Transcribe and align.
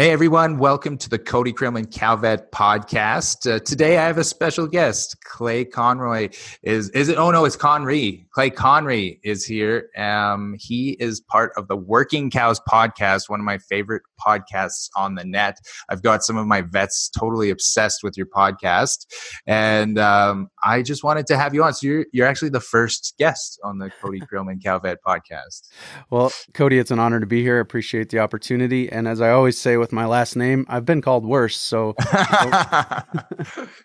Hey 0.00 0.12
everyone, 0.12 0.58
welcome 0.58 0.96
to 0.98 1.08
the 1.10 1.18
Cody 1.18 1.52
Krillman 1.52 1.92
Calvet 1.92 2.52
podcast. 2.52 3.52
Uh, 3.52 3.58
today 3.58 3.98
I 3.98 4.04
have 4.06 4.16
a 4.16 4.22
special 4.22 4.68
guest. 4.68 5.16
Clay 5.24 5.64
Conroy 5.64 6.28
is 6.62 6.88
is 6.90 7.08
it 7.08 7.18
oh 7.18 7.32
no, 7.32 7.44
it's 7.44 7.56
Conry. 7.56 8.24
Clay 8.30 8.48
Conry 8.50 9.18
is 9.24 9.44
here. 9.44 9.88
Um, 9.96 10.54
he 10.56 10.90
is 11.00 11.20
part 11.20 11.50
of 11.56 11.66
the 11.66 11.74
Working 11.74 12.30
Cows 12.30 12.60
podcast, 12.60 13.28
one 13.28 13.40
of 13.40 13.44
my 13.44 13.58
favorite 13.58 14.02
podcasts 14.24 14.88
on 14.96 15.16
the 15.16 15.24
net. 15.24 15.58
I've 15.88 16.02
got 16.02 16.22
some 16.22 16.36
of 16.36 16.46
my 16.46 16.60
vets 16.60 17.08
totally 17.08 17.50
obsessed 17.50 18.04
with 18.04 18.16
your 18.16 18.26
podcast. 18.26 19.06
And 19.46 19.98
um, 19.98 20.48
I 20.62 20.82
just 20.82 21.02
wanted 21.02 21.26
to 21.26 21.36
have 21.36 21.54
you 21.54 21.64
on. 21.64 21.74
So 21.74 21.86
you're 21.86 22.06
you're 22.12 22.26
actually 22.26 22.50
the 22.50 22.60
first 22.60 23.14
guest 23.18 23.58
on 23.64 23.78
the 23.78 23.90
Cody 24.00 24.20
Krillman 24.32 24.62
Calvet 24.62 24.98
podcast. 25.06 25.68
Well, 26.10 26.32
Cody, 26.54 26.78
it's 26.78 26.92
an 26.92 27.00
honor 27.00 27.18
to 27.18 27.26
be 27.26 27.42
here. 27.42 27.56
I 27.56 27.60
appreciate 27.60 28.10
the 28.10 28.20
opportunity. 28.20 28.90
And 28.90 29.08
as 29.08 29.20
I 29.20 29.30
always 29.30 29.58
say 29.58 29.76
with 29.76 29.88
with 29.88 29.94
my 29.94 30.04
last 30.04 30.36
name. 30.36 30.66
I've 30.68 30.84
been 30.84 31.00
called 31.00 31.24
worse, 31.24 31.56
so 31.56 31.94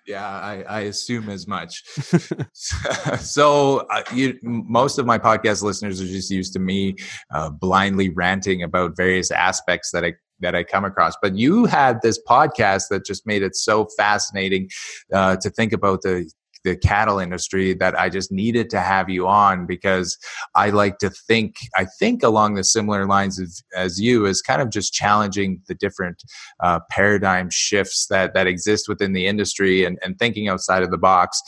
yeah, 0.06 0.28
I, 0.28 0.66
I, 0.68 0.80
assume 0.82 1.30
as 1.30 1.48
much. 1.48 1.82
so, 2.54 3.88
uh, 3.90 4.04
you, 4.14 4.38
most 4.44 5.00
of 5.00 5.06
my 5.06 5.18
podcast 5.18 5.64
listeners 5.64 6.02
are 6.02 6.06
just 6.06 6.30
used 6.30 6.52
to 6.54 6.60
me 6.60 6.96
uh, 7.34 7.50
blindly 7.50 8.10
ranting 8.10 8.64
about 8.64 8.98
various 8.98 9.32
aspects 9.32 9.92
that 9.92 10.04
I 10.04 10.14
that 10.44 10.56
I 10.56 10.64
come 10.64 10.86
across. 10.86 11.16
But 11.22 11.36
you 11.36 11.66
had 11.66 12.02
this 12.02 12.20
podcast 12.28 12.84
that 12.90 13.06
just 13.06 13.26
made 13.26 13.44
it 13.44 13.56
so 13.56 13.88
fascinating 13.98 14.70
uh, 15.12 15.36
to 15.38 15.50
think 15.50 15.74
about 15.74 16.02
the 16.04 16.30
the 16.64 16.76
cattle 16.76 17.20
industry 17.20 17.74
that 17.74 18.00
I 18.00 18.10
just 18.10 18.32
needed 18.32 18.70
to 18.72 18.80
have 18.80 19.10
you 19.10 19.28
on 19.28 19.66
because 19.66 20.18
I 20.56 20.70
like 20.70 20.98
to 21.00 21.10
think, 21.10 21.56
I 21.76 21.86
think 22.00 22.24
along 22.24 22.56
the 22.56 22.64
similar 22.64 23.06
lines 23.06 23.40
of, 23.40 23.52
as 23.76 24.00
you, 24.00 24.26
is 24.26 24.42
kind 24.42 24.62
of 24.62 24.70
just 24.70 24.94
challenging 24.94 25.62
the 25.68 25.76
different 25.76 26.24
uh, 26.62 26.80
paradigm 26.90 27.50
shifts 27.50 28.08
that, 28.08 28.34
that 28.34 28.48
exist 28.48 28.88
within 28.88 29.14
the 29.14 29.28
industry 29.28 29.84
and, 29.84 30.00
and 30.04 30.18
thinking 30.18 30.48
outside 30.48 30.84
of 30.84 30.92
the 30.92 30.98
box. 30.98 31.42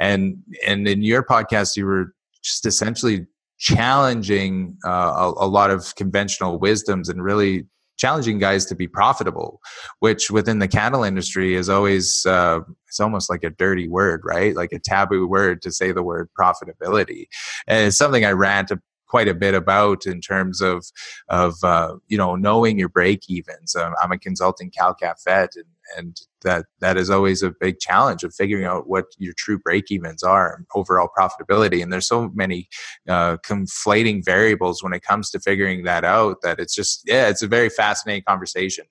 And, 0.00 0.36
and 0.66 0.88
in 0.88 1.02
your 1.02 1.22
podcast, 1.22 1.76
you 1.76 1.86
were 1.86 2.14
just 2.42 2.66
essentially 2.66 3.26
challenging 3.58 4.76
uh, 4.84 5.32
a, 5.38 5.44
a, 5.44 5.46
lot 5.46 5.70
of 5.70 5.94
conventional 5.94 6.58
wisdoms 6.58 7.08
and 7.08 7.22
really 7.22 7.64
challenging 8.02 8.38
guys 8.38 8.66
to 8.66 8.74
be 8.74 8.88
profitable, 8.88 9.60
which 10.00 10.30
within 10.30 10.58
the 10.58 10.68
cattle 10.68 11.04
industry 11.04 11.54
is 11.54 11.68
always 11.68 12.26
uh, 12.26 12.60
it's 12.88 12.98
almost 13.00 13.30
like 13.30 13.44
a 13.44 13.50
dirty 13.50 13.88
word, 13.88 14.22
right? 14.24 14.56
Like 14.56 14.72
a 14.72 14.80
taboo 14.80 15.26
word 15.28 15.62
to 15.62 15.70
say 15.70 15.92
the 15.92 16.02
word 16.02 16.28
profitability, 16.38 17.26
and 17.68 17.86
it's 17.86 17.96
something 17.96 18.24
I 18.24 18.32
rant 18.32 18.72
quite 19.06 19.28
a 19.28 19.34
bit 19.34 19.54
about 19.54 20.06
in 20.06 20.20
terms 20.20 20.60
of 20.60 20.84
of 21.28 21.54
uh, 21.62 21.94
you 22.08 22.18
know 22.18 22.34
knowing 22.34 22.78
your 22.78 22.88
break 22.88 23.20
evens. 23.28 23.76
Um, 23.76 23.94
I'm 24.02 24.10
a 24.10 24.18
consulting 24.18 24.72
cow 24.76 24.94
calf 24.94 25.20
vet, 25.24 25.50
and 25.54 25.66
and 25.96 26.16
that 26.42 26.66
that 26.80 26.96
is 26.96 27.10
always 27.10 27.42
a 27.42 27.52
big 27.60 27.78
challenge 27.78 28.24
of 28.24 28.34
figuring 28.34 28.64
out 28.64 28.88
what 28.88 29.06
your 29.18 29.32
true 29.36 29.58
break 29.58 29.90
evens 29.90 30.22
are 30.22 30.54
and 30.54 30.66
overall 30.74 31.08
profitability 31.16 31.82
and 31.82 31.92
there's 31.92 32.08
so 32.08 32.30
many 32.34 32.68
uh, 33.08 33.36
conflating 33.38 34.24
variables 34.24 34.82
when 34.82 34.92
it 34.92 35.02
comes 35.02 35.30
to 35.30 35.40
figuring 35.40 35.84
that 35.84 36.04
out 36.04 36.36
that 36.42 36.58
it's 36.58 36.74
just 36.74 37.02
yeah 37.06 37.28
it's 37.28 37.42
a 37.42 37.48
very 37.48 37.68
fascinating 37.68 38.24
conversation. 38.26 38.84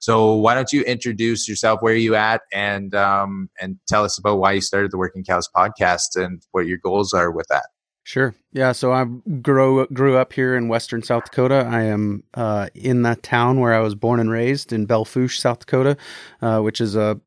So 0.00 0.34
why 0.34 0.54
don't 0.54 0.72
you 0.72 0.82
introduce 0.82 1.48
yourself 1.48 1.80
where 1.80 1.94
are 1.94 1.96
you 1.96 2.14
at 2.14 2.42
and 2.52 2.94
um, 2.94 3.48
and 3.60 3.76
tell 3.88 4.04
us 4.04 4.18
about 4.18 4.38
why 4.38 4.52
you 4.52 4.60
started 4.60 4.90
the 4.90 4.98
working 4.98 5.24
cows 5.24 5.48
podcast 5.54 6.16
and 6.16 6.42
what 6.52 6.66
your 6.66 6.78
goals 6.78 7.12
are 7.12 7.30
with 7.30 7.46
that 7.48 7.66
Sure. 8.04 8.34
Yeah. 8.52 8.72
So 8.72 8.92
I 8.92 9.04
grew 9.40 9.86
grew 9.86 10.16
up 10.16 10.32
here 10.32 10.56
in 10.56 10.68
western 10.68 11.02
South 11.02 11.24
Dakota. 11.24 11.66
I 11.70 11.82
am 11.82 12.24
uh, 12.34 12.68
in 12.74 13.02
that 13.02 13.22
town 13.22 13.60
where 13.60 13.72
I 13.72 13.80
was 13.80 13.94
born 13.94 14.18
and 14.18 14.30
raised 14.30 14.72
in 14.72 14.86
Belle 14.86 15.04
Fourche, 15.04 15.38
South 15.38 15.60
Dakota, 15.60 15.96
uh, 16.40 16.60
which 16.60 16.80
is 16.80 16.96
a 16.96 17.20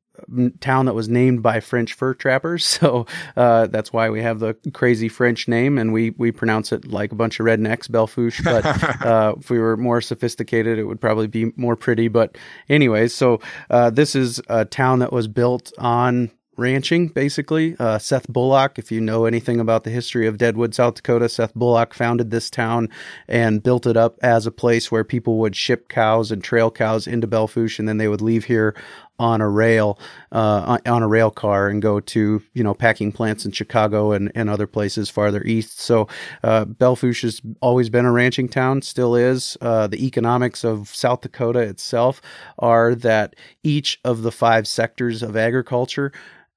town 0.59 0.85
that 0.85 0.93
was 0.93 1.09
named 1.09 1.43
by 1.43 1.59
French 1.59 1.93
fur 1.93 2.13
trappers. 2.13 2.65
So 2.85 3.05
uh, 3.37 3.67
that's 3.67 3.93
why 3.93 4.09
we 4.09 4.21
have 4.21 4.39
the 4.39 4.53
crazy 4.73 5.07
French 5.07 5.47
name, 5.47 5.77
and 5.77 5.93
we 5.93 6.09
we 6.11 6.31
pronounce 6.31 6.73
it 6.73 6.85
like 6.85 7.11
a 7.13 7.15
bunch 7.15 7.39
of 7.39 7.45
rednecks, 7.45 7.89
Belle 7.89 8.07
Fourche. 8.07 8.41
But 8.43 8.65
uh, 9.05 9.35
if 9.39 9.49
we 9.49 9.59
were 9.59 9.77
more 9.77 10.01
sophisticated, 10.01 10.77
it 10.77 10.83
would 10.83 10.99
probably 10.99 11.27
be 11.27 11.53
more 11.55 11.77
pretty. 11.77 12.09
But 12.09 12.37
anyways, 12.67 13.13
so 13.13 13.39
uh, 13.69 13.91
this 13.91 14.13
is 14.13 14.41
a 14.49 14.65
town 14.65 14.99
that 14.99 15.13
was 15.13 15.27
built 15.27 15.71
on 15.77 16.31
ranching, 16.57 17.07
basically. 17.07 17.75
Uh, 17.79 17.97
Seth 17.97 18.27
Bullock, 18.27 18.77
if 18.79 18.91
you 18.91 19.01
know 19.01 19.25
anything 19.25 19.59
about 19.59 19.83
the 19.83 19.89
history 19.89 20.27
of 20.27 20.37
Deadwood, 20.37 20.73
South 20.73 20.95
Dakota, 20.95 21.29
Seth 21.29 21.53
Bullock 21.53 21.93
founded 21.93 22.31
this 22.31 22.49
town 22.49 22.89
and 23.27 23.63
built 23.63 23.85
it 23.85 23.97
up 23.97 24.17
as 24.21 24.45
a 24.45 24.51
place 24.51 24.91
where 24.91 25.03
people 25.03 25.37
would 25.39 25.55
ship 25.55 25.89
cows 25.89 26.31
and 26.31 26.43
trail 26.43 26.71
cows 26.71 27.07
into 27.07 27.27
Belle 27.27 27.47
Fourche, 27.47 27.79
and 27.79 27.87
then 27.87 27.97
they 27.97 28.07
would 28.07 28.21
leave 28.21 28.45
here 28.45 28.75
on 29.17 29.39
a 29.39 29.49
rail, 29.49 29.97
uh, 30.33 30.77
on 30.85 31.01
a 31.01 31.07
rail 31.07 31.31
car 31.31 31.69
and 31.69 31.81
go 31.81 32.01
to, 32.01 32.41
you 32.53 32.63
know, 32.63 32.73
packing 32.73 33.13
plants 33.13 33.45
in 33.45 33.51
Chicago 33.51 34.11
and, 34.11 34.29
and 34.35 34.49
other 34.49 34.67
places 34.67 35.09
farther 35.09 35.41
east. 35.43 35.79
So, 35.79 36.09
uh, 36.43 36.65
Belle 36.65 36.97
Fourche 36.97 37.21
has 37.21 37.41
always 37.61 37.89
been 37.89 38.05
a 38.05 38.11
ranching 38.11 38.49
town, 38.49 38.81
still 38.81 39.15
is. 39.15 39.57
Uh, 39.61 39.87
the 39.87 40.05
economics 40.05 40.65
of 40.65 40.89
South 40.93 41.21
Dakota 41.21 41.59
itself 41.59 42.21
are 42.59 42.93
that 42.93 43.37
each 43.63 43.99
of 44.03 44.21
the 44.21 44.33
five 44.33 44.67
sectors 44.67 45.23
of 45.23 45.37
agriculture 45.37 46.11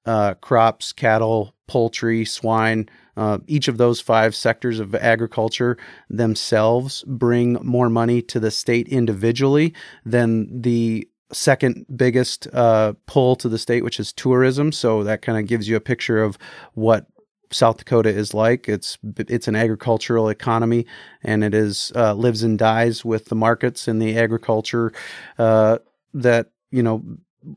uh, 0.05 0.33
crops, 0.35 0.91
cattle, 0.93 1.53
poultry, 1.67 2.25
swine, 2.25 2.89
uh, 3.17 3.37
each 3.47 3.67
of 3.67 3.77
those 3.77 3.99
five 3.99 4.33
sectors 4.33 4.79
of 4.79 4.95
agriculture 4.95 5.77
themselves 6.09 7.03
bring 7.05 7.53
more 7.61 7.89
money 7.89 8.21
to 8.21 8.39
the 8.39 8.51
state 8.51 8.87
individually 8.87 9.73
than 10.05 10.61
the 10.61 11.07
second 11.31 11.85
biggest 11.95 12.47
uh, 12.53 12.93
pull 13.05 13.35
to 13.35 13.49
the 13.49 13.57
state, 13.57 13.83
which 13.83 13.99
is 13.99 14.13
tourism. 14.13 14.71
So 14.71 15.03
that 15.03 15.21
kind 15.21 15.37
of 15.37 15.47
gives 15.47 15.67
you 15.67 15.75
a 15.75 15.81
picture 15.81 16.23
of 16.23 16.37
what 16.73 17.07
South 17.51 17.77
Dakota 17.77 18.09
is 18.09 18.33
like. 18.33 18.69
It's 18.69 18.97
it's 19.17 19.47
an 19.47 19.55
agricultural 19.55 20.29
economy, 20.29 20.85
and 21.23 21.43
it 21.43 21.53
is 21.53 21.91
uh, 21.95 22.13
lives 22.13 22.43
and 22.43 22.57
dies 22.57 23.03
with 23.03 23.25
the 23.25 23.35
markets 23.35 23.87
and 23.87 24.01
the 24.01 24.17
agriculture 24.17 24.91
uh, 25.37 25.79
that 26.13 26.51
you 26.71 26.83
know 26.83 27.03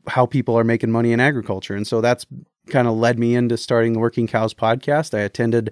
how 0.07 0.25
people 0.25 0.57
are 0.57 0.63
making 0.63 0.91
money 0.91 1.11
in 1.11 1.19
agriculture. 1.19 1.75
And 1.75 1.85
so 1.85 2.01
that's 2.01 2.25
kind 2.67 2.87
of 2.87 2.95
led 2.95 3.19
me 3.19 3.35
into 3.35 3.57
starting 3.57 3.93
the 3.93 3.99
Working 3.99 4.27
Cows 4.27 4.53
podcast. 4.53 5.17
I 5.17 5.21
attended 5.21 5.71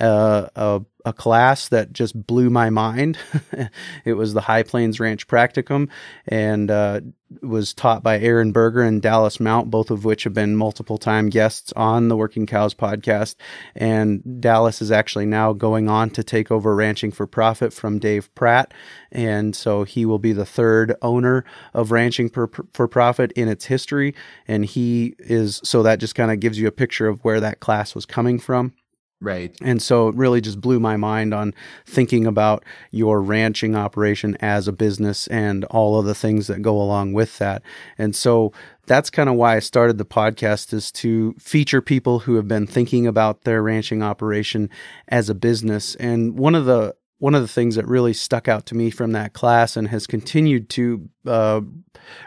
uh, 0.00 0.48
a, 0.56 0.82
a 1.04 1.12
class 1.12 1.68
that 1.68 1.92
just 1.92 2.26
blew 2.26 2.50
my 2.50 2.70
mind. 2.70 3.18
it 4.04 4.14
was 4.14 4.34
the 4.34 4.42
High 4.42 4.62
Plains 4.62 5.00
Ranch 5.00 5.26
Practicum 5.26 5.88
and 6.26 6.70
uh, 6.70 7.00
was 7.42 7.72
taught 7.72 8.02
by 8.02 8.18
Aaron 8.18 8.52
Berger 8.52 8.82
and 8.82 9.00
Dallas 9.00 9.38
Mount, 9.38 9.70
both 9.70 9.90
of 9.90 10.04
which 10.04 10.24
have 10.24 10.34
been 10.34 10.56
multiple 10.56 10.98
time 10.98 11.28
guests 11.28 11.72
on 11.76 12.08
the 12.08 12.16
Working 12.16 12.46
Cows 12.46 12.74
podcast. 12.74 13.36
And 13.74 14.40
Dallas 14.40 14.82
is 14.82 14.90
actually 14.90 15.26
now 15.26 15.52
going 15.52 15.88
on 15.88 16.10
to 16.10 16.24
take 16.24 16.50
over 16.50 16.74
Ranching 16.74 17.12
for 17.12 17.26
Profit 17.26 17.72
from 17.72 17.98
Dave 17.98 18.34
Pratt. 18.34 18.74
And 19.12 19.54
so 19.54 19.84
he 19.84 20.04
will 20.04 20.18
be 20.18 20.32
the 20.32 20.46
third 20.46 20.94
owner 21.02 21.44
of 21.72 21.92
Ranching 21.92 22.30
for, 22.30 22.50
for 22.72 22.88
Profit 22.88 23.32
in 23.32 23.48
its 23.48 23.66
history. 23.66 24.14
And 24.48 24.64
he 24.64 25.14
is, 25.18 25.60
so 25.62 25.82
that 25.82 26.00
just 26.00 26.14
kind 26.14 26.30
of 26.30 26.40
gives 26.40 26.58
you 26.58 26.66
a 26.66 26.72
picture 26.72 27.06
of 27.06 27.24
where 27.24 27.40
that 27.40 27.60
class 27.60 27.94
was 27.94 28.06
coming 28.06 28.38
from. 28.38 28.74
Right. 29.22 29.54
And 29.60 29.82
so 29.82 30.08
it 30.08 30.14
really 30.14 30.40
just 30.40 30.62
blew 30.62 30.80
my 30.80 30.96
mind 30.96 31.34
on 31.34 31.52
thinking 31.84 32.26
about 32.26 32.64
your 32.90 33.20
ranching 33.20 33.76
operation 33.76 34.34
as 34.40 34.66
a 34.66 34.72
business 34.72 35.26
and 35.26 35.64
all 35.66 35.98
of 35.98 36.06
the 36.06 36.14
things 36.14 36.46
that 36.46 36.62
go 36.62 36.80
along 36.80 37.12
with 37.12 37.36
that. 37.36 37.62
And 37.98 38.16
so 38.16 38.54
that's 38.86 39.10
kind 39.10 39.28
of 39.28 39.34
why 39.34 39.56
I 39.56 39.58
started 39.58 39.98
the 39.98 40.06
podcast 40.06 40.72
is 40.72 40.90
to 40.92 41.34
feature 41.38 41.82
people 41.82 42.20
who 42.20 42.36
have 42.36 42.48
been 42.48 42.66
thinking 42.66 43.06
about 43.06 43.42
their 43.42 43.62
ranching 43.62 44.02
operation 44.02 44.70
as 45.08 45.28
a 45.28 45.34
business. 45.34 45.96
And 45.96 46.38
one 46.38 46.54
of 46.54 46.64
the 46.64 46.96
one 47.20 47.34
of 47.34 47.42
the 47.42 47.48
things 47.48 47.76
that 47.76 47.86
really 47.86 48.14
stuck 48.14 48.48
out 48.48 48.64
to 48.66 48.74
me 48.74 48.90
from 48.90 49.12
that 49.12 49.34
class 49.34 49.76
and 49.76 49.88
has 49.88 50.06
continued 50.06 50.70
to 50.70 51.08
uh, 51.26 51.60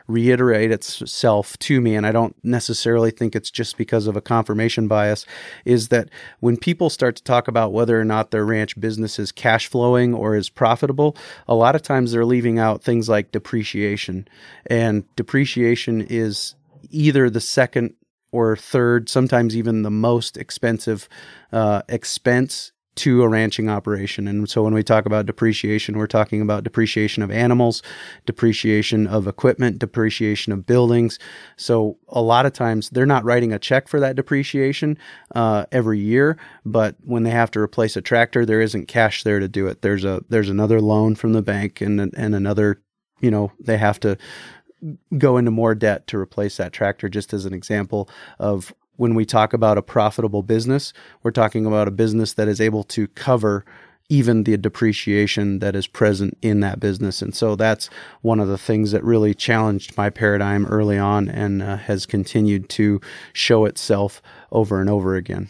reiterate 0.08 0.72
itself 0.72 1.58
to 1.58 1.82
me, 1.82 1.96
and 1.96 2.06
I 2.06 2.12
don't 2.12 2.36
necessarily 2.44 3.10
think 3.10 3.36
it's 3.36 3.50
just 3.50 3.76
because 3.76 4.06
of 4.06 4.16
a 4.16 4.22
confirmation 4.22 4.88
bias, 4.88 5.26
is 5.66 5.88
that 5.88 6.10
when 6.42 6.58
people 6.58 6.92
start 6.92 7.16
to 7.16 7.24
talk 7.24 7.48
about 7.48 7.74
whether 7.74 8.00
or 8.00 8.06
not 8.06 8.30
their 8.30 8.46
ranch 8.46 8.80
business 8.80 9.18
is 9.18 9.32
cash 9.32 9.68
flowing 9.68 10.14
or 10.14 10.36
is 10.36 10.48
profitable, 10.48 11.18
a 11.48 11.56
lot 11.56 11.76
of 11.76 11.82
times 11.82 12.12
they're 12.12 12.24
leaving 12.24 12.60
out 12.60 12.84
things 12.84 13.10
like 13.10 13.32
depreciation. 13.32 14.28
And 14.68 15.04
depreciation 15.16 16.02
is 16.02 16.54
either 16.92 17.32
the 17.32 17.42
second 17.42 17.96
or 18.32 18.56
third, 18.56 19.10
sometimes 19.10 19.58
even 19.58 19.82
the 19.82 19.92
most 19.92 20.38
expensive 20.38 21.10
uh, 21.52 21.82
expense 21.90 22.73
to 22.96 23.24
a 23.24 23.28
ranching 23.28 23.70
operation. 23.70 24.28
And 24.28 24.50
so 24.50 24.64
when 24.64 24.74
we 24.74 24.84
talk 24.84 25.06
about 25.06 25.26
depreciation, 25.26 25.98
we're 25.98 26.08
talking 26.08 26.42
about 26.42 26.64
depreciation 26.64 27.24
of 27.24 27.32
animals, 27.32 27.82
depreciation 28.26 29.08
of 29.08 29.28
equipment, 29.28 29.80
depreciation 29.80 30.54
of 30.54 30.66
buildings. 30.66 31.18
So 31.58 31.98
a 32.10 32.22
lot 32.22 32.46
of 32.46 32.54
times 32.54 32.90
they're 32.92 33.06
not 33.06 33.24
writing 33.24 33.52
a 33.52 33.60
check 33.60 33.88
for 33.88 34.00
that 34.00 34.16
depreciation 34.16 34.98
uh, 35.34 35.66
every 35.72 36.00
year, 36.00 36.38
but 36.66 36.96
when 37.04 37.24
they 37.24 37.32
have 37.32 37.52
to 37.52 37.60
replace 37.60 37.98
a 37.98 38.02
tractor, 38.02 38.46
there 38.46 38.62
isn't 38.62 38.88
cash 38.88 39.24
there 39.24 39.40
to 39.40 39.48
do 39.48 39.68
it. 39.68 39.82
There's 39.82 40.06
a 40.06 40.24
there's 40.30 40.50
another 40.50 40.80
loan 40.80 41.16
from 41.16 41.34
the 41.34 41.42
bank 41.42 41.82
and 41.82 42.00
and 42.00 42.36
another, 42.36 42.82
you 43.22 43.32
know, 43.32 43.52
they 43.60 43.78
have 43.78 44.00
to 44.02 44.18
go 45.18 45.38
into 45.38 45.52
more 45.52 45.76
debt 45.76 46.08
to 46.08 46.18
replace 46.18 46.58
that 46.58 46.74
tractor, 46.74 47.10
just 47.10 47.34
as 47.34 47.46
an 47.46 47.54
example 47.54 48.10
of 48.40 48.74
when 48.96 49.16
we 49.16 49.26
talk 49.26 49.54
about 49.54 49.78
a 49.78 49.82
profitable 49.82 50.44
business, 50.44 50.94
we're 51.24 51.32
talking 51.32 51.66
about 51.66 51.88
a 51.88 51.92
business 51.92 52.34
that 52.34 52.48
is 52.48 52.62
able 52.62 52.84
to 52.84 53.08
cover 53.10 53.66
even 54.10 54.44
the 54.44 54.58
depreciation 54.58 55.60
that 55.60 55.76
is 55.76 55.88
present 55.88 56.38
in 56.42 56.60
that 56.60 56.80
business. 56.80 57.22
And 57.22 57.36
so 57.36 57.56
that's 57.56 57.90
one 58.22 58.40
of 58.40 58.48
the 58.48 58.58
things 58.58 58.92
that 58.92 59.04
really 59.04 59.34
challenged 59.34 59.98
my 59.98 60.10
paradigm 60.10 60.66
early 60.66 60.98
on 60.98 61.30
and 61.30 61.64
uh, 61.64 61.78
has 61.78 62.06
continued 62.06 62.70
to 62.70 63.00
show 63.32 63.66
itself 63.66 64.22
over 64.52 64.80
and 64.80 64.90
over 64.90 65.16
again. 65.16 65.48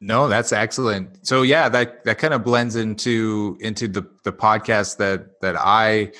No, 0.00 0.28
that's 0.28 0.52
excellent. 0.52 1.26
So 1.26 1.42
yeah, 1.42 1.68
that 1.70 2.04
that 2.04 2.18
kind 2.18 2.34
of 2.34 2.44
blends 2.44 2.76
into 2.76 3.56
into 3.60 3.88
the 3.88 4.02
the 4.24 4.32
podcast 4.32 4.98
that 4.98 5.40
that 5.40 5.56
I 5.56 6.12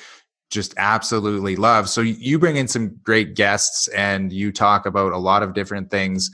just 0.55 0.73
absolutely 0.77 1.57
love. 1.57 1.89
So 1.89 2.01
you 2.01 2.39
bring 2.39 2.55
in 2.55 2.67
some 2.67 2.95
great 3.03 3.35
guests 3.35 3.87
and 3.89 4.31
you 4.31 4.51
talk 4.51 4.85
about 4.85 5.11
a 5.11 5.17
lot 5.17 5.43
of 5.43 5.53
different 5.53 5.91
things 5.91 6.31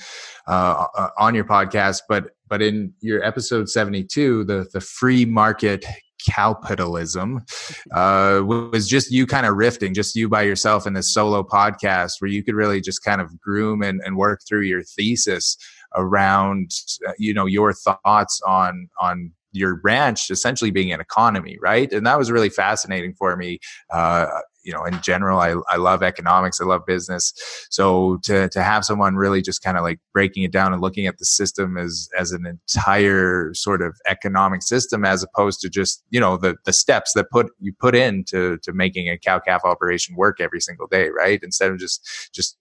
uh, 0.48 0.86
uh 0.96 1.10
on 1.18 1.36
your 1.36 1.44
podcast, 1.44 2.02
but 2.08 2.30
but 2.48 2.62
in 2.62 2.94
your 3.02 3.24
episode 3.24 3.68
72, 3.68 4.46
the 4.46 4.68
the 4.72 4.80
free 4.80 5.26
market 5.26 5.84
capitalism 6.30 7.42
uh, 7.96 8.42
was 8.46 8.88
just 8.88 9.12
you 9.12 9.26
kind 9.26 9.48
of 9.48 9.56
riffing, 9.56 9.96
just 9.96 10.16
you 10.16 10.30
by 10.30 10.44
yourself 10.44 10.86
in 10.86 10.94
this 10.94 11.12
solo 11.12 11.44
podcast 11.44 12.14
where 12.20 12.30
you 12.30 12.44
could 12.44 12.54
really 12.54 12.80
just 12.80 13.04
kind 13.04 13.20
of 13.20 13.42
groom 13.42 13.82
and, 13.82 14.02
and 14.06 14.16
work 14.16 14.42
through 14.48 14.62
your 14.62 14.84
thesis 14.84 15.58
around 15.96 16.72
uh, 17.08 17.12
you 17.18 17.34
know 17.34 17.48
your 17.48 17.74
thoughts 17.74 18.40
on 18.46 18.88
on 19.02 19.32
your 19.52 19.80
ranch 19.84 20.30
essentially 20.30 20.72
being 20.72 20.92
an 20.92 21.00
economy 21.00 21.58
right? 21.62 21.92
And 21.92 22.06
that 22.06 22.18
was 22.18 22.32
really 22.32 22.50
fascinating 22.50 23.14
for 23.14 23.36
me 23.36 23.60
uh, 23.92 24.28
you 24.64 24.72
know 24.72 24.84
in 24.86 25.00
general 25.02 25.40
I, 25.40 25.56
I 25.70 25.78
love 25.78 26.04
economics 26.04 26.62
i 26.62 26.66
love 26.66 26.86
business. 26.86 27.34
So 27.70 28.20
to 28.24 28.50
to 28.50 28.64
have 28.64 28.86
someone 28.86 29.16
really 29.16 29.42
just 29.42 29.62
kind 29.62 29.78
of 29.78 29.84
like 29.84 30.00
breaking 30.14 30.44
it 30.44 30.52
down 30.52 30.74
and 30.74 30.82
looking 30.82 31.08
at 31.08 31.18
the 31.18 31.26
system 31.26 31.78
as 31.78 32.10
as 32.18 32.32
an 32.32 32.46
entire 32.46 33.54
sort 33.54 33.82
of 33.82 33.96
economic 34.08 34.62
system 34.62 35.06
as 35.06 35.24
opposed 35.24 35.62
to 35.62 35.70
just 35.70 36.04
you 36.10 36.20
know 36.20 36.38
the 36.38 36.56
the 36.66 36.74
steps 36.74 37.14
that 37.14 37.30
put 37.32 37.52
you 37.60 37.74
put 37.80 37.96
into 37.96 38.58
to 38.60 38.74
making 38.74 39.10
a 39.10 39.18
cow 39.18 39.40
calf 39.40 39.62
operation 39.64 40.16
work 40.16 40.40
every 40.40 40.62
single 40.62 40.88
day 40.88 41.10
right? 41.10 41.40
Instead 41.44 41.72
of 41.72 41.80
just 41.80 42.30
just 42.34 42.58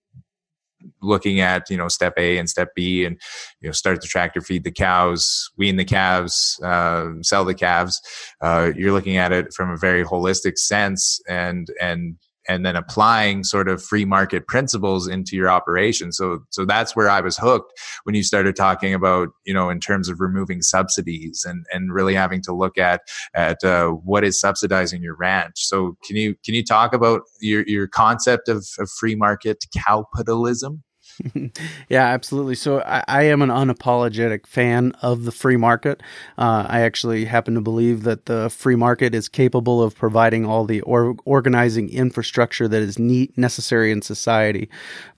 looking 1.02 1.40
at 1.40 1.68
you 1.70 1.76
know 1.76 1.88
step 1.88 2.14
A 2.16 2.38
and 2.38 2.48
step 2.48 2.74
B, 2.74 3.04
and 3.04 3.20
you 3.60 3.68
know 3.68 3.72
start 3.72 4.00
the 4.00 4.06
tractor, 4.06 4.40
feed 4.40 4.64
the 4.64 4.72
cows, 4.72 5.50
wean 5.56 5.76
the 5.76 5.84
calves, 5.84 6.60
uh, 6.62 7.10
sell 7.22 7.44
the 7.44 7.54
calves. 7.54 8.00
Uh, 8.40 8.72
you're 8.76 8.92
looking 8.92 9.16
at 9.16 9.32
it 9.32 9.52
from 9.52 9.70
a 9.70 9.76
very 9.76 10.04
holistic 10.04 10.58
sense, 10.58 11.20
and 11.28 11.68
and 11.80 12.16
and 12.50 12.66
then 12.66 12.74
applying 12.74 13.44
sort 13.44 13.68
of 13.68 13.80
free 13.80 14.04
market 14.04 14.48
principles 14.48 15.06
into 15.06 15.36
your 15.36 15.48
operation. 15.48 16.10
So, 16.10 16.40
so 16.50 16.64
that's 16.64 16.96
where 16.96 17.08
I 17.08 17.20
was 17.20 17.38
hooked 17.38 17.72
when 18.02 18.16
you 18.16 18.24
started 18.24 18.56
talking 18.56 18.92
about, 18.92 19.28
you 19.46 19.54
know, 19.54 19.70
in 19.70 19.78
terms 19.78 20.08
of 20.08 20.18
removing 20.18 20.60
subsidies 20.60 21.46
and, 21.48 21.64
and 21.72 21.94
really 21.94 22.12
having 22.12 22.42
to 22.42 22.52
look 22.52 22.76
at, 22.76 23.02
at 23.36 23.62
uh, 23.62 23.90
what 23.90 24.24
is 24.24 24.40
subsidizing 24.40 25.00
your 25.00 25.14
ranch. 25.14 25.58
So 25.58 25.96
can 26.04 26.16
you, 26.16 26.34
can 26.44 26.54
you 26.54 26.64
talk 26.64 26.92
about 26.92 27.22
your, 27.40 27.62
your 27.68 27.86
concept 27.86 28.48
of, 28.48 28.66
of 28.80 28.90
free 28.90 29.14
market 29.14 29.64
capitalism? 29.72 30.82
yeah, 31.88 32.06
absolutely. 32.06 32.54
So 32.54 32.80
I, 32.80 33.04
I, 33.06 33.22
am 33.24 33.42
an 33.42 33.50
unapologetic 33.50 34.46
fan 34.46 34.92
of 35.02 35.24
the 35.24 35.32
free 35.32 35.56
market. 35.56 36.02
Uh, 36.38 36.66
I 36.68 36.80
actually 36.80 37.24
happen 37.24 37.54
to 37.54 37.60
believe 37.60 38.02
that 38.04 38.26
the 38.26 38.50
free 38.50 38.76
market 38.76 39.14
is 39.14 39.28
capable 39.28 39.82
of 39.82 39.96
providing 39.96 40.46
all 40.46 40.64
the 40.64 40.80
or- 40.82 41.16
organizing 41.24 41.90
infrastructure 41.90 42.68
that 42.68 42.82
is 42.82 42.98
neat, 42.98 43.36
necessary 43.36 43.90
in 43.90 44.02
society. 44.02 44.68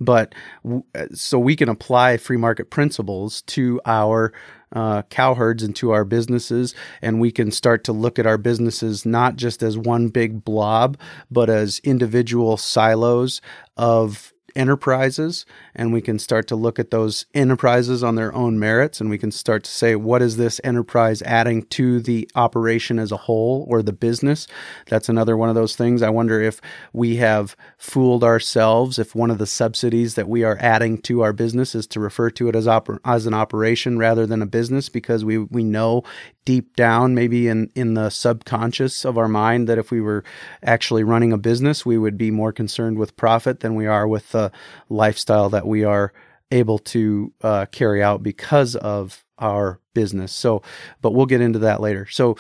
But 0.01 0.35
w- 0.65 0.85
so 1.13 1.39
we 1.39 1.57
can 1.57 1.69
apply 1.69 2.17
free 2.17 2.37
market 2.37 2.71
principles 2.71 3.43
to 3.43 3.81
our 3.87 4.33
uh, 4.75 5.03
and 5.15 5.77
to 5.77 5.91
our 5.91 6.05
businesses, 6.05 6.75
and 7.03 7.21
we 7.21 7.31
can 7.31 7.51
start 7.51 7.85
to 7.85 7.93
look 7.93 8.19
at 8.19 8.27
our 8.27 8.39
businesses 8.39 9.05
not 9.05 9.37
just 9.37 9.63
as 9.63 9.77
one 9.77 10.09
big 10.09 10.45
blob, 10.45 10.97
but 11.31 11.51
as 11.51 11.79
individual 11.81 12.57
silos 12.57 13.41
of 13.77 14.33
enterprises 14.55 15.47
and 15.75 15.93
we 15.93 16.01
can 16.01 16.19
start 16.19 16.47
to 16.49 16.57
look 16.57 16.79
at 16.79 16.91
those 16.91 17.27
enterprises 17.35 18.03
on 18.03 18.15
their 18.15 18.35
own 18.35 18.59
merits 18.59 19.01
and 19.01 19.11
we 19.11 19.19
can 19.19 19.31
start 19.31 19.65
to 19.65 19.71
say 19.71 19.97
what 19.97 20.23
is 20.23 20.37
this 20.37 20.61
enterprise 20.65 21.23
adding 21.23 21.63
to 21.65 22.01
the 22.01 22.29
operation 22.35 22.99
as 22.99 23.13
a 23.13 23.17
whole 23.17 23.67
or 23.69 23.83
the 23.83 23.93
business? 23.93 24.47
That's 24.87 25.09
another 25.09 25.37
one 25.37 25.49
of 25.49 25.55
those 25.55 25.77
things. 25.77 26.03
I 26.03 26.11
wonder 26.11 26.41
if 26.41 26.61
we 26.93 27.17
have 27.17 27.57
fooled 27.79 28.25
ourselves 28.25 28.99
if 28.99 29.15
one 29.15 29.31
of 29.31 29.39
the 29.39 29.47
subsidies 29.47 30.15
that 30.15 30.29
we 30.29 30.45
are 30.45 30.59
adding 30.61 30.99
to 31.03 31.23
our 31.23 31.33
business 31.33 31.75
is 31.75 31.87
to 31.89 32.01
refer 32.01 32.31
to 32.31 32.49
it 32.49 32.57
as 32.57 32.67
oper- 32.67 32.99
as 33.05 33.27
an 33.27 33.35
operation 33.35 33.99
rather 33.99 34.27
than 34.27 34.43
a 34.43 34.47
business 34.47 34.89
because 34.89 35.25
we 35.25 35.39
we 35.39 35.63
know 35.63 36.03
deep 36.45 36.75
down 36.75 37.15
maybe 37.15 37.49
in 37.49 37.71
in 37.75 37.95
the 37.95 38.11
subconscious 38.11 39.05
of 39.05 39.17
our 39.17 39.29
mind 39.29 39.69
that 39.69 39.79
if 39.79 39.91
we 39.91 40.01
were 40.01 40.25
actually 40.63 41.05
running 41.05 41.33
a 41.33 41.39
business 41.39 41.87
we 41.87 41.97
would 41.97 42.19
be 42.19 42.31
more 42.31 42.53
concerned 42.53 42.99
with 42.99 43.17
profit 43.17 43.61
than 43.61 43.75
we 43.75 43.87
are 43.87 44.07
with 44.09 44.35
uh, 44.35 44.42
lifestyle 44.89 45.51
that 45.51 45.67
we 45.67 45.85
are 45.85 46.13
able 46.51 46.79
to 46.79 47.33
uh, 47.43 47.67
carry 47.67 48.03
out 48.03 48.23
because 48.23 48.77
of 48.77 49.25
our 49.43 49.81
business. 49.95 50.33
So, 50.33 50.63
but 51.03 51.13
we'll 51.13 51.27
get 51.27 51.41
into 51.41 51.59
that 51.59 51.81
later. 51.81 52.07
So, 52.07 52.37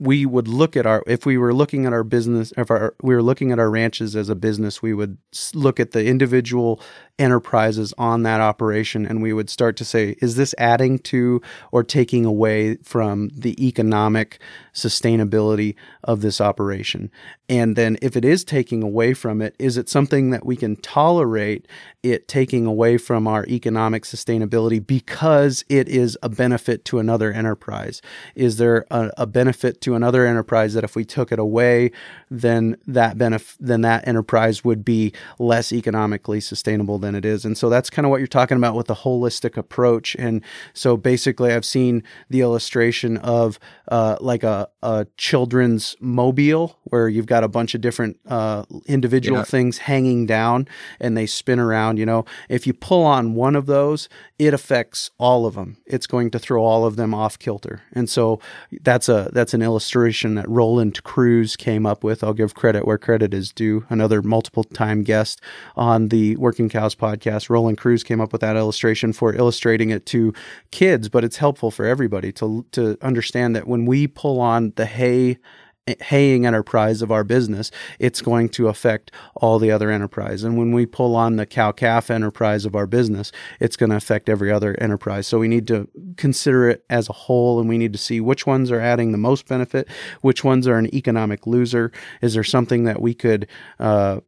we 0.00 0.24
would 0.24 0.48
look 0.48 0.76
at 0.76 0.86
our 0.86 1.04
if 1.06 1.26
we 1.26 1.36
were 1.36 1.52
looking 1.52 1.84
at 1.84 1.92
our 1.92 2.02
business 2.02 2.52
if 2.56 2.70
our, 2.70 2.94
we 3.02 3.14
were 3.14 3.22
looking 3.22 3.52
at 3.52 3.58
our 3.58 3.70
ranches 3.70 4.16
as 4.16 4.28
a 4.30 4.34
business 4.34 4.82
we 4.82 4.94
would 4.94 5.18
look 5.52 5.78
at 5.78 5.90
the 5.90 6.06
individual 6.06 6.80
enterprises 7.18 7.92
on 7.98 8.22
that 8.22 8.40
operation 8.40 9.04
and 9.04 9.22
we 9.22 9.32
would 9.32 9.50
start 9.50 9.76
to 9.76 9.84
say 9.84 10.16
is 10.22 10.36
this 10.36 10.54
adding 10.56 10.98
to 10.98 11.40
or 11.70 11.84
taking 11.84 12.24
away 12.24 12.76
from 12.76 13.28
the 13.34 13.64
economic 13.64 14.40
sustainability 14.72 15.74
of 16.02 16.22
this 16.22 16.40
operation 16.40 17.10
and 17.48 17.76
then 17.76 17.98
if 18.00 18.16
it 18.16 18.24
is 18.24 18.42
taking 18.42 18.82
away 18.82 19.12
from 19.12 19.42
it 19.42 19.54
is 19.58 19.76
it 19.76 19.88
something 19.88 20.30
that 20.30 20.46
we 20.46 20.56
can 20.56 20.74
tolerate 20.76 21.68
it 22.02 22.26
taking 22.26 22.64
away 22.64 22.96
from 22.96 23.28
our 23.28 23.44
economic 23.46 24.04
sustainability 24.04 24.84
because 24.84 25.62
it 25.68 25.88
is 25.88 26.16
a 26.22 26.28
benefit 26.36 26.84
to 26.86 26.98
another 26.98 27.32
enterprise 27.32 28.02
is 28.34 28.56
there 28.56 28.86
a, 28.90 29.10
a 29.18 29.26
benefit 29.26 29.80
to 29.82 29.94
another 29.94 30.26
enterprise 30.26 30.74
that 30.74 30.84
if 30.84 30.96
we 30.96 31.04
took 31.04 31.32
it 31.32 31.38
away, 31.38 31.90
then 32.30 32.76
that 32.86 33.16
benef- 33.16 33.56
then 33.58 33.80
that 33.82 34.06
enterprise 34.06 34.64
would 34.64 34.84
be 34.84 35.12
less 35.38 35.72
economically 35.72 36.40
sustainable 36.40 36.98
than 36.98 37.14
it 37.14 37.24
is. 37.24 37.44
And 37.44 37.56
so 37.56 37.68
that's 37.68 37.90
kind 37.90 38.06
of 38.06 38.10
what 38.10 38.18
you're 38.18 38.26
talking 38.26 38.56
about 38.56 38.74
with 38.74 38.86
the 38.86 38.94
holistic 38.94 39.56
approach. 39.56 40.14
And 40.16 40.42
so 40.74 40.96
basically, 40.96 41.52
I've 41.52 41.64
seen 41.64 42.02
the 42.28 42.40
illustration 42.40 43.16
of 43.18 43.58
uh, 43.88 44.16
like 44.20 44.42
a, 44.42 44.68
a 44.82 45.06
children's 45.16 45.96
mobile 46.00 46.78
where 46.84 47.08
you've 47.08 47.26
got 47.26 47.44
a 47.44 47.48
bunch 47.48 47.74
of 47.74 47.80
different 47.80 48.18
uh, 48.28 48.64
individual 48.86 49.38
yeah. 49.38 49.44
things 49.44 49.78
hanging 49.78 50.26
down 50.26 50.68
and 51.00 51.16
they 51.16 51.26
spin 51.26 51.58
around. 51.58 51.98
You 51.98 52.06
know, 52.06 52.24
if 52.48 52.66
you 52.66 52.72
pull 52.72 53.04
on 53.04 53.34
one 53.34 53.56
of 53.56 53.66
those, 53.66 54.08
it 54.38 54.54
affects 54.54 55.10
all 55.18 55.46
of 55.46 55.54
them. 55.54 55.76
It's 55.86 56.06
going 56.06 56.19
to 56.28 56.38
throw 56.38 56.64
all 56.64 56.84
of 56.84 56.96
them 56.96 57.14
off 57.14 57.38
kilter. 57.38 57.82
And 57.92 58.10
so 58.10 58.40
that's 58.82 59.08
a 59.08 59.30
that's 59.32 59.54
an 59.54 59.62
illustration 59.62 60.34
that 60.34 60.48
Roland 60.48 61.02
Cruz 61.04 61.54
came 61.56 61.86
up 61.86 62.02
with. 62.02 62.24
I'll 62.24 62.34
give 62.34 62.54
credit 62.54 62.84
where 62.84 62.98
credit 62.98 63.32
is 63.32 63.52
due. 63.52 63.86
Another 63.88 64.20
multiple 64.22 64.64
time 64.64 65.04
guest 65.04 65.40
on 65.76 66.08
the 66.08 66.34
Working 66.36 66.68
Cows 66.68 66.96
podcast. 66.96 67.48
Roland 67.48 67.78
Cruz 67.78 68.02
came 68.02 68.20
up 68.20 68.32
with 68.32 68.40
that 68.40 68.56
illustration 68.56 69.12
for 69.12 69.32
illustrating 69.34 69.90
it 69.90 70.04
to 70.06 70.34
kids, 70.72 71.08
but 71.08 71.22
it's 71.22 71.36
helpful 71.36 71.70
for 71.70 71.86
everybody 71.86 72.32
to 72.32 72.66
to 72.72 72.98
understand 73.00 73.54
that 73.54 73.68
when 73.68 73.86
we 73.86 74.08
pull 74.08 74.40
on 74.40 74.72
the 74.74 74.86
hay 74.86 75.38
haying 76.00 76.46
enterprise 76.46 77.02
of 77.02 77.10
our 77.10 77.24
business, 77.24 77.70
it's 77.98 78.20
going 78.20 78.48
to 78.50 78.68
affect 78.68 79.10
all 79.34 79.58
the 79.58 79.70
other 79.70 79.90
enterprise. 79.90 80.44
And 80.44 80.56
when 80.56 80.72
we 80.72 80.86
pull 80.86 81.16
on 81.16 81.36
the 81.36 81.46
cow 81.46 81.72
calf 81.72 82.10
enterprise 82.10 82.64
of 82.64 82.74
our 82.74 82.86
business, 82.86 83.32
it's 83.60 83.76
going 83.76 83.90
to 83.90 83.96
affect 83.96 84.28
every 84.28 84.50
other 84.50 84.76
enterprise. 84.80 85.26
So 85.26 85.38
we 85.38 85.48
need 85.48 85.66
to 85.68 85.88
consider 86.16 86.68
it 86.68 86.84
as 86.90 87.08
a 87.08 87.12
whole 87.12 87.60
and 87.60 87.68
we 87.68 87.78
need 87.78 87.92
to 87.92 87.98
see 87.98 88.20
which 88.20 88.46
ones 88.46 88.70
are 88.70 88.80
adding 88.80 89.12
the 89.12 89.18
most 89.18 89.46
benefit, 89.46 89.88
which 90.20 90.44
ones 90.44 90.66
are 90.66 90.76
an 90.76 90.94
economic 90.94 91.46
loser. 91.46 91.92
Is 92.22 92.34
there 92.34 92.44
something 92.44 92.84
that 92.84 93.00
we 93.00 93.14
could 93.14 93.46
uh, 93.78 94.20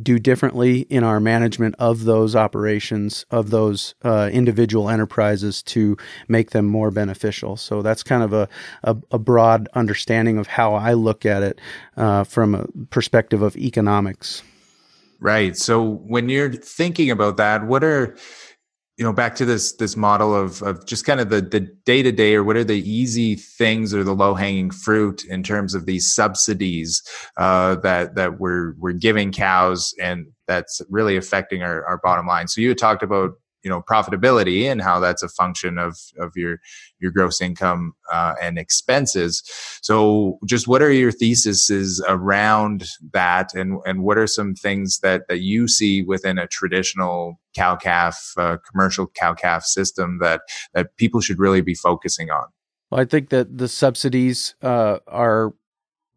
do 0.00 0.18
differently 0.18 0.80
in 0.82 1.04
our 1.04 1.20
management 1.20 1.74
of 1.78 2.04
those 2.04 2.34
operations 2.34 3.26
of 3.30 3.50
those 3.50 3.94
uh, 4.02 4.30
individual 4.32 4.88
enterprises 4.88 5.62
to 5.62 5.96
make 6.28 6.50
them 6.50 6.66
more 6.66 6.90
beneficial. 6.90 7.56
So 7.56 7.82
that's 7.82 8.02
kind 8.02 8.22
of 8.22 8.32
a, 8.32 8.48
a, 8.84 8.96
a 9.10 9.18
broad 9.18 9.68
understanding 9.74 10.38
of 10.38 10.46
how 10.46 10.74
i 10.74 10.92
look 10.94 11.26
at 11.26 11.42
it 11.42 11.60
uh, 11.96 12.24
from 12.24 12.54
a 12.54 12.66
perspective 12.90 13.42
of 13.42 13.56
economics. 13.56 14.42
Right. 15.20 15.56
So 15.56 15.82
when 15.82 16.28
you're 16.28 16.52
thinking 16.52 17.10
about 17.10 17.36
that 17.36 17.66
what 17.66 17.84
are 17.84 18.16
you 19.02 19.08
know 19.08 19.12
back 19.12 19.34
to 19.34 19.44
this 19.44 19.72
this 19.72 19.96
model 19.96 20.32
of 20.32 20.62
of 20.62 20.86
just 20.86 21.04
kind 21.04 21.18
of 21.18 21.28
the 21.28 21.40
the 21.40 21.58
day 21.58 22.04
to 22.04 22.12
day 22.12 22.36
or 22.36 22.44
what 22.44 22.54
are 22.54 22.62
the 22.62 22.88
easy 22.88 23.34
things 23.34 23.92
or 23.92 24.04
the 24.04 24.14
low 24.14 24.32
hanging 24.32 24.70
fruit 24.70 25.24
in 25.24 25.42
terms 25.42 25.74
of 25.74 25.86
these 25.86 26.14
subsidies 26.14 27.02
uh, 27.36 27.74
that 27.74 28.14
that 28.14 28.38
we're 28.38 28.74
we're 28.78 28.92
giving 28.92 29.32
cows 29.32 29.92
and 30.00 30.26
that's 30.46 30.80
really 30.88 31.16
affecting 31.16 31.64
our, 31.64 31.84
our 31.86 31.98
bottom 31.98 32.28
line. 32.28 32.46
So 32.46 32.60
you 32.60 32.68
had 32.68 32.78
talked 32.78 33.02
about 33.02 33.32
you 33.62 33.70
know 33.70 33.82
profitability 33.82 34.64
and 34.64 34.82
how 34.82 35.00
that's 35.00 35.22
a 35.22 35.28
function 35.28 35.78
of 35.78 35.98
of 36.18 36.36
your 36.36 36.60
your 36.98 37.10
gross 37.10 37.40
income 37.40 37.94
uh, 38.12 38.34
and 38.40 38.58
expenses. 38.58 39.42
So 39.82 40.38
just 40.46 40.68
what 40.68 40.82
are 40.82 40.92
your 40.92 41.12
theses 41.12 42.04
around 42.08 42.84
that? 43.12 43.54
And 43.54 43.80
and 43.84 44.02
what 44.02 44.18
are 44.18 44.26
some 44.26 44.54
things 44.54 45.00
that 45.00 45.28
that 45.28 45.40
you 45.40 45.68
see 45.68 46.02
within 46.02 46.38
a 46.38 46.46
traditional 46.46 47.40
cow 47.54 47.76
calf 47.76 48.32
uh, 48.36 48.56
commercial 48.70 49.06
cow 49.06 49.34
calf 49.34 49.64
system 49.64 50.18
that 50.20 50.42
that 50.74 50.96
people 50.96 51.20
should 51.20 51.38
really 51.38 51.60
be 51.60 51.74
focusing 51.74 52.30
on? 52.30 52.46
Well, 52.90 53.00
I 53.00 53.04
think 53.04 53.30
that 53.30 53.56
the 53.56 53.68
subsidies 53.68 54.54
uh, 54.60 54.98
are 55.06 55.54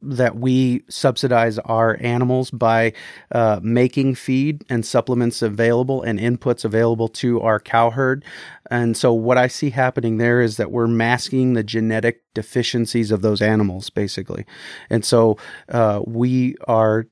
that 0.02 0.36
we 0.36 0.84
subsidize 0.90 1.58
our 1.60 1.98
animals 2.00 2.52
by 2.52 2.94
uh, 3.32 3.60
making 3.64 4.16
feed 4.16 4.64
and 4.70 4.86
supplements 4.86 5.42
available 5.42 6.04
and 6.04 6.20
inputs 6.20 6.64
available 6.64 7.08
to 7.08 7.42
our 7.42 7.60
cow 7.60 7.90
herd. 7.90 8.24
And 8.70 8.96
so, 8.96 9.14
what 9.14 9.38
I 9.38 9.48
see 9.48 9.70
happening 9.72 10.18
there 10.18 10.42
is 10.42 10.58
that 10.58 10.72
we're 10.72 10.88
masking 10.88 11.54
the 11.54 11.64
genetic 11.64 12.22
deficiencies 12.34 13.12
of 13.12 13.22
those 13.22 13.42
animals, 13.42 13.90
basically. 13.90 14.46
And 14.90 15.04
so, 15.04 15.38
uh, 15.70 16.02
we 16.06 16.56
are 16.68 17.08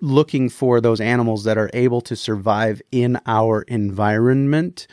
looking 0.00 0.48
for 0.48 0.80
those 0.80 1.00
animals 1.00 1.44
that 1.44 1.58
are 1.58 1.70
able 1.74 2.00
to 2.00 2.14
survive 2.14 2.80
in 2.92 3.18
our 3.26 3.62
environment 3.62 4.86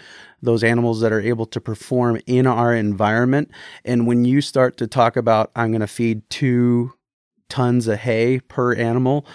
those 0.46 0.64
animals 0.64 1.02
that 1.02 1.12
are 1.12 1.22
able 1.22 1.46
to 1.48 1.60
perform 1.60 2.20
in 2.26 2.48
our 2.48 2.74
environment. 2.74 3.52
And 3.84 4.08
when 4.08 4.26
you 4.26 4.42
start 4.42 4.78
to 4.78 4.88
talk 4.88 5.18
about, 5.18 5.52
I'm 5.56 5.72
going 5.72 5.82
to 5.82 5.88
feed 5.88 6.30
two 6.30 6.94
tons 7.50 7.88
of 7.88 8.00
hay 8.00 8.40
per 8.40 8.74
animal 8.74 9.26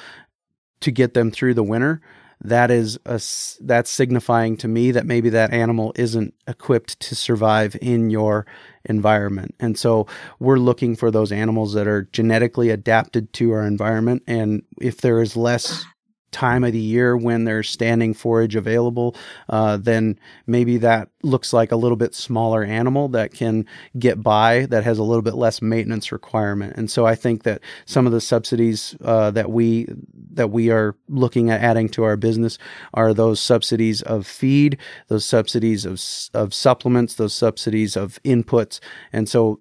to 0.81 0.91
get 0.91 1.15
them 1.15 1.31
through 1.31 1.55
the 1.55 1.63
winter. 1.63 2.01
That 2.43 2.71
is 2.71 2.99
a 3.05 3.21
that's 3.61 3.91
signifying 3.91 4.57
to 4.59 4.69
me 4.69 4.93
that 4.93 5.05
maybe 5.05 5.29
that 5.29 5.53
animal 5.53 5.93
isn't 5.97 6.33
equipped 6.47 6.99
to 7.01 7.15
survive 7.15 7.77
in 7.83 8.09
your 8.09 8.47
environment. 8.87 9.55
And 9.61 9.79
so 9.79 10.07
we're 10.39 10.57
looking 10.57 10.97
for 10.97 11.11
those 11.11 11.33
animals 11.33 11.75
that 11.75 11.87
are 11.87 12.09
genetically 12.13 12.71
adapted 12.71 13.35
to 13.35 13.53
our 13.53 13.67
environment. 13.67 14.23
And 14.27 14.63
if 14.81 15.03
there 15.03 15.21
is 15.21 15.37
less 15.37 15.85
time 16.33 16.65
of 16.65 16.73
the 16.73 16.79
year 16.79 17.17
when 17.17 17.45
there's 17.45 17.69
standing 17.69 18.15
forage 18.15 18.57
available, 18.57 19.17
uh, 19.49 19.77
then 19.77 20.19
maybe 20.47 20.79
that 20.79 21.09
looks 21.23 21.53
like 21.53 21.73
a 21.73 21.77
little 21.77 21.97
bit 21.97 22.15
smaller 22.15 22.65
animal 22.65 23.09
that 23.09 23.33
can 23.33 23.67
get 23.99 24.23
by 24.23 24.67
that 24.67 24.85
has 24.85 24.99
a 24.99 25.03
little 25.03 25.23
bit 25.23 25.35
less 25.35 25.61
maintenance 25.61 26.13
requirement. 26.13 26.75
And 26.77 26.91
so 26.91 27.07
I 27.07 27.15
think 27.15 27.43
that 27.43 27.61
some 27.85 28.07
of 28.07 28.13
the 28.13 28.21
subsidies 28.21 28.97
uh, 29.05 29.31
that 29.33 29.51
we 29.51 29.89
that 30.33 30.49
we 30.49 30.71
are 30.71 30.95
looking 31.09 31.51
at 31.51 31.61
adding 31.61 31.89
to 31.91 32.05
our 32.05 32.17
business 32.17 32.59
are 32.95 33.13
those 33.13 33.41
subsidies 33.41 34.03
of 34.03 34.27
feed, 34.27 34.79
those 35.09 35.25
subsidies 35.25 35.85
of 35.85 36.01
of 36.35 36.55
supplements, 36.55 37.15
those 37.15 37.35
subsidies 37.35 37.97
of 37.97 38.19
inputs. 38.25 38.81
And 39.13 39.29
so 39.29 39.61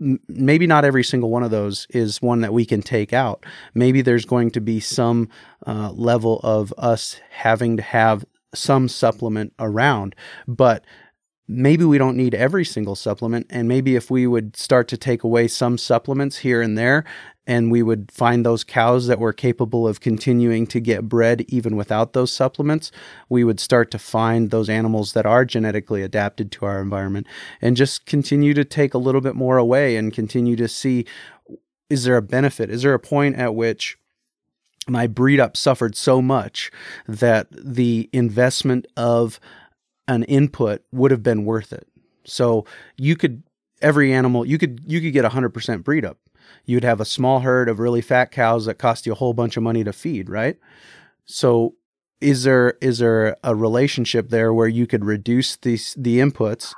maybe 0.00 0.66
not 0.66 0.84
every 0.84 1.04
single 1.04 1.30
one 1.30 1.42
of 1.42 1.50
those 1.50 1.86
is 1.90 2.22
one 2.22 2.40
that 2.40 2.52
we 2.52 2.64
can 2.64 2.82
take 2.82 3.12
out. 3.12 3.44
Maybe 3.74 4.02
there's 4.02 4.24
going 4.24 4.50
to 4.52 4.60
be 4.60 4.80
some 4.80 5.28
uh, 5.66 5.90
level 5.92 6.40
of 6.42 6.72
us 6.78 7.20
having 7.30 7.76
to 7.76 7.82
have 7.82 8.24
some 8.54 8.88
supplement 8.88 9.52
around, 9.58 10.14
but 10.46 10.84
maybe 11.48 11.84
we 11.84 11.98
don't 11.98 12.16
need 12.16 12.34
every 12.34 12.64
single 12.64 12.94
supplement. 12.94 13.46
And 13.50 13.66
maybe 13.66 13.96
if 13.96 14.10
we 14.10 14.26
would 14.26 14.56
start 14.56 14.88
to 14.88 14.96
take 14.96 15.24
away 15.24 15.48
some 15.48 15.78
supplements 15.78 16.38
here 16.38 16.62
and 16.62 16.76
there 16.76 17.04
and 17.48 17.72
we 17.72 17.82
would 17.82 18.12
find 18.12 18.44
those 18.44 18.62
cows 18.62 19.06
that 19.06 19.18
were 19.18 19.32
capable 19.32 19.88
of 19.88 20.00
continuing 20.00 20.66
to 20.66 20.78
get 20.78 21.08
bred 21.08 21.46
even 21.48 21.76
without 21.76 22.12
those 22.12 22.30
supplements, 22.30 22.92
we 23.30 23.42
would 23.42 23.58
start 23.58 23.90
to 23.90 23.98
find 23.98 24.50
those 24.50 24.68
animals 24.68 25.14
that 25.14 25.24
are 25.24 25.46
genetically 25.46 26.02
adapted 26.02 26.52
to 26.52 26.66
our 26.66 26.80
environment 26.80 27.26
and 27.62 27.74
just 27.74 28.04
continue 28.04 28.52
to 28.52 28.66
take 28.66 28.92
a 28.92 28.98
little 28.98 29.22
bit 29.22 29.34
more 29.34 29.56
away 29.56 29.96
and 29.96 30.12
continue 30.12 30.54
to 30.54 30.68
see 30.68 31.06
is 31.88 32.04
there 32.04 32.18
a 32.18 32.22
benefit? 32.22 32.68
Is 32.68 32.82
there 32.82 32.92
a 32.92 32.98
point 32.98 33.36
at 33.36 33.54
which 33.54 33.96
my 34.86 35.06
breed 35.06 35.40
up 35.40 35.56
suffered 35.56 35.96
so 35.96 36.20
much 36.20 36.70
that 37.06 37.46
the 37.50 38.10
investment 38.12 38.86
of 38.94 39.40
an 40.06 40.24
input 40.24 40.82
would 40.92 41.10
have 41.10 41.22
been 41.22 41.46
worth 41.46 41.72
it? 41.72 41.88
So 42.24 42.66
you 42.98 43.16
could 43.16 43.42
every 43.80 44.12
animal 44.12 44.44
you 44.44 44.58
could 44.58 44.82
you 44.86 45.00
could 45.00 45.14
get 45.14 45.24
100% 45.24 45.82
breed 45.84 46.04
up 46.04 46.18
you'd 46.68 46.84
have 46.84 47.00
a 47.00 47.04
small 47.06 47.40
herd 47.40 47.68
of 47.68 47.78
really 47.78 48.02
fat 48.02 48.30
cows 48.30 48.66
that 48.66 48.74
cost 48.74 49.06
you 49.06 49.12
a 49.12 49.16
whole 49.16 49.32
bunch 49.32 49.56
of 49.56 49.62
money 49.62 49.82
to 49.82 49.92
feed, 49.92 50.28
right? 50.28 50.58
So 51.24 51.74
is 52.20 52.42
there 52.42 52.76
is 52.82 52.98
there 52.98 53.36
a 53.42 53.54
relationship 53.54 54.28
there 54.28 54.52
where 54.52 54.68
you 54.68 54.86
could 54.86 55.04
reduce 55.04 55.56
the 55.56 55.78
the 55.96 56.18
inputs 56.18 56.74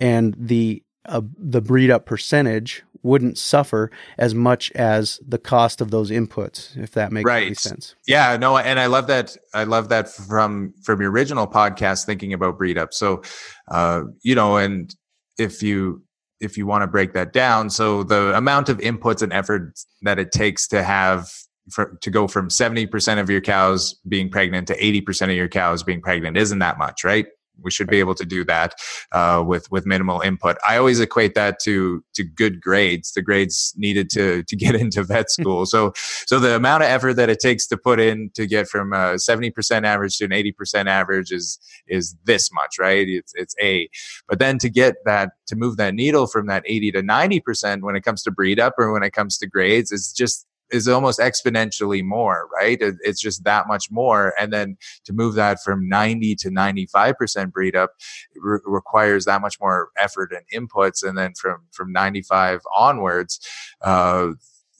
and 0.00 0.34
the 0.38 0.82
uh, 1.06 1.20
the 1.38 1.60
breed 1.60 1.90
up 1.90 2.06
percentage 2.06 2.82
wouldn't 3.02 3.36
suffer 3.36 3.90
as 4.16 4.34
much 4.34 4.72
as 4.72 5.20
the 5.28 5.36
cost 5.36 5.82
of 5.82 5.90
those 5.90 6.10
inputs 6.10 6.74
if 6.78 6.92
that 6.92 7.12
makes 7.12 7.26
right. 7.26 7.46
any 7.46 7.54
sense 7.54 7.96
yeah 8.06 8.36
no 8.36 8.56
and 8.56 8.80
i 8.80 8.86
love 8.86 9.08
that 9.08 9.36
i 9.52 9.64
love 9.64 9.90
that 9.90 10.08
from 10.08 10.72
from 10.82 11.02
your 11.02 11.10
original 11.10 11.46
podcast 11.46 12.06
thinking 12.06 12.32
about 12.32 12.56
breed 12.56 12.78
up 12.78 12.94
so 12.94 13.20
uh 13.68 14.02
you 14.22 14.34
know 14.34 14.56
and 14.56 14.94
if 15.36 15.62
you 15.62 16.02
if 16.40 16.56
you 16.58 16.66
want 16.66 16.82
to 16.82 16.86
break 16.86 17.12
that 17.14 17.32
down. 17.32 17.70
So 17.70 18.02
the 18.02 18.36
amount 18.36 18.68
of 18.68 18.78
inputs 18.78 19.22
and 19.22 19.32
effort 19.32 19.78
that 20.02 20.18
it 20.18 20.32
takes 20.32 20.68
to 20.68 20.82
have 20.82 21.30
for, 21.70 21.96
to 22.02 22.10
go 22.10 22.28
from 22.28 22.48
70% 22.48 23.20
of 23.20 23.30
your 23.30 23.40
cows 23.40 23.94
being 24.06 24.28
pregnant 24.30 24.68
to 24.68 24.78
80% 24.78 25.30
of 25.30 25.36
your 25.36 25.48
cows 25.48 25.82
being 25.82 26.00
pregnant 26.00 26.36
isn't 26.36 26.58
that 26.58 26.78
much, 26.78 27.04
right? 27.04 27.26
We 27.62 27.70
should 27.70 27.88
be 27.88 28.00
able 28.00 28.14
to 28.14 28.24
do 28.24 28.44
that 28.44 28.74
uh, 29.12 29.42
with 29.46 29.70
with 29.70 29.86
minimal 29.86 30.20
input. 30.20 30.56
I 30.66 30.76
always 30.76 31.00
equate 31.00 31.34
that 31.34 31.58
to 31.60 32.04
to 32.14 32.24
good 32.24 32.60
grades, 32.60 33.12
the 33.12 33.22
grades 33.22 33.74
needed 33.76 34.10
to 34.10 34.42
to 34.44 34.56
get 34.56 34.74
into 34.82 35.02
vet 35.02 35.30
school. 35.30 35.66
so 35.66 35.92
so 36.26 36.38
the 36.38 36.56
amount 36.56 36.82
of 36.82 36.88
effort 36.88 37.14
that 37.14 37.30
it 37.30 37.40
takes 37.40 37.66
to 37.68 37.76
put 37.76 38.00
in 38.00 38.30
to 38.34 38.46
get 38.46 38.68
from 38.68 38.92
a 38.92 39.18
seventy 39.18 39.50
percent 39.50 39.86
average 39.86 40.18
to 40.18 40.24
an 40.24 40.32
eighty 40.32 40.52
percent 40.52 40.88
average 40.88 41.32
is 41.32 41.58
is 41.86 42.16
this 42.24 42.52
much, 42.52 42.78
right? 42.78 43.08
It's 43.08 43.32
it's 43.34 43.54
a, 43.60 43.88
but 44.28 44.38
then 44.38 44.58
to 44.58 44.68
get 44.68 44.96
that 45.04 45.30
to 45.46 45.56
move 45.56 45.76
that 45.76 45.94
needle 45.94 46.26
from 46.26 46.46
that 46.46 46.64
eighty 46.66 46.90
to 46.92 47.02
ninety 47.02 47.40
percent 47.40 47.82
when 47.82 47.96
it 47.96 48.02
comes 48.02 48.22
to 48.22 48.30
breed 48.30 48.60
up 48.60 48.74
or 48.78 48.92
when 48.92 49.02
it 49.02 49.12
comes 49.12 49.38
to 49.38 49.46
grades 49.46 49.92
is 49.92 50.12
just 50.12 50.46
is 50.70 50.88
almost 50.88 51.18
exponentially 51.18 52.02
more, 52.02 52.48
right? 52.52 52.78
It's 52.80 53.20
just 53.20 53.44
that 53.44 53.66
much 53.68 53.90
more. 53.90 54.34
And 54.40 54.52
then 54.52 54.76
to 55.04 55.12
move 55.12 55.34
that 55.34 55.62
from 55.62 55.88
90 55.88 56.34
to 56.36 56.50
95% 56.50 57.52
breed 57.52 57.76
up 57.76 57.90
re- 58.36 58.60
requires 58.64 59.24
that 59.26 59.40
much 59.40 59.60
more 59.60 59.90
effort 59.98 60.32
and 60.32 60.68
inputs. 60.68 61.06
And 61.06 61.16
then 61.16 61.34
from, 61.34 61.62
from 61.72 61.92
95 61.92 62.60
onwards, 62.74 63.40
uh, 63.82 64.28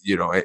you 0.02 0.16
know, 0.16 0.30
it, 0.30 0.44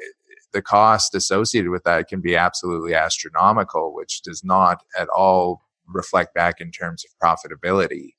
the 0.52 0.62
cost 0.62 1.14
associated 1.14 1.70
with 1.70 1.84
that 1.84 2.08
can 2.08 2.20
be 2.20 2.36
absolutely 2.36 2.94
astronomical, 2.94 3.94
which 3.94 4.22
does 4.22 4.42
not 4.44 4.82
at 4.98 5.08
all 5.08 5.62
reflect 5.86 6.34
back 6.34 6.60
in 6.60 6.70
terms 6.70 7.04
of 7.04 7.10
profitability. 7.20 8.10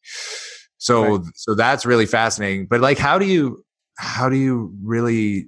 So, 0.77 1.17
right. 1.17 1.25
so 1.35 1.55
that's 1.55 1.85
really 1.85 2.05
fascinating. 2.05 2.67
But 2.67 2.81
like, 2.81 2.97
how 2.97 3.19
do 3.19 3.25
you, 3.25 3.63
how 3.97 4.29
do 4.29 4.37
you 4.37 4.73
really 4.81 5.47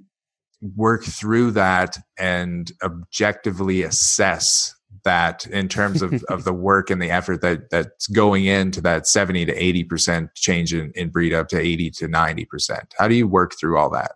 work 0.76 1.04
through 1.04 1.50
that 1.52 1.98
and 2.18 2.72
objectively 2.82 3.82
assess 3.82 4.74
that 5.04 5.46
in 5.46 5.68
terms 5.68 6.02
of, 6.02 6.24
of 6.28 6.44
the 6.44 6.52
work 6.52 6.90
and 6.90 7.00
the 7.00 7.10
effort 7.10 7.40
that 7.42 7.70
that's 7.70 8.06
going 8.08 8.46
into 8.46 8.80
that 8.80 9.06
70 9.06 9.46
to 9.46 9.84
80% 9.84 10.28
change 10.34 10.72
in, 10.72 10.92
in 10.94 11.10
breed 11.10 11.34
up 11.34 11.48
to 11.48 11.58
80 11.58 11.90
to 11.90 12.08
90%. 12.08 12.92
How 12.98 13.08
do 13.08 13.14
you 13.14 13.28
work 13.28 13.54
through 13.58 13.78
all 13.78 13.90
that? 13.90 14.12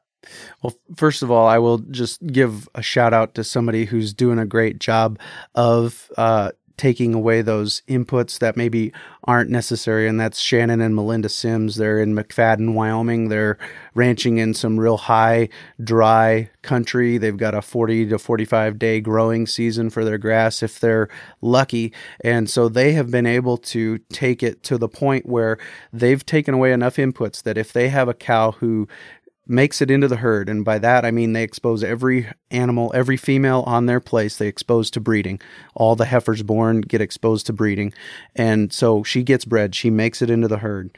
Well, 0.63 0.75
first 0.97 1.23
of 1.23 1.31
all, 1.31 1.47
I 1.47 1.59
will 1.59 1.79
just 1.79 2.27
give 2.27 2.69
a 2.75 2.83
shout 2.83 3.13
out 3.13 3.35
to 3.35 3.45
somebody 3.45 3.85
who's 3.85 4.13
doing 4.13 4.39
a 4.39 4.47
great 4.47 4.79
job 4.79 5.19
of 5.55 6.11
uh, 6.17 6.53
taking 6.79 7.13
away 7.13 7.43
those 7.43 7.83
inputs 7.89 8.39
that 8.39 8.57
maybe 8.57 8.93
aren't 9.25 9.51
necessary. 9.51 10.09
And 10.09 10.19
that's 10.19 10.39
Shannon 10.39 10.81
and 10.81 10.95
Melinda 10.95 11.29
Sims. 11.29 11.77
They're 11.77 12.01
in 12.01 12.15
McFadden, 12.15 12.73
Wyoming. 12.73 13.29
They're 13.29 13.59
ranching 13.95 14.39
in 14.39 14.55
some 14.55 14.81
real 14.81 14.97
high, 14.97 15.51
dry 15.83 16.49
country. 16.63 17.19
They've 17.19 17.37
got 17.37 17.55
a 17.55 17.61
40 17.61 18.07
to 18.09 18.19
45 18.19 18.79
day 18.79 19.01
growing 19.01 19.47
season 19.47 19.91
for 19.91 20.05
their 20.05 20.19
grass 20.19 20.63
if 20.63 20.81
they're 20.81 21.09
lucky. 21.43 21.93
And 22.25 22.49
so 22.49 22.69
they 22.69 22.93
have 22.93 23.11
been 23.11 23.27
able 23.27 23.59
to 23.59 23.99
take 24.11 24.43
it 24.43 24.63
to 24.65 24.79
the 24.79 24.89
point 24.89 25.27
where 25.27 25.59
they've 25.93 26.25
taken 26.25 26.55
away 26.55 26.73
enough 26.73 26.97
inputs 26.97 27.43
that 27.43 27.59
if 27.59 27.73
they 27.73 27.89
have 27.89 28.09
a 28.09 28.15
cow 28.15 28.53
who 28.53 28.89
makes 29.49 29.81
it 29.81 29.91
into 29.91 30.07
the 30.07 30.17
herd. 30.17 30.49
And 30.49 30.65
by 30.65 30.79
that, 30.79 31.05
I 31.05 31.11
mean 31.11 31.33
they 31.33 31.43
expose 31.43 31.83
every 31.83 32.29
animal, 32.51 32.93
every 32.95 33.17
female 33.17 33.65
on 33.67 33.87
their 33.87 34.01
place, 34.01 34.37
they 34.37 34.47
expose 34.47 34.91
to 34.93 35.01
breeding. 35.01 35.41
All 35.75 35.97
the 35.97 36.05
heifers 36.05 36.43
born 36.43 36.83
get 36.83 37.01
exposed 37.01 37.47
to 37.47 37.53
breeding. 37.53 37.93
And 38.37 38.73
so 38.73 39.03
she 39.03 39.23
gets 39.23 39.45
bred, 39.45 39.75
she 39.75 39.91
makes 39.91 40.23
it 40.23 40.31
into 40.31 40.49
the 40.49 40.59
herd 40.59 40.97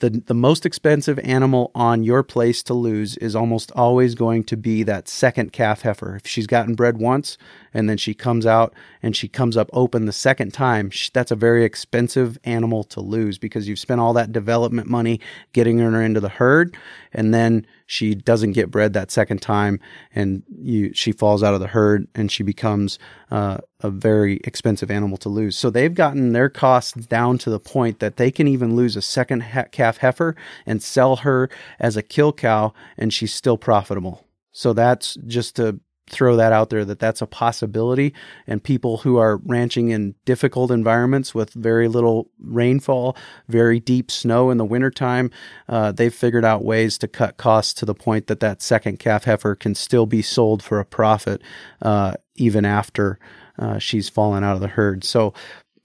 the 0.00 0.10
the 0.10 0.34
most 0.34 0.66
expensive 0.66 1.18
animal 1.20 1.70
on 1.74 2.02
your 2.02 2.22
place 2.22 2.62
to 2.64 2.74
lose 2.74 3.16
is 3.16 3.34
almost 3.34 3.72
always 3.72 4.14
going 4.14 4.44
to 4.44 4.56
be 4.56 4.82
that 4.82 5.08
second 5.08 5.52
calf 5.52 5.82
heifer. 5.82 6.16
If 6.16 6.26
she's 6.26 6.46
gotten 6.46 6.74
bred 6.74 6.98
once 6.98 7.38
and 7.72 7.88
then 7.88 7.96
she 7.96 8.12
comes 8.12 8.46
out 8.46 8.74
and 9.02 9.16
she 9.16 9.28
comes 9.28 9.56
up 9.56 9.70
open 9.72 10.06
the 10.06 10.12
second 10.12 10.52
time, 10.52 10.90
that's 11.12 11.30
a 11.30 11.36
very 11.36 11.64
expensive 11.64 12.38
animal 12.44 12.84
to 12.84 13.00
lose 13.00 13.38
because 13.38 13.68
you've 13.68 13.78
spent 13.78 14.00
all 14.00 14.12
that 14.14 14.32
development 14.32 14.88
money 14.88 15.20
getting 15.52 15.78
her 15.78 16.02
into 16.02 16.20
the 16.20 16.28
herd 16.28 16.76
and 17.12 17.32
then 17.32 17.66
she 17.86 18.14
doesn't 18.14 18.52
get 18.52 18.70
bred 18.70 18.92
that 18.92 19.10
second 19.10 19.40
time 19.40 19.80
and 20.14 20.42
you 20.58 20.92
she 20.92 21.12
falls 21.12 21.42
out 21.42 21.54
of 21.54 21.60
the 21.60 21.68
herd 21.68 22.08
and 22.14 22.30
she 22.30 22.42
becomes 22.42 22.98
uh, 23.30 23.58
a 23.80 23.90
very 23.90 24.40
expensive 24.44 24.90
animal 24.90 25.16
to 25.18 25.28
lose. 25.28 25.56
So 25.56 25.70
they've 25.70 25.94
gotten 25.94 26.32
their 26.32 26.48
costs 26.48 26.92
down 26.92 27.38
to 27.38 27.50
the 27.50 27.60
point 27.60 28.00
that 28.00 28.16
they 28.16 28.30
can 28.30 28.48
even 28.48 28.76
lose 28.76 28.96
a 28.96 29.02
second 29.02 29.40
ha- 29.40 29.66
calf 29.70 29.98
heifer 29.98 30.34
and 30.66 30.82
sell 30.82 31.16
her 31.16 31.48
as 31.78 31.96
a 31.96 32.02
kill 32.02 32.32
cow 32.32 32.72
and 32.98 33.12
she's 33.12 33.32
still 33.32 33.56
profitable. 33.56 34.24
So 34.52 34.72
that's 34.72 35.16
just 35.26 35.56
to 35.56 35.80
throw 36.08 36.36
that 36.36 36.52
out 36.52 36.70
there 36.70 36.84
that 36.84 36.98
that's 36.98 37.22
a 37.22 37.26
possibility. 37.26 38.14
And 38.46 38.62
people 38.62 38.98
who 38.98 39.16
are 39.18 39.38
ranching 39.38 39.90
in 39.90 40.14
difficult 40.24 40.70
environments 40.70 41.34
with 41.34 41.52
very 41.52 41.88
little 41.88 42.30
rainfall 42.40 43.16
very 43.48 43.80
deep 43.80 44.10
snow 44.10 44.50
in 44.50 44.58
the 44.58 44.64
wintertime 44.64 45.30
uh, 45.68 45.92
they've 45.92 46.14
figured 46.14 46.44
out 46.44 46.64
ways 46.64 46.98
to 46.98 47.08
cut 47.08 47.36
costs 47.36 47.74
to 47.74 47.84
the 47.84 47.94
point 47.94 48.26
that 48.26 48.40
that 48.40 48.62
second 48.62 48.98
calf 48.98 49.24
heifer 49.24 49.54
can 49.54 49.74
still 49.74 50.06
be 50.06 50.22
sold 50.22 50.62
for 50.62 50.78
a 50.78 50.84
profit 50.84 51.42
uh, 51.82 52.14
even 52.36 52.64
after 52.64 53.18
uh, 53.58 53.78
she's 53.78 54.08
fallen 54.08 54.44
out 54.44 54.54
of 54.54 54.60
the 54.60 54.68
herd. 54.68 55.02
So 55.02 55.32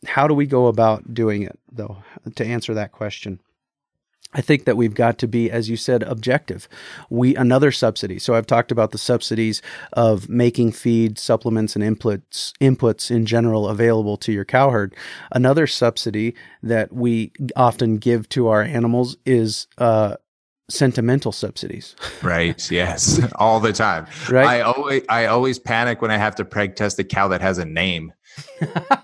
how 0.06 0.28
do 0.28 0.34
we 0.34 0.46
go 0.46 0.68
about 0.68 1.13
doing 1.13 1.44
it 1.44 1.58
though 1.72 1.98
to 2.36 2.46
answer 2.46 2.74
that 2.74 2.92
question 2.92 3.40
I 4.34 4.42
think 4.42 4.63
that 4.63 4.78
we've 4.78 4.94
got 4.94 5.18
to 5.20 5.28
be, 5.28 5.51
as 5.51 5.70
you 5.70 5.75
said, 5.75 6.04
objective. 6.04 6.70
We 7.10 7.36
another 7.36 7.72
subsidy. 7.72 8.18
So 8.18 8.36
I've 8.36 8.48
talked 8.48 8.72
about 8.72 8.92
the 8.92 8.98
subsidies 8.98 9.62
of 9.94 10.30
making 10.30 10.72
feed, 10.72 11.20
supplements, 11.20 11.75
and 11.75 11.84
inputs 11.84 12.54
inputs 12.62 13.12
in 13.12 13.25
general 13.25 13.68
available 13.68 14.16
to 14.18 14.32
your 14.32 14.46
cow 14.46 14.70
herd. 14.70 14.96
Another 15.32 15.68
subsidy 15.68 16.34
that 16.63 16.94
we 16.94 17.34
often 17.58 17.98
give 17.98 18.30
to 18.30 18.48
our 18.48 18.62
animals 18.62 19.18
is 19.25 19.68
uh, 19.78 20.16
sentimental 20.70 21.32
subsidies. 21.34 21.96
right. 22.24 22.72
Yes. 22.72 23.22
All 23.36 23.60
the 23.60 23.74
time. 23.74 24.08
Right. 24.30 24.46
I 24.46 24.62
always 24.62 25.04
I 25.10 25.25
always 25.25 25.60
panic 25.60 26.01
when 26.01 26.12
I 26.12 26.18
have 26.18 26.36
to 26.36 26.46
preg 26.46 26.75
test 26.75 26.98
a 27.00 27.04
cow 27.04 27.28
that 27.30 27.42
has 27.42 27.58
a 27.58 27.66
name. 27.66 28.13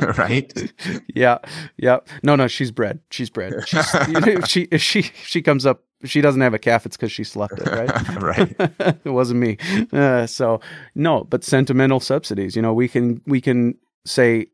right? 0.18 0.72
Yeah, 1.14 1.38
yeah. 1.76 1.98
No, 2.22 2.36
no, 2.36 2.48
she's 2.48 2.70
bred. 2.70 3.00
She's 3.10 3.30
bred. 3.30 3.54
She's, 3.66 3.86
if 3.94 4.46
she 4.46 4.62
if 4.70 4.82
she 4.82 5.02
she 5.02 5.42
comes 5.42 5.66
up, 5.66 5.84
she 6.04 6.20
doesn't 6.20 6.40
have 6.40 6.54
a 6.54 6.58
calf. 6.58 6.86
It's 6.86 6.96
because 6.96 7.12
she 7.12 7.24
slept 7.24 7.58
it, 7.58 7.66
right? 7.66 8.16
right. 8.22 8.98
it 9.04 9.10
wasn't 9.10 9.40
me. 9.40 9.58
Uh, 9.92 10.26
so 10.26 10.60
no, 10.94 11.24
but 11.24 11.44
sentimental 11.44 12.00
subsidies. 12.00 12.56
You 12.56 12.62
know, 12.62 12.72
we 12.72 12.88
can 12.88 13.20
we 13.26 13.40
can 13.40 13.74
say 14.04 14.46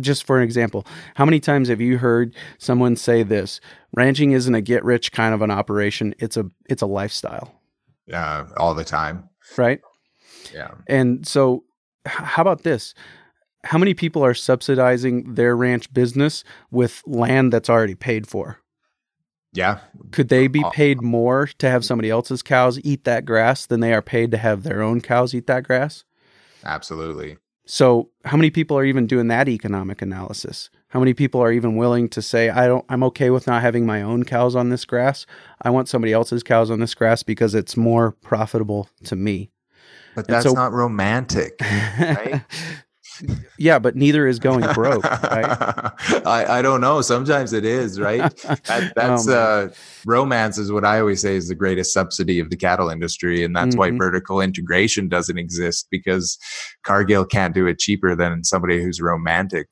just 0.00 0.24
for 0.24 0.36
an 0.36 0.42
example 0.42 0.86
how 1.14 1.24
many 1.24 1.40
times 1.40 1.68
have 1.68 1.80
you 1.80 1.96
heard 1.96 2.34
someone 2.58 2.96
say 2.96 3.22
this 3.22 3.58
ranching 3.94 4.32
isn't 4.32 4.54
a 4.54 4.60
get 4.60 4.84
rich 4.84 5.10
kind 5.12 5.32
of 5.32 5.40
an 5.40 5.50
operation 5.50 6.14
it's 6.18 6.36
a 6.36 6.44
it's 6.68 6.82
a 6.82 6.86
lifestyle 6.86 7.54
yeah 8.06 8.40
uh, 8.40 8.46
all 8.58 8.74
the 8.74 8.84
time 8.84 9.26
right 9.56 9.80
yeah 10.52 10.72
and 10.86 11.26
so 11.26 11.64
how 12.04 12.42
about 12.42 12.62
this 12.62 12.94
how 13.64 13.78
many 13.78 13.94
people 13.94 14.24
are 14.24 14.34
subsidizing 14.34 15.34
their 15.34 15.56
ranch 15.56 15.92
business 15.92 16.44
with 16.70 17.02
land 17.06 17.52
that's 17.52 17.70
already 17.70 17.94
paid 17.94 18.26
for? 18.26 18.58
Yeah. 19.52 19.80
Could 20.12 20.28
they 20.28 20.46
be 20.46 20.64
paid 20.72 21.02
more 21.02 21.46
to 21.58 21.68
have 21.68 21.84
somebody 21.84 22.08
else's 22.08 22.42
cows 22.42 22.78
eat 22.84 23.04
that 23.04 23.24
grass 23.24 23.66
than 23.66 23.80
they 23.80 23.92
are 23.92 24.02
paid 24.02 24.30
to 24.30 24.38
have 24.38 24.62
their 24.62 24.80
own 24.80 25.00
cows 25.00 25.34
eat 25.34 25.46
that 25.48 25.64
grass? 25.64 26.04
Absolutely. 26.64 27.36
So, 27.66 28.10
how 28.24 28.36
many 28.36 28.50
people 28.50 28.76
are 28.76 28.84
even 28.84 29.06
doing 29.06 29.28
that 29.28 29.48
economic 29.48 30.02
analysis? 30.02 30.70
How 30.88 30.98
many 30.98 31.14
people 31.14 31.40
are 31.40 31.52
even 31.52 31.76
willing 31.76 32.08
to 32.08 32.20
say, 32.20 32.50
"I 32.50 32.66
don't 32.66 32.84
I'm 32.88 33.04
okay 33.04 33.30
with 33.30 33.46
not 33.46 33.62
having 33.62 33.86
my 33.86 34.02
own 34.02 34.24
cows 34.24 34.56
on 34.56 34.70
this 34.70 34.84
grass. 34.84 35.24
I 35.62 35.70
want 35.70 35.88
somebody 35.88 36.12
else's 36.12 36.42
cows 36.42 36.70
on 36.70 36.80
this 36.80 36.94
grass 36.94 37.22
because 37.22 37.54
it's 37.54 37.76
more 37.76 38.10
profitable 38.10 38.88
to 39.04 39.14
me." 39.14 39.50
But 40.16 40.26
that's 40.26 40.46
so, 40.46 40.52
not 40.52 40.72
romantic, 40.72 41.60
right? 41.60 42.42
yeah, 43.58 43.78
but 43.78 43.96
neither 43.96 44.26
is 44.26 44.38
going 44.38 44.64
broke, 44.74 45.04
right? 45.04 45.44
I, 46.26 46.46
I 46.58 46.62
don't 46.62 46.80
know. 46.80 47.00
Sometimes 47.02 47.52
it 47.52 47.64
is, 47.64 48.00
right? 48.00 48.34
That, 48.64 48.92
that's 48.96 49.28
oh, 49.28 49.34
uh, 49.34 49.68
romance 50.06 50.58
is 50.58 50.72
what 50.72 50.84
I 50.84 51.00
always 51.00 51.20
say 51.20 51.36
is 51.36 51.48
the 51.48 51.54
greatest 51.54 51.92
subsidy 51.92 52.40
of 52.40 52.50
the 52.50 52.56
cattle 52.56 52.88
industry, 52.88 53.44
and 53.44 53.54
that's 53.54 53.76
mm-hmm. 53.76 53.92
why 53.94 53.98
vertical 53.98 54.40
integration 54.40 55.08
doesn't 55.08 55.38
exist 55.38 55.88
because 55.90 56.38
Cargill 56.84 57.24
can't 57.24 57.54
do 57.54 57.66
it 57.66 57.78
cheaper 57.78 58.14
than 58.14 58.44
somebody 58.44 58.82
who's 58.82 59.00
romantic. 59.00 59.68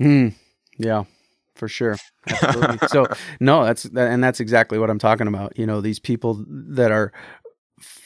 Mm, 0.00 0.34
yeah, 0.78 1.04
for 1.54 1.68
sure. 1.68 1.96
so 2.88 3.06
no, 3.40 3.64
that's 3.64 3.84
and 3.84 4.22
that's 4.22 4.40
exactly 4.40 4.78
what 4.78 4.90
I'm 4.90 4.98
talking 4.98 5.26
about. 5.26 5.58
You 5.58 5.66
know, 5.66 5.80
these 5.80 5.98
people 5.98 6.44
that 6.48 6.90
are 6.90 7.12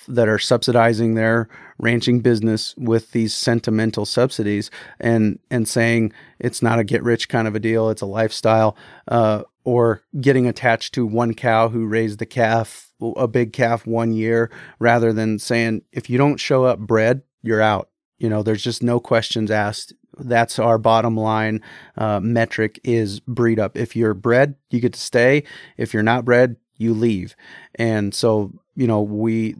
that 0.08 0.28
are 0.28 0.38
subsidizing 0.38 1.14
their 1.14 1.48
ranching 1.78 2.20
business 2.20 2.74
with 2.76 3.10
these 3.12 3.34
sentimental 3.34 4.06
subsidies 4.06 4.70
and 5.00 5.38
and 5.50 5.68
saying 5.68 6.12
it's 6.38 6.62
not 6.62 6.78
a 6.78 6.84
get 6.84 7.02
rich 7.02 7.28
kind 7.28 7.48
of 7.48 7.54
a 7.54 7.60
deal 7.60 7.90
it's 7.90 8.02
a 8.02 8.06
lifestyle 8.06 8.76
uh, 9.08 9.42
or 9.64 10.02
getting 10.20 10.46
attached 10.46 10.94
to 10.94 11.04
one 11.04 11.34
cow 11.34 11.68
who 11.68 11.86
raised 11.86 12.18
the 12.18 12.26
calf 12.26 12.92
a 13.16 13.28
big 13.28 13.52
calf 13.52 13.86
one 13.86 14.12
year 14.12 14.50
rather 14.78 15.12
than 15.12 15.38
saying 15.38 15.82
if 15.92 16.08
you 16.08 16.16
don't 16.16 16.38
show 16.38 16.64
up 16.64 16.78
bred 16.78 17.22
you're 17.46 17.62
out. 17.62 17.88
You 18.18 18.28
know 18.28 18.42
there's 18.42 18.62
just 18.62 18.82
no 18.82 18.98
questions 18.98 19.50
asked. 19.50 19.92
That's 20.18 20.58
our 20.58 20.78
bottom 20.78 21.16
line 21.16 21.62
uh, 21.96 22.20
metric 22.20 22.80
is 22.82 23.20
breed 23.20 23.60
up. 23.60 23.76
If 23.76 23.94
you're 23.94 24.14
bred 24.14 24.56
you 24.70 24.80
get 24.80 24.94
to 24.94 25.00
stay. 25.00 25.44
If 25.76 25.94
you're 25.94 26.02
not 26.02 26.24
bred 26.24 26.56
you 26.78 26.94
leave. 26.94 27.36
And 27.76 28.14
so 28.14 28.52
you 28.74 28.86
know 28.86 29.02
we 29.02 29.56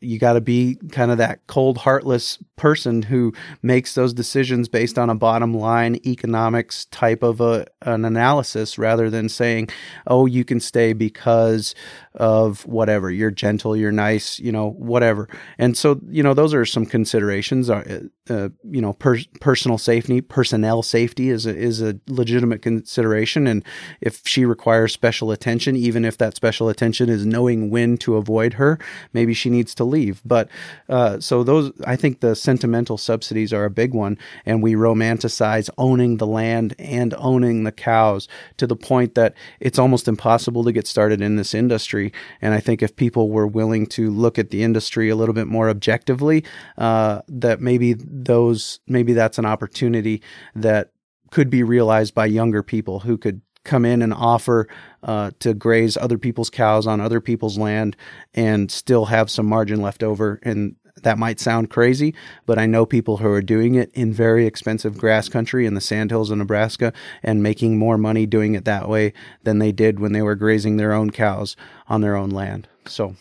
you 0.00 0.18
got 0.18 0.34
to 0.34 0.40
be 0.40 0.78
kind 0.92 1.10
of 1.10 1.18
that 1.18 1.46
cold, 1.46 1.78
heartless 1.78 2.38
person 2.56 3.02
who 3.02 3.32
makes 3.62 3.94
those 3.94 4.12
decisions 4.12 4.68
based 4.68 4.98
on 4.98 5.10
a 5.10 5.14
bottom 5.14 5.54
line 5.54 5.96
economics 6.06 6.84
type 6.86 7.22
of 7.22 7.40
a, 7.40 7.66
an 7.82 8.04
analysis 8.04 8.78
rather 8.78 9.10
than 9.10 9.28
saying, 9.28 9.68
oh, 10.06 10.26
you 10.26 10.44
can 10.44 10.60
stay 10.60 10.92
because 10.92 11.74
of 12.14 12.66
whatever. 12.66 13.10
You're 13.10 13.30
gentle, 13.30 13.76
you're 13.76 13.92
nice, 13.92 14.38
you 14.38 14.52
know, 14.52 14.70
whatever. 14.70 15.28
And 15.56 15.76
so, 15.76 16.00
you 16.08 16.22
know, 16.22 16.34
those 16.34 16.52
are 16.52 16.64
some 16.64 16.84
considerations. 16.84 17.70
Uh, 17.70 18.02
uh, 18.28 18.50
you 18.64 18.80
know, 18.80 18.92
per- 18.92 19.18
personal 19.40 19.78
safety, 19.78 20.20
personnel 20.20 20.82
safety 20.82 21.30
is 21.30 21.46
a, 21.46 21.56
is 21.56 21.80
a 21.80 21.98
legitimate 22.08 22.60
consideration. 22.60 23.46
And 23.46 23.64
if 24.00 24.22
she 24.26 24.44
requires 24.44 24.92
special 24.92 25.30
attention, 25.30 25.76
even 25.76 26.04
if 26.04 26.18
that 26.18 26.36
special 26.36 26.68
attention 26.68 27.08
is 27.08 27.24
knowing 27.24 27.70
when 27.70 27.96
to 27.98 28.16
avoid 28.16 28.54
her, 28.54 28.78
maybe 29.12 29.32
she 29.32 29.48
needs 29.48 29.74
to 29.76 29.84
leave. 29.88 30.22
But 30.24 30.48
uh, 30.88 31.20
so 31.20 31.42
those, 31.42 31.72
I 31.86 31.96
think 31.96 32.20
the 32.20 32.34
sentimental 32.34 32.98
subsidies 32.98 33.52
are 33.52 33.64
a 33.64 33.70
big 33.70 33.94
one. 33.94 34.18
And 34.46 34.62
we 34.62 34.74
romanticize 34.74 35.70
owning 35.78 36.18
the 36.18 36.26
land 36.26 36.74
and 36.78 37.14
owning 37.18 37.64
the 37.64 37.72
cows 37.72 38.28
to 38.58 38.66
the 38.66 38.76
point 38.76 39.14
that 39.14 39.34
it's 39.60 39.78
almost 39.78 40.08
impossible 40.08 40.64
to 40.64 40.72
get 40.72 40.86
started 40.86 41.20
in 41.20 41.36
this 41.36 41.54
industry 41.54 42.12
and 42.40 42.54
I 42.54 42.60
think 42.60 42.82
if 42.82 42.96
people 42.96 43.30
were 43.30 43.46
willing 43.46 43.86
to 43.88 44.10
look 44.10 44.38
at 44.38 44.50
the 44.50 44.62
industry 44.62 45.08
a 45.08 45.16
little 45.16 45.34
bit 45.34 45.46
more 45.46 45.68
objectively, 45.68 46.44
uh, 46.76 47.22
that 47.28 47.60
maybe 47.60 47.94
those 47.94 48.80
maybe 48.86 49.12
that's 49.12 49.38
an 49.38 49.46
opportunity 49.46 50.22
that 50.54 50.92
could 51.30 51.50
be 51.50 51.62
realized 51.62 52.14
by 52.14 52.26
younger 52.26 52.62
people 52.62 53.00
who 53.00 53.18
could 53.18 53.42
come 53.68 53.84
in 53.84 54.02
and 54.02 54.12
offer 54.12 54.66
uh, 55.02 55.30
to 55.38 55.54
graze 55.54 55.96
other 55.96 56.18
people's 56.18 56.50
cows 56.50 56.86
on 56.86 57.00
other 57.00 57.20
people's 57.20 57.58
land 57.58 57.96
and 58.34 58.70
still 58.70 59.04
have 59.04 59.30
some 59.30 59.46
margin 59.46 59.80
left 59.80 60.02
over 60.02 60.40
and 60.42 60.74
that 61.02 61.18
might 61.18 61.38
sound 61.38 61.70
crazy, 61.70 62.14
but 62.46 62.58
I 62.58 62.66
know 62.66 62.84
people 62.84 63.18
who 63.18 63.28
are 63.28 63.42
doing 63.42 63.76
it 63.76 63.90
in 63.94 64.12
very 64.12 64.46
expensive 64.46 64.98
grass 64.98 65.28
country 65.28 65.66
in 65.66 65.74
the 65.74 65.80
sandhills 65.80 66.30
of 66.30 66.38
Nebraska 66.38 66.92
and 67.22 67.42
making 67.42 67.78
more 67.78 67.96
money 67.96 68.26
doing 68.26 68.54
it 68.54 68.64
that 68.64 68.88
way 68.88 69.12
than 69.44 69.58
they 69.58 69.70
did 69.70 70.00
when 70.00 70.12
they 70.12 70.22
were 70.22 70.34
grazing 70.34 70.76
their 70.76 70.92
own 70.92 71.10
cows 71.10 71.56
on 71.86 72.00
their 72.00 72.16
own 72.16 72.30
land. 72.30 72.68
So 72.86 73.14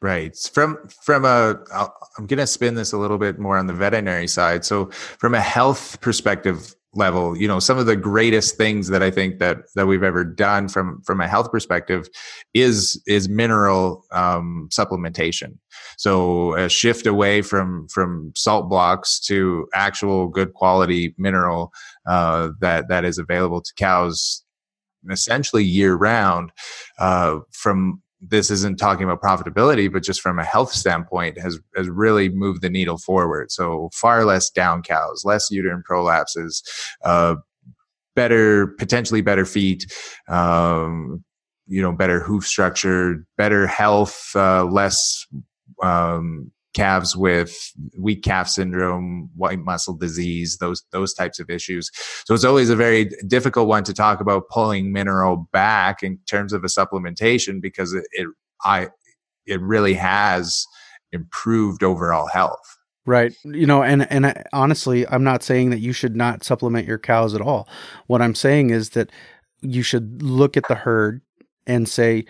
Right. 0.00 0.36
From 0.36 0.86
from 1.02 1.24
a 1.24 1.58
I'm 1.74 2.26
going 2.26 2.38
to 2.38 2.46
spin 2.46 2.74
this 2.74 2.92
a 2.92 2.98
little 2.98 3.16
bit 3.16 3.38
more 3.38 3.56
on 3.56 3.68
the 3.68 3.72
veterinary 3.72 4.26
side. 4.26 4.62
So 4.62 4.90
from 4.90 5.34
a 5.34 5.40
health 5.40 5.98
perspective, 6.02 6.74
level 6.96 7.36
you 7.36 7.48
know 7.48 7.58
some 7.58 7.78
of 7.78 7.86
the 7.86 7.96
greatest 7.96 8.56
things 8.56 8.88
that 8.88 9.02
i 9.02 9.10
think 9.10 9.38
that 9.38 9.58
that 9.74 9.86
we've 9.86 10.02
ever 10.02 10.24
done 10.24 10.68
from 10.68 11.00
from 11.02 11.20
a 11.20 11.28
health 11.28 11.50
perspective 11.50 12.08
is 12.54 13.02
is 13.06 13.28
mineral 13.28 14.04
um, 14.12 14.68
supplementation. 14.72 15.58
So 15.96 16.54
a 16.54 16.68
shift 16.68 17.06
away 17.06 17.42
from 17.42 17.88
from 17.88 18.32
salt 18.36 18.68
blocks 18.68 19.20
to 19.26 19.66
actual 19.74 20.28
good 20.28 20.54
quality 20.54 21.14
mineral 21.18 21.72
uh, 22.06 22.50
that 22.60 22.88
that 22.88 23.04
is 23.04 23.18
available 23.18 23.60
to 23.60 23.72
cows 23.76 24.44
essentially 25.10 25.64
year 25.64 25.94
round 25.94 26.50
uh, 26.98 27.38
from 27.52 28.00
this 28.28 28.50
isn't 28.50 28.78
talking 28.78 29.04
about 29.04 29.20
profitability, 29.20 29.92
but 29.92 30.02
just 30.02 30.20
from 30.20 30.38
a 30.38 30.44
health 30.44 30.72
standpoint, 30.72 31.38
has 31.38 31.58
has 31.76 31.88
really 31.88 32.28
moved 32.28 32.62
the 32.62 32.70
needle 32.70 32.98
forward. 32.98 33.50
So 33.50 33.90
far 33.92 34.24
less 34.24 34.50
down 34.50 34.82
cows, 34.82 35.22
less 35.24 35.50
uterine 35.50 35.82
prolapses, 35.88 36.62
uh, 37.04 37.36
better 38.16 38.68
potentially 38.78 39.20
better 39.20 39.44
feet, 39.44 39.86
um, 40.28 41.24
you 41.66 41.82
know, 41.82 41.92
better 41.92 42.20
hoof 42.20 42.46
structure, 42.46 43.24
better 43.36 43.66
health, 43.66 44.30
uh, 44.34 44.64
less 44.64 45.26
um, 45.82 46.50
calves 46.74 47.16
with 47.16 47.72
weak 47.98 48.22
calf 48.22 48.48
syndrome, 48.48 49.30
white 49.36 49.60
muscle 49.60 49.94
disease, 49.94 50.58
those 50.58 50.84
those 50.90 51.14
types 51.14 51.38
of 51.38 51.48
issues. 51.50 51.90
So 52.26 52.34
it's 52.34 52.44
always 52.44 52.70
a 52.70 52.76
very 52.76 53.10
difficult 53.26 53.68
one 53.68 53.84
to 53.84 53.94
talk 53.94 54.20
about 54.20 54.48
pulling 54.50 54.92
mineral 54.92 55.48
back 55.52 56.02
in 56.02 56.18
terms 56.26 56.52
of 56.52 56.64
a 56.64 56.68
supplementation 56.68 57.60
because 57.60 57.92
it, 57.94 58.04
it 58.12 58.28
I 58.64 58.88
it 59.46 59.60
really 59.60 59.94
has 59.94 60.66
improved 61.12 61.82
overall 61.82 62.26
health. 62.26 62.78
Right. 63.06 63.34
You 63.44 63.66
know, 63.66 63.82
and 63.82 64.10
and 64.10 64.26
I, 64.26 64.44
honestly, 64.52 65.06
I'm 65.06 65.24
not 65.24 65.42
saying 65.42 65.70
that 65.70 65.80
you 65.80 65.92
should 65.92 66.16
not 66.16 66.42
supplement 66.42 66.88
your 66.88 66.98
cows 66.98 67.34
at 67.34 67.42
all. 67.42 67.68
What 68.06 68.22
I'm 68.22 68.34
saying 68.34 68.70
is 68.70 68.90
that 68.90 69.10
you 69.60 69.82
should 69.82 70.22
look 70.22 70.56
at 70.56 70.68
the 70.68 70.74
herd 70.74 71.20
and 71.66 71.88
say 71.88 72.24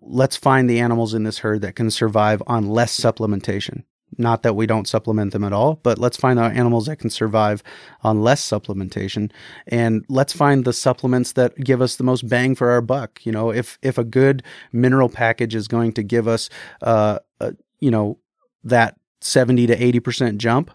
let's 0.00 0.36
find 0.36 0.68
the 0.68 0.80
animals 0.80 1.14
in 1.14 1.24
this 1.24 1.38
herd 1.38 1.62
that 1.62 1.76
can 1.76 1.90
survive 1.90 2.42
on 2.46 2.68
less 2.68 2.98
supplementation. 2.98 3.84
Not 4.18 4.42
that 4.42 4.54
we 4.54 4.66
don't 4.66 4.86
supplement 4.86 5.32
them 5.32 5.44
at 5.44 5.54
all, 5.54 5.80
but 5.82 5.98
let's 5.98 6.18
find 6.18 6.38
the 6.38 6.42
animals 6.42 6.86
that 6.86 6.98
can 6.98 7.08
survive 7.08 7.62
on 8.02 8.20
less 8.20 8.46
supplementation, 8.46 9.30
and 9.66 10.04
let's 10.08 10.34
find 10.34 10.66
the 10.66 10.72
supplements 10.74 11.32
that 11.32 11.56
give 11.56 11.80
us 11.80 11.96
the 11.96 12.04
most 12.04 12.28
bang 12.28 12.54
for 12.54 12.70
our 12.70 12.82
buck. 12.82 13.24
You 13.24 13.32
know, 13.32 13.50
if 13.50 13.78
if 13.80 13.96
a 13.96 14.04
good 14.04 14.42
mineral 14.70 15.08
package 15.08 15.54
is 15.54 15.66
going 15.66 15.92
to 15.94 16.02
give 16.02 16.28
us, 16.28 16.50
uh, 16.82 17.20
uh 17.40 17.52
you 17.80 17.90
know, 17.90 18.18
that 18.64 18.96
seventy 19.22 19.66
to 19.66 19.82
eighty 19.82 19.98
percent 19.98 20.36
jump, 20.36 20.70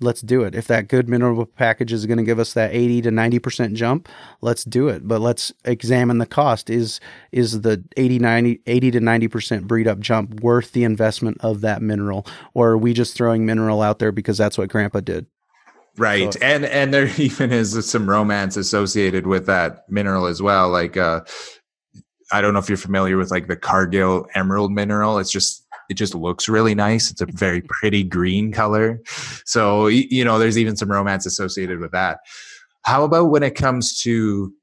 let's 0.00 0.20
do 0.20 0.42
it. 0.42 0.54
If 0.54 0.66
that 0.68 0.88
good 0.88 1.08
mineral 1.08 1.46
package 1.46 1.92
is 1.92 2.06
going 2.06 2.18
to 2.18 2.24
give 2.24 2.38
us 2.38 2.54
that 2.54 2.74
80 2.74 3.02
to 3.02 3.10
90% 3.10 3.74
jump, 3.74 4.08
let's 4.40 4.64
do 4.64 4.88
it. 4.88 5.06
But 5.06 5.20
let's 5.20 5.52
examine 5.64 6.18
the 6.18 6.26
cost. 6.26 6.70
Is 6.70 7.00
is 7.32 7.60
the 7.60 7.84
80 7.96 8.18
90 8.18 8.60
80 8.66 8.90
to 8.92 9.00
90% 9.00 9.62
breed 9.66 9.86
up 9.86 10.00
jump 10.00 10.40
worth 10.40 10.72
the 10.72 10.84
investment 10.84 11.38
of 11.40 11.60
that 11.60 11.82
mineral 11.82 12.26
or 12.54 12.70
are 12.70 12.78
we 12.78 12.92
just 12.92 13.16
throwing 13.16 13.46
mineral 13.46 13.82
out 13.82 13.98
there 13.98 14.12
because 14.12 14.38
that's 14.38 14.58
what 14.58 14.68
grandpa 14.68 15.00
did? 15.00 15.26
Right. 15.96 16.32
So, 16.32 16.40
and 16.42 16.64
and 16.64 16.94
there 16.94 17.10
even 17.16 17.52
is 17.52 17.88
some 17.88 18.08
romance 18.08 18.56
associated 18.56 19.26
with 19.26 19.46
that 19.46 19.90
mineral 19.90 20.26
as 20.26 20.40
well 20.40 20.68
like 20.68 20.96
uh 20.96 21.20
I 22.32 22.40
don't 22.40 22.52
know 22.52 22.60
if 22.60 22.68
you're 22.68 22.78
familiar 22.78 23.16
with 23.16 23.30
like 23.30 23.48
the 23.48 23.56
Cargill 23.56 24.26
emerald 24.34 24.70
mineral. 24.70 25.18
It's 25.18 25.32
just 25.32 25.59
it 25.90 25.94
just 25.94 26.14
looks 26.14 26.48
really 26.48 26.74
nice. 26.74 27.10
It's 27.10 27.20
a 27.20 27.26
very 27.26 27.60
pretty 27.68 28.04
green 28.04 28.52
color. 28.52 29.02
So, 29.44 29.88
you 29.88 30.24
know, 30.24 30.38
there's 30.38 30.56
even 30.56 30.76
some 30.76 30.90
romance 30.90 31.26
associated 31.26 31.80
with 31.80 31.90
that. 31.90 32.20
How 32.82 33.04
about 33.04 33.26
when 33.26 33.42
it 33.42 33.56
comes 33.56 34.00
to 34.02 34.54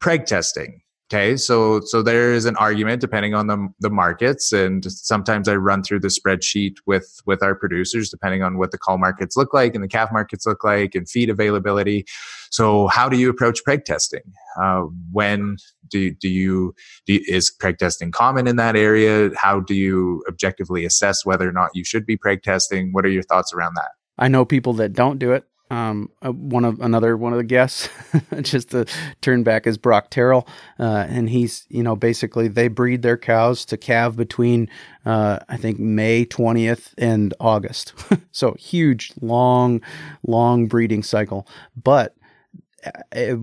preg 0.00 0.24
testing? 0.24 0.80
Okay, 1.10 1.38
so 1.38 1.80
so 1.80 2.02
there 2.02 2.34
is 2.34 2.44
an 2.44 2.54
argument 2.56 3.00
depending 3.00 3.34
on 3.34 3.46
the 3.46 3.66
the 3.80 3.88
markets, 3.88 4.52
and 4.52 4.84
sometimes 4.92 5.48
I 5.48 5.56
run 5.56 5.82
through 5.82 6.00
the 6.00 6.08
spreadsheet 6.08 6.74
with 6.86 7.22
with 7.24 7.42
our 7.42 7.54
producers 7.54 8.10
depending 8.10 8.42
on 8.42 8.58
what 8.58 8.72
the 8.72 8.78
call 8.78 8.98
markets 8.98 9.34
look 9.34 9.54
like 9.54 9.74
and 9.74 9.82
the 9.82 9.88
calf 9.88 10.10
markets 10.12 10.44
look 10.46 10.64
like 10.64 10.94
and 10.94 11.08
feed 11.08 11.30
availability. 11.30 12.04
So 12.50 12.88
how 12.88 13.08
do 13.08 13.18
you 13.18 13.30
approach 13.30 13.60
preg 13.66 13.84
testing? 13.84 14.22
Uh, 14.60 14.84
when 15.12 15.56
do 15.88 16.10
do 16.10 16.28
you, 16.28 16.74
do 17.06 17.14
you 17.14 17.20
is 17.26 17.50
preg 17.50 17.78
testing 17.78 18.10
common 18.10 18.46
in 18.46 18.56
that 18.56 18.76
area? 18.76 19.30
How 19.36 19.60
do 19.60 19.74
you 19.74 20.24
objectively 20.28 20.84
assess 20.84 21.24
whether 21.24 21.48
or 21.48 21.52
not 21.52 21.70
you 21.74 21.84
should 21.84 22.06
be 22.06 22.16
preg 22.16 22.42
testing? 22.42 22.92
What 22.92 23.04
are 23.04 23.10
your 23.10 23.22
thoughts 23.22 23.52
around 23.52 23.74
that? 23.76 23.90
I 24.18 24.28
know 24.28 24.44
people 24.44 24.72
that 24.74 24.92
don't 24.92 25.18
do 25.18 25.32
it 25.32 25.44
um, 25.70 26.10
uh, 26.24 26.32
one 26.32 26.64
of 26.64 26.80
another 26.80 27.16
one 27.16 27.32
of 27.32 27.38
the 27.38 27.44
guests, 27.44 27.88
just 28.40 28.70
to 28.70 28.86
turn 29.20 29.42
back 29.42 29.66
is 29.66 29.76
Brock 29.76 30.10
Terrell, 30.10 30.48
uh, 30.78 31.06
and 31.08 31.28
he's 31.28 31.66
you 31.68 31.82
know 31.82 31.94
basically 31.94 32.48
they 32.48 32.68
breed 32.68 33.02
their 33.02 33.18
cows 33.18 33.64
to 33.66 33.76
calve 33.76 34.16
between 34.16 34.68
uh, 35.04 35.40
I 35.48 35.56
think 35.56 35.78
May 35.78 36.24
twentieth 36.24 36.94
and 36.96 37.34
August, 37.38 37.92
so 38.32 38.54
huge 38.54 39.12
long 39.20 39.82
long 40.26 40.66
breeding 40.66 41.02
cycle, 41.02 41.46
but 41.76 42.14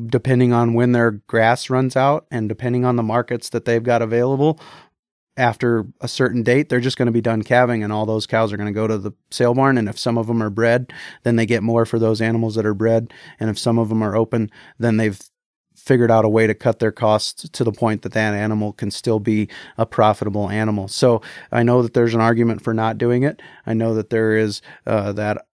depending 0.07 0.53
on 0.53 0.73
when 0.73 0.91
their 0.91 1.11
grass 1.11 1.69
runs 1.69 1.95
out 1.95 2.25
and 2.31 2.47
depending 2.47 2.85
on 2.85 2.95
the 2.95 3.03
markets 3.03 3.49
that 3.49 3.65
they've 3.65 3.83
got 3.83 4.01
available 4.01 4.59
after 5.37 5.85
a 5.99 6.07
certain 6.07 6.43
date, 6.43 6.69
they're 6.69 6.79
just 6.79 6.97
going 6.97 7.07
to 7.07 7.11
be 7.11 7.21
done 7.21 7.43
calving, 7.43 7.83
and 7.83 7.91
all 7.91 8.05
those 8.05 8.25
cows 8.25 8.53
are 8.53 8.57
going 8.57 8.67
to 8.67 8.73
go 8.73 8.87
to 8.87 8.97
the 8.97 9.11
sale 9.31 9.53
barn. 9.53 9.77
And 9.77 9.89
if 9.89 9.99
some 9.99 10.17
of 10.17 10.27
them 10.27 10.41
are 10.41 10.49
bred, 10.49 10.93
then 11.23 11.35
they 11.35 11.45
get 11.45 11.63
more 11.63 11.85
for 11.85 11.99
those 11.99 12.21
animals 12.21 12.55
that 12.55 12.65
are 12.65 12.73
bred. 12.73 13.13
And 13.39 13.49
if 13.49 13.59
some 13.59 13.77
of 13.77 13.89
them 13.89 14.01
are 14.01 14.15
open, 14.15 14.49
then 14.79 14.97
they've 14.97 15.19
figured 15.75 16.09
out 16.09 16.25
a 16.25 16.29
way 16.29 16.47
to 16.47 16.53
cut 16.53 16.79
their 16.79 16.91
costs 16.91 17.49
to 17.49 17.63
the 17.63 17.71
point 17.71 18.01
that 18.03 18.13
that 18.13 18.33
animal 18.33 18.71
can 18.71 18.89
still 18.89 19.19
be 19.19 19.49
a 19.77 19.85
profitable 19.85 20.49
animal. 20.49 20.87
So 20.87 21.21
I 21.51 21.63
know 21.63 21.81
that 21.81 21.93
there's 21.93 22.15
an 22.15 22.21
argument 22.21 22.61
for 22.61 22.73
not 22.73 22.97
doing 22.97 23.23
it. 23.23 23.41
I 23.67 23.73
know 23.73 23.93
that 23.95 24.09
there 24.09 24.37
is 24.37 24.61
uh, 24.87 25.11
that 25.13 25.45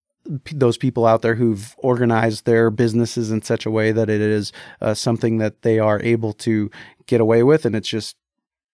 those 0.52 0.76
people 0.76 1.06
out 1.06 1.22
there 1.22 1.34
who've 1.34 1.74
organized 1.78 2.44
their 2.44 2.70
businesses 2.70 3.30
in 3.30 3.42
such 3.42 3.66
a 3.66 3.70
way 3.70 3.92
that 3.92 4.10
it 4.10 4.20
is 4.20 4.52
uh, 4.80 4.94
something 4.94 5.38
that 5.38 5.62
they 5.62 5.78
are 5.78 6.00
able 6.02 6.32
to 6.34 6.70
get 7.06 7.20
away 7.20 7.42
with, 7.42 7.64
and 7.64 7.74
it's 7.74 7.88
just 7.88 8.16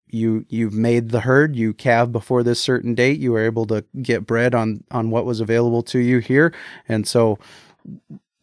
you 0.08 0.44
you've 0.48 0.74
made 0.74 1.10
the 1.10 1.20
herd 1.20 1.56
you 1.56 1.74
calve 1.74 2.12
before 2.12 2.44
this 2.44 2.60
certain 2.60 2.94
date 2.94 3.18
you 3.18 3.32
were 3.32 3.44
able 3.44 3.66
to 3.66 3.84
get 4.02 4.24
bred 4.24 4.54
on 4.54 4.84
on 4.92 5.10
what 5.10 5.24
was 5.24 5.40
available 5.40 5.82
to 5.82 5.98
you 5.98 6.20
here 6.20 6.54
and 6.88 7.08
so 7.08 7.36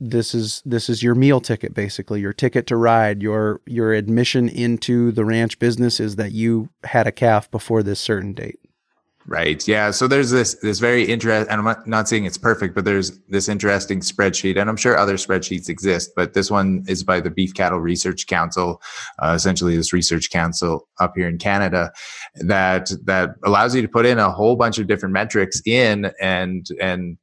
this 0.09 0.35
is 0.35 0.61
this 0.65 0.89
is 0.89 1.01
your 1.01 1.15
meal 1.15 1.39
ticket 1.39 1.73
basically. 1.73 2.19
Your 2.19 2.33
ticket 2.33 2.67
to 2.67 2.75
ride 2.75 3.21
your 3.21 3.61
your 3.65 3.93
admission 3.93 4.49
into 4.49 5.11
the 5.11 5.23
ranch 5.23 5.59
business 5.59 5.99
is 5.99 6.17
that 6.17 6.33
you 6.33 6.69
had 6.83 7.07
a 7.07 7.11
calf 7.11 7.49
before 7.49 7.83
this 7.83 7.99
certain 7.99 8.33
date 8.33 8.59
Right. 9.25 9.65
Yeah. 9.65 9.91
So 9.91 10.07
there's 10.07 10.31
this 10.31 10.55
this 10.55 10.79
very 10.79 11.03
interesting, 11.05 11.49
and 11.49 11.59
I'm 11.59 11.65
not, 11.65 11.87
not 11.87 12.09
saying 12.09 12.25
it's 12.25 12.37
perfect, 12.37 12.75
but 12.75 12.83
there's 12.83 13.17
this 13.29 13.47
interesting 13.47 14.01
spreadsheet, 14.01 14.59
and 14.59 14.69
I'm 14.69 14.75
sure 14.75 14.97
other 14.97 15.15
spreadsheets 15.15 15.69
exist, 15.69 16.11
but 16.13 16.33
this 16.33 16.51
one 16.51 16.83
is 16.89 17.05
by 17.05 17.21
the 17.21 17.29
Beef 17.29 17.53
Cattle 17.53 17.79
Research 17.79 18.27
Council, 18.27 18.81
uh, 19.19 19.31
essentially 19.33 19.77
this 19.77 19.93
research 19.93 20.29
council 20.29 20.89
up 20.99 21.13
here 21.15 21.29
in 21.29 21.37
Canada, 21.37 21.93
that 22.35 22.91
that 23.05 23.35
allows 23.45 23.73
you 23.73 23.81
to 23.81 23.87
put 23.87 24.05
in 24.05 24.19
a 24.19 24.29
whole 24.29 24.57
bunch 24.57 24.77
of 24.77 24.87
different 24.87 25.13
metrics 25.13 25.61
in 25.65 26.11
and 26.19 26.67
and 26.81 27.17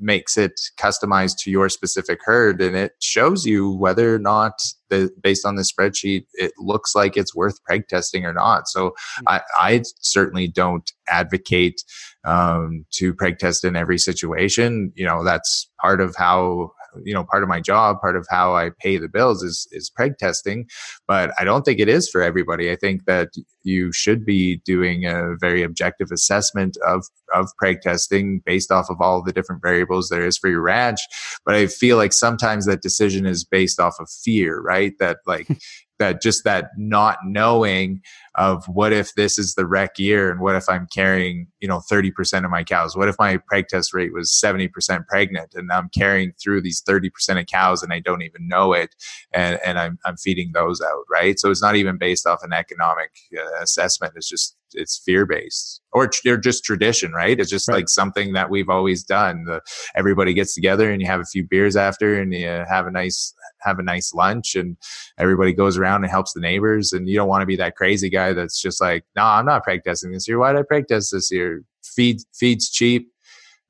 makes 0.00 0.36
it 0.36 0.60
customized 0.78 1.36
to 1.38 1.50
your 1.50 1.68
specific 1.68 2.20
herd 2.24 2.60
and 2.60 2.76
it 2.76 2.92
shows 3.00 3.44
you 3.44 3.70
whether 3.72 4.14
or 4.14 4.18
not 4.18 4.52
the, 4.88 5.10
based 5.22 5.46
on 5.46 5.56
the 5.56 5.62
spreadsheet 5.62 6.24
it 6.34 6.52
looks 6.58 6.94
like 6.94 7.16
it's 7.16 7.34
worth 7.34 7.58
preg 7.68 7.86
testing 7.88 8.24
or 8.24 8.32
not 8.32 8.68
so 8.68 8.90
mm-hmm. 8.90 9.28
I, 9.28 9.40
I 9.58 9.82
certainly 10.00 10.48
don't 10.48 10.90
advocate 11.08 11.82
um, 12.24 12.86
to 12.92 13.14
preg 13.14 13.38
test 13.38 13.64
in 13.64 13.76
every 13.76 13.98
situation 13.98 14.92
you 14.94 15.06
know 15.06 15.24
that's 15.24 15.70
part 15.80 16.00
of 16.00 16.14
how 16.16 16.72
you 17.04 17.14
know 17.14 17.24
part 17.24 17.42
of 17.42 17.48
my 17.48 17.60
job 17.60 18.00
part 18.00 18.16
of 18.16 18.26
how 18.30 18.54
i 18.54 18.70
pay 18.80 18.96
the 18.96 19.08
bills 19.08 19.42
is 19.42 19.66
is 19.72 19.90
preg 19.98 20.16
testing 20.18 20.66
but 21.06 21.32
i 21.38 21.44
don't 21.44 21.62
think 21.62 21.80
it 21.80 21.88
is 21.88 22.08
for 22.08 22.22
everybody. 22.22 22.70
I 22.70 22.76
think 22.76 23.04
that 23.06 23.30
you 23.62 23.92
should 23.92 24.24
be 24.24 24.56
doing 24.64 25.04
a 25.04 25.36
very 25.38 25.62
objective 25.62 26.08
assessment 26.12 26.76
of 26.86 27.06
of 27.34 27.48
preg 27.62 27.80
testing 27.80 28.42
based 28.46 28.70
off 28.70 28.88
of 28.88 29.00
all 29.00 29.22
the 29.22 29.32
different 29.32 29.62
variables 29.62 30.08
there 30.08 30.26
is 30.26 30.38
for 30.38 30.48
your 30.48 30.62
ranch 30.62 31.00
but 31.44 31.54
i 31.54 31.66
feel 31.66 31.96
like 31.96 32.12
sometimes 32.12 32.66
that 32.66 32.82
decision 32.82 33.26
is 33.26 33.44
based 33.44 33.80
off 33.80 33.96
of 34.00 34.08
fear 34.08 34.60
right? 34.60 34.94
That 34.98 35.18
like 35.26 35.48
that 36.00 36.20
just 36.20 36.42
that 36.42 36.70
not 36.76 37.18
knowing 37.24 38.02
of 38.34 38.64
what 38.66 38.92
if 38.92 39.14
this 39.14 39.38
is 39.38 39.54
the 39.54 39.66
wreck 39.66 39.98
year 39.98 40.30
and 40.30 40.40
what 40.40 40.56
if 40.56 40.68
I'm 40.68 40.88
carrying, 40.92 41.46
you 41.60 41.68
know, 41.68 41.80
30% 41.90 42.44
of 42.44 42.50
my 42.50 42.64
cows? 42.64 42.96
What 42.96 43.08
if 43.08 43.16
my 43.18 43.36
preg 43.36 43.68
test 43.68 43.94
rate 43.94 44.12
was 44.12 44.30
70% 44.32 45.06
pregnant 45.06 45.54
and 45.54 45.70
I'm 45.70 45.88
carrying 45.96 46.32
through 46.42 46.62
these 46.62 46.82
30% 46.82 47.40
of 47.40 47.46
cows 47.46 47.82
and 47.82 47.92
I 47.92 48.00
don't 48.00 48.22
even 48.22 48.48
know 48.48 48.72
it 48.72 48.94
and, 49.32 49.60
and 49.64 49.78
I'm, 49.78 49.98
I'm 50.04 50.16
feeding 50.16 50.50
those 50.52 50.80
out, 50.80 51.04
right? 51.08 51.38
So 51.38 51.50
it's 51.50 51.62
not 51.62 51.76
even 51.76 51.98
based 51.98 52.26
off 52.26 52.40
an 52.42 52.52
economic 52.52 53.10
uh, 53.36 53.62
assessment 53.62 54.14
It's 54.16 54.28
just 54.28 54.56
it's 54.74 54.98
fear 54.98 55.26
based 55.26 55.80
or 55.92 56.10
they're 56.24 56.36
just 56.36 56.64
tradition, 56.64 57.12
right? 57.12 57.38
It's 57.38 57.50
just 57.50 57.68
right. 57.68 57.76
like 57.76 57.88
something 57.88 58.32
that 58.34 58.50
we've 58.50 58.68
always 58.68 59.02
done. 59.02 59.44
The, 59.44 59.60
everybody 59.94 60.34
gets 60.34 60.54
together 60.54 60.90
and 60.90 61.00
you 61.00 61.08
have 61.08 61.20
a 61.20 61.24
few 61.24 61.46
beers 61.46 61.76
after 61.76 62.20
and 62.20 62.32
you 62.32 62.46
have 62.46 62.86
a 62.86 62.90
nice 62.90 63.34
have 63.62 63.78
a 63.78 63.82
nice 63.82 64.12
lunch 64.14 64.54
and 64.54 64.76
everybody 65.18 65.52
goes 65.52 65.76
around 65.76 66.02
and 66.02 66.10
helps 66.10 66.32
the 66.32 66.40
neighbors 66.40 66.92
and 66.92 67.08
you 67.08 67.16
don't 67.16 67.28
want 67.28 67.42
to 67.42 67.46
be 67.46 67.56
that 67.56 67.76
crazy 67.76 68.08
guy 68.08 68.32
that's 68.32 68.60
just 68.60 68.80
like 68.80 69.04
no 69.16 69.22
i'm 69.22 69.46
not 69.46 69.64
preg 69.64 69.82
testing 69.82 70.12
this 70.12 70.26
year 70.26 70.38
why 70.38 70.52
did 70.52 70.64
i 70.70 70.80
test 70.82 71.12
this 71.12 71.30
year 71.30 71.62
feed 71.82 72.18
feeds 72.34 72.70
cheap 72.70 73.12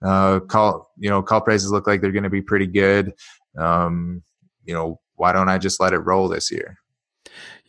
uh 0.04 0.40
call 0.40 0.90
you 0.96 1.10
know 1.10 1.22
call 1.22 1.40
prices 1.40 1.70
look 1.70 1.86
like 1.86 2.00
they're 2.00 2.12
going 2.12 2.22
to 2.22 2.30
be 2.30 2.42
pretty 2.42 2.66
good 2.66 3.12
um 3.58 4.22
you 4.64 4.74
know 4.74 5.00
why 5.16 5.32
don't 5.32 5.48
i 5.48 5.58
just 5.58 5.80
let 5.80 5.92
it 5.92 5.98
roll 5.98 6.28
this 6.28 6.50
year 6.50 6.79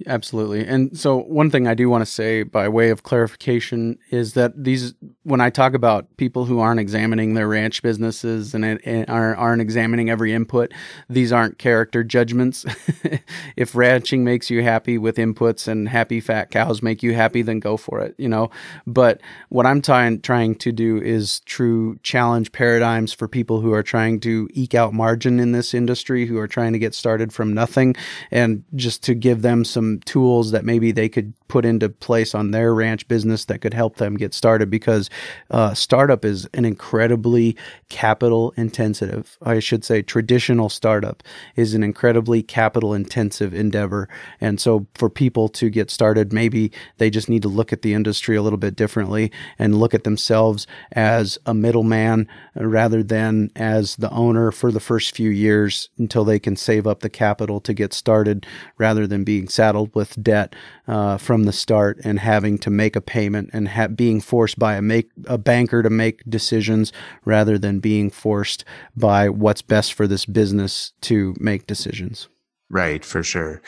Absolutely. 0.08 0.66
And 0.66 0.98
so, 0.98 1.18
one 1.18 1.50
thing 1.50 1.68
I 1.68 1.74
do 1.74 1.90
want 1.90 2.02
to 2.02 2.12
say 2.12 2.44
by 2.44 2.68
way 2.68 2.90
of 2.90 3.04
clarification 3.04 3.98
is 4.10 4.34
that 4.34 4.64
these, 4.64 4.94
when 5.24 5.42
I 5.42 5.50
talk 5.50 5.74
about 5.74 6.18
people 6.18 6.46
who 6.46 6.60
aren't 6.60 6.80
examining 6.80 7.34
their 7.34 7.48
ranch 7.48 7.82
businesses 7.82 8.54
and, 8.54 8.66
and 8.66 9.10
aren't 9.10 9.62
examining 9.62 10.10
every 10.10 10.34
input, 10.34 10.72
these 11.10 11.32
aren't 11.32 11.58
character 11.58 12.04
judgments. 12.04 12.66
if 13.56 13.76
ranching 13.76 14.24
makes 14.24 14.50
you 14.50 14.64
happy 14.64 14.98
with 14.98 15.18
inputs 15.18 15.68
and 15.68 15.90
happy 15.90 16.20
fat 16.20 16.52
cows 16.52 16.82
make 16.82 17.04
you 17.04 17.14
happy, 17.14 17.42
then 17.42 17.60
go 17.60 17.78
for 17.78 18.00
it, 18.00 18.16
you 18.18 18.30
know. 18.30 18.50
But 18.88 19.22
what 19.50 19.66
I'm 19.66 19.82
trying 19.82 20.22
trying 20.22 20.56
to 20.56 20.72
do 20.72 21.02
is 21.02 21.42
true 21.42 22.00
challenge 22.04 22.52
paradigms 22.52 23.14
for 23.14 23.28
people 23.28 23.62
who 23.62 23.74
are 23.74 23.84
trying 23.84 24.20
to 24.22 24.48
eke 24.54 24.76
out 24.76 24.94
margin 24.94 25.40
in 25.40 25.52
this 25.52 25.74
industry, 25.74 26.26
who 26.26 26.38
are 26.38 26.48
trying 26.48 26.74
to 26.74 26.80
get 26.80 26.96
started 26.96 27.34
from 27.34 27.54
nothing, 27.54 27.96
and 28.32 28.64
just 28.76 29.04
to 29.04 29.14
give 29.14 29.42
them 29.42 29.64
some 29.66 29.91
tools 30.00 30.52
that 30.52 30.66
maybe 30.66 30.92
they 30.92 31.10
could 31.10 31.34
put 31.48 31.66
into 31.66 31.90
place 31.90 32.34
on 32.34 32.52
their 32.52 32.74
ranch 32.74 33.08
business 33.08 33.46
that 33.46 33.60
could 33.60 33.74
help 33.74 33.98
them 33.98 34.16
get 34.16 34.34
started 34.34 34.70
because 34.70 35.10
uh, 35.50 35.74
startup 35.74 36.24
is 36.24 36.48
an 36.54 36.66
incredibly 36.66 37.58
capital 37.90 38.54
intensive 38.56 39.38
i 39.42 39.60
should 39.60 39.84
say 39.84 40.02
traditional 40.02 40.70
startup 40.70 41.24
is 41.56 41.74
an 41.74 41.84
incredibly 41.84 42.42
capital 42.42 42.94
intensive 42.94 43.54
endeavor. 43.54 44.08
And 44.40 44.60
so 44.60 44.86
for 44.96 45.10
people 45.10 45.50
to 45.50 45.70
get 45.70 45.90
started 45.90 46.34
maybe 46.34 46.72
they 46.98 47.10
just 47.10 47.30
need 47.30 47.42
to 47.42 47.48
look 47.48 47.74
at 47.74 47.82
the 47.82 47.94
industry 47.94 48.36
a 48.36 48.42
little 48.42 48.58
bit 48.58 48.76
differently 48.76 49.32
and 49.58 49.80
look 49.80 49.94
at 49.94 50.04
themselves 50.04 50.68
as 50.92 51.38
a 51.46 51.54
middleman 51.54 52.28
rather 52.56 53.04
than 53.04 53.52
as 53.56 53.96
the 53.96 54.10
owner 54.12 54.52
for 54.52 54.72
the 54.72 54.80
first 54.80 55.16
few 55.16 55.30
years 55.30 55.90
until 55.98 56.24
they 56.24 56.40
can 56.40 56.56
save 56.56 56.88
up 56.88 57.00
the 57.00 57.10
capital 57.10 57.60
to 57.62 57.74
get 57.74 57.94
started 57.94 58.46
rather 58.78 59.08
than 59.08 59.24
being 59.24 59.48
saddled 59.48 59.81
with 59.94 60.22
debt 60.22 60.56
uh, 60.88 61.18
from 61.18 61.44
the 61.44 61.54
start 61.54 62.00
and 62.04 62.20
having 62.20 62.58
to 62.60 62.70
make 62.70 62.96
a 62.96 63.02
payment 63.02 63.50
and 63.54 63.68
ha- 63.68 63.88
being 63.88 64.22
forced 64.22 64.58
by 64.58 64.76
a 64.76 64.82
make 64.82 65.10
a 65.26 65.38
banker 65.38 65.84
to 65.84 65.90
make 65.90 66.24
decisions 66.30 66.92
rather 67.26 67.58
than 67.58 67.80
being 67.80 68.10
forced 68.10 68.64
by 68.96 69.30
what's 69.30 69.62
best 69.62 69.94
for 69.94 70.08
this 70.08 70.26
business 70.26 70.94
to 71.02 71.36
make 71.40 71.68
decisions. 71.68 72.30
Right, 72.70 73.04
for 73.04 73.24
sure. 73.24 73.62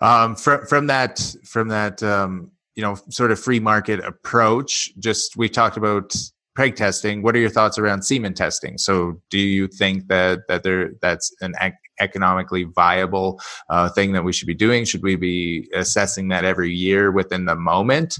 Um, 0.00 0.36
from 0.36 0.66
from 0.66 0.86
that 0.86 1.34
from 1.44 1.68
that 1.68 2.02
um, 2.02 2.52
you 2.74 2.82
know 2.82 2.96
sort 3.10 3.30
of 3.30 3.40
free 3.40 3.60
market 3.60 4.00
approach, 4.00 4.92
just 4.98 5.36
we 5.36 5.48
talked 5.48 5.76
about 5.76 6.14
preg 6.58 6.74
testing. 6.74 7.22
What 7.22 7.36
are 7.36 7.38
your 7.38 7.50
thoughts 7.50 7.78
around 7.78 8.02
semen 8.02 8.34
testing? 8.34 8.78
So, 8.78 9.20
do 9.30 9.38
you 9.38 9.68
think 9.68 10.08
that 10.08 10.40
that 10.48 10.64
there 10.64 10.90
that's 11.00 11.34
an 11.40 11.54
economically 12.00 12.64
viable 12.64 13.40
uh, 13.70 13.88
thing 13.90 14.12
that 14.12 14.24
we 14.24 14.32
should 14.32 14.48
be 14.48 14.54
doing? 14.54 14.84
Should 14.84 15.02
we 15.02 15.14
be 15.14 15.68
assessing 15.74 16.28
that 16.28 16.44
every 16.44 16.72
year 16.72 17.12
within 17.12 17.44
the 17.44 17.54
moment? 17.54 18.18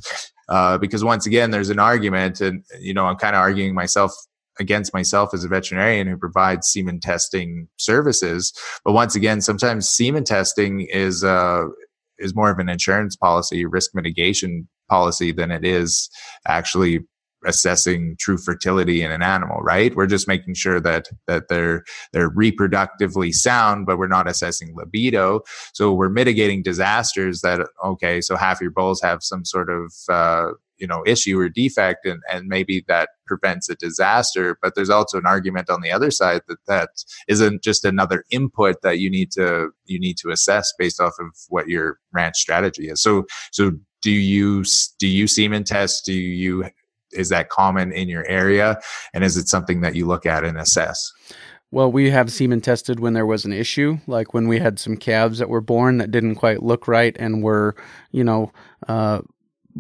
Uh, 0.49 0.79
because 0.79 1.03
once 1.03 1.27
again, 1.27 1.51
there's 1.51 1.69
an 1.69 1.81
argument, 1.81 2.41
and 2.41 2.63
you 2.79 2.95
know, 2.95 3.07
I'm 3.07 3.17
kind 3.17 3.35
of 3.35 3.41
arguing 3.41 3.75
myself 3.75 4.13
against 4.61 4.95
myself 4.95 5.35
as 5.35 5.45
a 5.45 5.49
veterinarian 5.49 6.07
who 6.07 6.17
provides 6.17 6.69
semen 6.69 7.01
testing 7.01 7.69
services. 7.77 8.53
But 8.85 8.93
once 8.93 9.15
again, 9.17 9.41
sometimes 9.41 9.91
semen 9.91 10.25
testing 10.25 10.83
is 10.83 11.25
uh, 11.25 11.65
is 12.19 12.37
more 12.37 12.51
of 12.51 12.61
an 12.61 12.69
insurance 12.69 13.17
policy, 13.17 13.67
risk 13.67 13.91
mitigation 13.95 14.69
policy 14.89 15.33
than 15.33 15.51
it 15.51 15.65
is 15.65 16.09
actually 16.47 17.01
assessing 17.45 18.17
true 18.19 18.39
fertility 18.39 19.03
in 19.03 19.11
an 19.11 19.23
animal 19.23 19.61
right? 19.61 19.95
We're 19.95 20.07
just 20.07 20.29
making 20.29 20.55
sure 20.55 20.81
that 20.81 21.09
that 21.27 21.49
they're 21.49 21.85
they're 22.13 22.31
reproductively 22.31 23.33
sound 23.33 23.87
but 23.87 23.99
we're 23.99 24.07
not 24.07 24.29
assessing 24.29 24.75
libido. 24.75 25.43
So 25.73 25.93
we're 25.93 26.09
mitigating 26.09 26.63
disasters 26.63 27.41
that 27.43 27.67
okay 27.85 28.21
so 28.21 28.37
half 28.37 28.61
your 28.61 28.71
bulls 28.71 29.01
have 29.03 29.23
some 29.23 29.45
sort 29.45 29.71
of 29.71 29.93
uh, 30.09 30.53
you 30.79 30.87
know 30.87 31.03
issue 31.07 31.39
or 31.39 31.49
defect 31.49 32.07
and 32.07 32.23
and 32.31 32.47
maybe 32.47 32.85
that 32.89 33.11
prevents 33.27 33.69
a 33.69 33.75
disaster. 33.75 34.59
But 34.63 34.75
there's 34.75 34.91
also 34.91 35.19
an 35.19 35.27
argument 35.27 35.69
on 35.71 35.83
the 35.83 35.91
other 35.91 36.11
side 36.11 36.43
that 36.49 36.59
that 36.67 36.91
isn't 37.29 37.63
just 37.63 37.85
another 37.85 38.25
input 38.31 38.83
that 38.83 38.99
you 38.99 39.11
need 39.11 39.31
to 39.33 39.71
you 39.85 40.01
need 40.01 40.17
to 40.19 40.31
assess 40.31 40.73
based 40.79 41.01
off 41.01 41.15
of 41.21 41.27
what 41.49 41.69
your 41.69 41.99
ranch 42.13 42.37
strategy 42.37 42.89
is. 42.89 43.03
So 43.03 43.27
so 43.53 43.73
do 44.03 44.11
you 44.11 44.65
do 44.99 45.09
you 45.09 45.27
semen 45.27 45.65
test? 45.65 46.05
Do 46.05 46.13
you 46.15 46.65
is 47.13 47.29
that 47.31 47.49
common 47.49 47.93
in 47.93 48.09
your 48.09 48.27
area? 48.27 48.79
And 49.15 49.25
is 49.25 49.37
it 49.37 49.49
something 49.49 49.81
that 49.81 49.95
you 49.95 50.07
look 50.07 50.27
at 50.27 50.45
and 50.45 50.59
assess? 50.59 51.13
Well, 51.71 51.93
we 51.93 52.11
have 52.11 52.33
semen 52.33 52.63
tested 52.63 52.99
when 53.01 53.13
there 53.13 53.27
was 53.27 53.45
an 53.45 53.53
issue, 53.53 53.99
like 54.07 54.33
when 54.33 54.49
we 54.49 54.59
had 54.59 54.79
some 54.79 54.97
calves 54.97 55.39
that 55.39 55.51
were 55.51 55.61
born 55.61 55.99
that 55.99 56.11
didn't 56.11 56.37
quite 56.37 56.63
look 56.63 56.89
right 56.89 57.15
and 57.19 57.43
were, 57.43 57.77
you 58.11 58.25
know, 58.25 58.53
uh, 58.89 59.21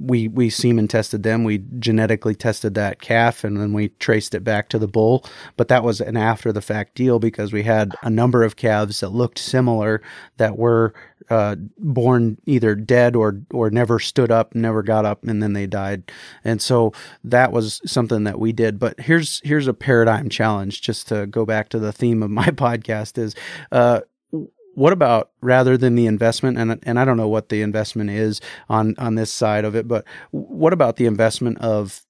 we 0.01 0.29
we 0.29 0.51
semen 0.51 0.89
tested 0.89 1.23
them. 1.23 1.45
We 1.45 1.65
genetically 1.79 2.35
tested 2.35 2.75
that 2.75 3.01
calf, 3.01 3.45
and 3.45 3.61
then 3.61 3.73
we 3.73 3.89
traced 3.89 4.35
it 4.35 4.45
back 4.45 4.69
to 4.71 4.79
the 4.79 4.89
bull. 4.89 5.25
But 5.57 5.69
that 5.69 5.85
was 5.85 6.01
an 6.01 6.17
after 6.17 6.53
the 6.53 6.63
fact 6.63 6.95
deal 6.95 7.19
because 7.19 7.53
we 7.53 7.63
had 7.63 7.95
a 8.03 8.11
number 8.11 8.43
of 8.43 8.57
calves 8.57 9.01
that 9.01 9.11
looked 9.11 9.39
similar 9.39 10.03
that 10.37 10.57
were 10.57 10.95
uh, 11.31 11.57
born 11.79 12.39
either 12.47 12.75
dead 12.75 13.17
or 13.17 13.41
or 13.53 13.71
never 13.71 13.99
stood 13.99 14.31
up, 14.31 14.55
never 14.55 14.83
got 14.83 15.05
up, 15.05 15.25
and 15.25 15.43
then 15.43 15.53
they 15.53 15.67
died. 15.67 16.11
And 16.45 16.63
so 16.63 16.93
that 17.25 17.53
was 17.53 17.81
something 17.85 18.25
that 18.25 18.39
we 18.39 18.53
did. 18.53 18.79
But 18.79 19.01
here's 19.01 19.41
here's 19.45 19.67
a 19.67 19.75
paradigm 19.75 20.29
challenge. 20.29 20.81
Just 20.81 21.09
to 21.09 21.27
go 21.27 21.45
back 21.45 21.69
to 21.71 21.79
the 21.79 21.93
theme 21.93 22.23
of 22.23 22.31
my 22.31 22.47
podcast 22.47 23.19
is. 23.19 23.35
Uh, 23.73 24.01
what 24.79 24.93
about 24.93 25.31
rather 25.41 25.77
than 25.77 25.97
the 25.97 26.07
investment? 26.07 26.57
And 26.59 26.79
and 26.85 26.99
I 26.99 27.05
don't 27.05 27.17
know 27.17 27.29
what 27.29 27.49
the 27.49 27.63
investment 27.63 28.11
is 28.11 28.41
on 28.69 28.95
on 28.99 29.17
this 29.17 29.33
side 29.33 29.65
of 29.65 29.75
it 29.75 29.89
but 29.89 30.05
what 30.31 30.73
about 30.73 30.97
the 30.97 31.07
investment 31.07 31.59
of 31.61 32.03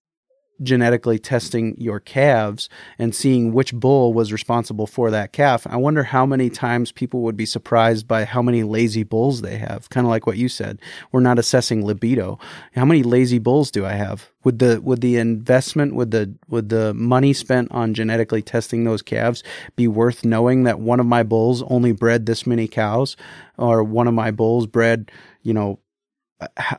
genetically 0.62 1.18
testing 1.18 1.74
your 1.78 2.00
calves 2.00 2.68
and 2.98 3.14
seeing 3.14 3.52
which 3.52 3.74
bull 3.74 4.12
was 4.12 4.32
responsible 4.32 4.86
for 4.86 5.10
that 5.10 5.32
calf. 5.32 5.66
I 5.66 5.76
wonder 5.76 6.02
how 6.02 6.26
many 6.26 6.50
times 6.50 6.92
people 6.92 7.20
would 7.22 7.36
be 7.36 7.46
surprised 7.46 8.08
by 8.08 8.24
how 8.24 8.42
many 8.42 8.62
lazy 8.62 9.02
bulls 9.02 9.42
they 9.42 9.58
have. 9.58 9.88
Kind 9.90 10.06
of 10.06 10.10
like 10.10 10.26
what 10.26 10.36
you 10.36 10.48
said. 10.48 10.80
We're 11.12 11.20
not 11.20 11.38
assessing 11.38 11.84
libido. 11.84 12.38
How 12.74 12.84
many 12.84 13.02
lazy 13.02 13.38
bulls 13.38 13.70
do 13.70 13.84
I 13.86 13.92
have? 13.92 14.30
Would 14.44 14.60
the 14.60 14.80
would 14.80 15.00
the 15.00 15.16
investment 15.16 15.94
would 15.94 16.10
the 16.10 16.34
would 16.48 16.68
the 16.68 16.94
money 16.94 17.32
spent 17.32 17.70
on 17.72 17.92
genetically 17.92 18.40
testing 18.40 18.84
those 18.84 19.02
calves 19.02 19.42
be 19.76 19.88
worth 19.88 20.24
knowing 20.24 20.62
that 20.62 20.80
one 20.80 21.00
of 21.00 21.06
my 21.06 21.22
bulls 21.22 21.62
only 21.64 21.92
bred 21.92 22.26
this 22.26 22.46
many 22.46 22.68
cows 22.68 23.16
or 23.58 23.82
one 23.82 24.06
of 24.06 24.14
my 24.14 24.30
bulls 24.30 24.66
bred, 24.66 25.10
you 25.42 25.52
know, 25.52 25.80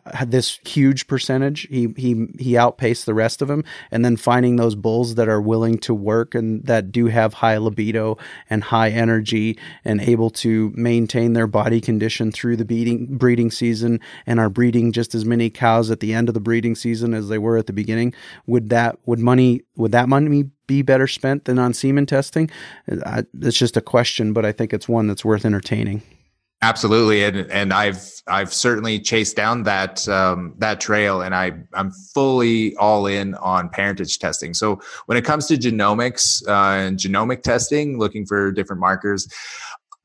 had 0.05 0.31
this 0.31 0.59
huge 0.65 1.07
percentage. 1.07 1.67
He 1.69 1.93
he 1.97 2.27
he 2.39 2.57
outpaced 2.57 3.05
the 3.05 3.13
rest 3.13 3.41
of 3.41 3.49
them, 3.49 3.63
and 3.91 4.05
then 4.05 4.15
finding 4.15 4.55
those 4.55 4.75
bulls 4.75 5.15
that 5.15 5.27
are 5.27 5.41
willing 5.41 5.77
to 5.79 5.93
work 5.93 6.33
and 6.33 6.65
that 6.65 6.91
do 6.91 7.07
have 7.07 7.35
high 7.35 7.57
libido 7.57 8.17
and 8.49 8.63
high 8.63 8.89
energy 8.89 9.57
and 9.83 9.99
able 10.01 10.29
to 10.29 10.71
maintain 10.75 11.33
their 11.33 11.47
body 11.47 11.81
condition 11.81 12.31
through 12.31 12.55
the 12.55 12.65
breeding 12.65 13.17
breeding 13.17 13.51
season 13.51 13.99
and 14.25 14.39
are 14.39 14.49
breeding 14.49 14.93
just 14.93 15.13
as 15.13 15.25
many 15.25 15.49
cows 15.49 15.91
at 15.91 15.99
the 15.99 16.13
end 16.13 16.29
of 16.29 16.33
the 16.33 16.39
breeding 16.39 16.75
season 16.75 17.13
as 17.13 17.27
they 17.27 17.37
were 17.37 17.57
at 17.57 17.67
the 17.67 17.73
beginning. 17.73 18.13
Would 18.47 18.69
that 18.69 18.97
would 19.05 19.19
money 19.19 19.63
would 19.75 19.91
that 19.91 20.07
money 20.07 20.43
be 20.67 20.81
better 20.83 21.07
spent 21.07 21.45
than 21.45 21.59
on 21.59 21.73
semen 21.73 22.05
testing? 22.05 22.49
it's 22.87 23.57
just 23.57 23.75
a 23.75 23.81
question, 23.81 24.31
but 24.31 24.45
I 24.45 24.51
think 24.51 24.71
it's 24.71 24.87
one 24.87 25.07
that's 25.07 25.25
worth 25.25 25.43
entertaining. 25.43 26.01
Absolutely, 26.61 27.23
and 27.23 27.49
and 27.49 27.71
I've 27.73 28.21
I've 28.27 28.53
certainly 28.53 28.99
chased 28.99 29.37
down 29.37 29.63
that 29.63 30.05
um, 30.09 30.55
that 30.57 30.81
trail, 30.81 31.21
and 31.21 31.33
I 31.33 31.53
I'm 31.73 31.91
fully 32.13 32.75
all 32.75 33.07
in 33.07 33.33
on 33.35 33.69
parentage 33.69 34.19
testing. 34.19 34.53
So 34.53 34.81
when 35.05 35.17
it 35.17 35.23
comes 35.23 35.47
to 35.47 35.55
genomics 35.55 36.45
uh, 36.49 36.77
and 36.77 36.97
genomic 36.97 37.43
testing, 37.43 37.97
looking 37.97 38.25
for 38.25 38.51
different 38.51 38.81
markers, 38.81 39.25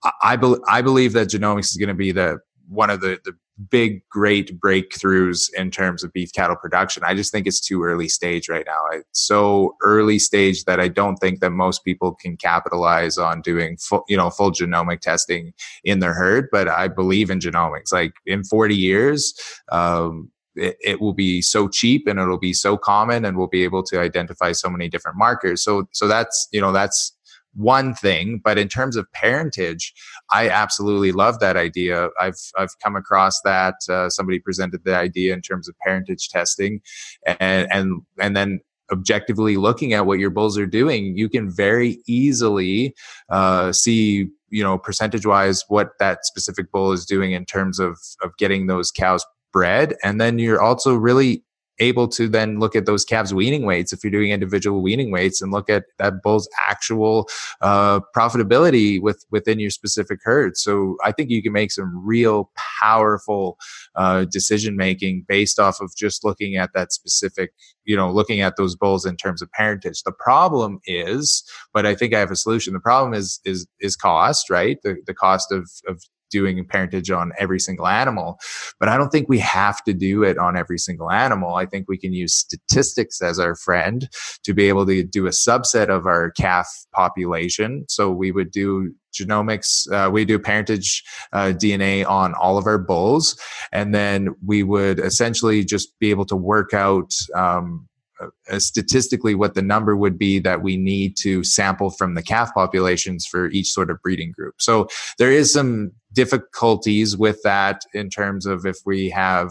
I 0.05 0.13
I, 0.23 0.37
be, 0.37 0.55
I 0.69 0.81
believe 0.81 1.13
that 1.15 1.29
genomics 1.29 1.73
is 1.73 1.77
going 1.77 1.89
to 1.89 1.95
be 1.95 2.13
the 2.13 2.39
one 2.69 2.89
of 2.89 3.01
the 3.01 3.19
the 3.25 3.33
big 3.71 4.03
great 4.09 4.59
breakthroughs 4.61 5.49
in 5.57 5.71
terms 5.71 6.03
of 6.03 6.13
beef 6.13 6.33
cattle 6.33 6.57
production. 6.57 7.03
I 7.07 7.15
just 7.15 7.31
think 7.31 7.47
it's 7.47 7.61
too 7.61 7.85
early 7.85 8.09
stage 8.09 8.49
right 8.49 8.65
now. 8.67 8.83
It's 8.93 9.27
so 9.27 9.77
early 9.83 10.19
stage 10.19 10.65
that 10.65 10.81
i 10.81 10.89
don't 10.89 11.17
think 11.17 11.41
that 11.41 11.51
most 11.51 11.85
people 11.85 12.15
can 12.15 12.37
capitalize 12.37 13.17
on 13.17 13.41
doing 13.41 13.77
full 13.77 14.05
you 14.09 14.17
know 14.17 14.31
full 14.31 14.51
genomic 14.51 15.01
testing 15.01 15.53
in 15.85 16.01
their 16.01 16.15
herd 16.15 16.49
but 16.51 16.69
i 16.69 16.89
believe 16.89 17.31
in 17.31 17.39
genomics. 17.39 17.93
Like 17.93 18.15
in 18.27 18.45
40 18.45 18.75
years 18.75 19.35
um, 19.71 20.31
it, 20.57 20.77
it, 20.81 21.01
will 21.01 21.15
be 21.15 21.43
so 21.43 21.69
cheap 21.69 22.07
and 22.07 22.19
it'll 22.19 22.39
be 22.39 22.53
so 22.53 22.77
common 22.77 23.25
and 23.25 23.37
we'll 23.37 23.49
be 23.49 23.65
able 23.65 23.83
to 23.85 24.01
identify 24.01 24.53
so 24.53 24.69
many 24.69 24.89
different 24.89 25.19
markers. 25.19 25.63
So 25.63 25.89
so 25.93 26.07
that's 26.07 26.49
you 26.53 26.61
know 26.61 26.73
that's 26.73 27.17
one 27.55 27.95
thing. 27.95 28.41
But 28.43 28.59
in 28.59 28.69
terms 28.69 28.97
of 28.97 29.11
parentage 29.13 29.93
i 30.33 30.49
absolutely 30.49 31.13
love 31.13 31.39
that 31.41 31.57
idea. 31.57 32.09
I've 32.21 32.41
i've 32.57 32.79
come 32.83 32.97
across 32.97 33.41
that 33.43 33.75
uh, 33.89 34.09
somebody 34.09 34.39
presented 34.39 34.85
the 34.85 34.97
idea 34.97 35.35
in 35.35 35.43
terms 35.43 35.69
of 35.69 35.75
parentage 35.79 36.29
testing 36.29 36.81
and 37.27 37.69
and 37.71 38.03
and 38.19 38.37
then 38.37 38.61
objectively 38.93 39.57
looking 39.57 39.95
at 39.95 40.07
what 40.07 40.19
your 40.19 40.31
bulls 40.31 40.59
are 40.59 40.67
doing 40.67 41.17
you 41.17 41.29
can 41.29 41.51
very 41.51 41.99
easily 42.07 42.95
uh, 43.31 43.73
see 43.73 44.29
you 44.51 44.63
know 44.63 44.79
percentage 44.79 45.27
wise 45.27 45.65
what 45.69 45.91
that 45.99 46.25
specific 46.25 46.71
bull 46.71 46.93
is 46.93 47.07
doing 47.07 47.33
in 47.33 47.45
terms 47.45 47.79
of 47.79 47.99
of 48.23 48.37
getting 48.37 48.67
those 48.67 48.91
cows 48.91 49.25
bred 49.53 49.95
and 50.03 50.21
then 50.21 50.39
you're 50.39 50.61
also 50.61 50.95
really 50.95 51.43
able 51.79 52.09
to 52.09 52.29
then 52.29 52.59
look 52.59 52.77
at 52.77 52.87
those 52.87 53.05
calves 53.05 53.35
weaning 53.35 53.65
weights 53.65 53.93
if 53.93 54.05
you're 54.05 54.11
doing 54.11 54.31
individual 54.31 54.83
weaning 54.83 55.11
weights 55.11 55.43
and 55.43 55.53
look 55.53 55.69
at 55.69 55.85
that 55.99 56.23
bull's 56.23 56.49
actual 56.69 57.29
uh, 57.61 58.01
profitability 58.17 59.01
with 59.01 59.25
within 59.31 59.59
your 59.59 59.71
specific 59.71 60.21
herd. 60.23 60.57
So 60.57 60.97
i 61.05 61.13
think 61.13 61.31
you 61.31 61.43
can 61.43 61.53
make 61.53 61.73
some 61.73 62.05
real 62.05 62.51
powerful 62.81 63.59
uh, 63.95 64.25
decision 64.25 64.77
making 64.77 65.25
based 65.29 65.59
off 65.59 65.81
of 65.81 65.95
just 65.97 66.25
looking 66.25 66.57
at 66.57 66.71
that 66.75 66.93
specific 66.93 67.53
you 67.85 67.97
know 67.97 68.11
looking 68.11 68.41
at 68.41 68.57
those 68.57 68.77
bulls 68.77 69.05
in 69.05 69.17
terms 69.17 69.43
of 69.43 69.51
parentage. 69.53 70.03
The 70.03 70.13
problem 70.13 70.81
is 70.87 71.43
but 71.73 71.87
i 71.87 71.95
think 71.95 72.15
i 72.15 72.19
have 72.19 72.31
a 72.31 72.37
solution. 72.37 72.73
The 72.73 72.81
problem 72.81 73.15
is 73.15 73.41
is 73.45 73.67
is 73.81 73.97
cost 73.97 74.51
right? 74.51 74.79
The, 74.83 74.97
the 75.07 75.15
cost 75.15 75.53
of 75.53 75.71
of 75.89 76.03
doing 76.35 76.65
parentage 76.65 77.13
on 77.13 77.31
every 77.39 77.61
single 77.61 77.87
animal. 77.87 78.41
But 78.81 78.89
I 78.89 78.97
don't 78.97 79.11
think 79.11 79.29
we 79.29 79.39
have 79.39 79.85
to 79.85 79.95
do 79.95 80.25
it 80.25 80.37
on 80.37 80.57
every 80.57 80.79
single 80.79 81.13
animal. 81.13 81.55
I 81.55 81.65
think 81.65 81.87
we 81.89 81.97
can 81.97 82.13
use 82.13 82.35
statistics 82.35 83.23
as 83.23 83.39
our 83.39 83.55
friend 83.55 84.09
to 84.43 84.53
be 84.53 84.69
able 84.69 84.85
to 84.87 85.05
do 85.05 85.27
a 85.27 85.31
subset 85.31 85.89
of 85.91 86.07
our 86.07 86.33
calf 86.33 86.69
population. 86.93 87.85
So 87.89 88.11
we 88.11 88.33
would 88.33 88.51
do 88.51 88.93
genomics, 89.15 89.89
uh, 89.93 90.11
we 90.11 90.25
do 90.25 90.41
parentage 90.41 91.05
uh, 91.33 91.53
DNA 91.55 92.05
on 92.05 92.35
all 92.35 92.59
of 92.59 92.67
our 92.67 92.79
bulls, 92.79 93.39
and 93.71 93.95
then 93.95 94.35
we 94.45 94.65
would 94.65 94.99
essentially 94.99 95.65
just 95.65 95.97
be 96.01 96.11
able 96.11 96.27
to 96.27 96.37
work 96.37 96.75
out. 96.75 97.13
Um, 97.37 97.89
uh, 98.21 98.59
statistically 98.61 99.35
what 99.35 99.55
the 99.55 99.63
number 99.63 99.97
would 99.97 100.17
be 100.17 100.39
that 100.39 100.63
we 100.63 100.77
need 100.77 101.17
to 101.17 101.43
sample 101.43 101.91
from 101.91 102.15
the 102.15 102.23
calf 102.23 102.55
populations 102.55 103.27
for 103.27 103.51
each 103.51 103.67
sort 103.73 103.91
of 103.91 104.01
breeding 104.03 104.31
group. 104.31 104.55
So 104.59 104.87
there 105.19 105.33
is 105.33 105.53
some 105.53 105.91
difficulties 106.15 107.17
with 107.17 107.43
that 107.43 107.83
in 107.93 108.09
terms 108.09 108.47
of 108.47 108.65
if 108.65 108.79
we 108.87 109.11
have 109.11 109.51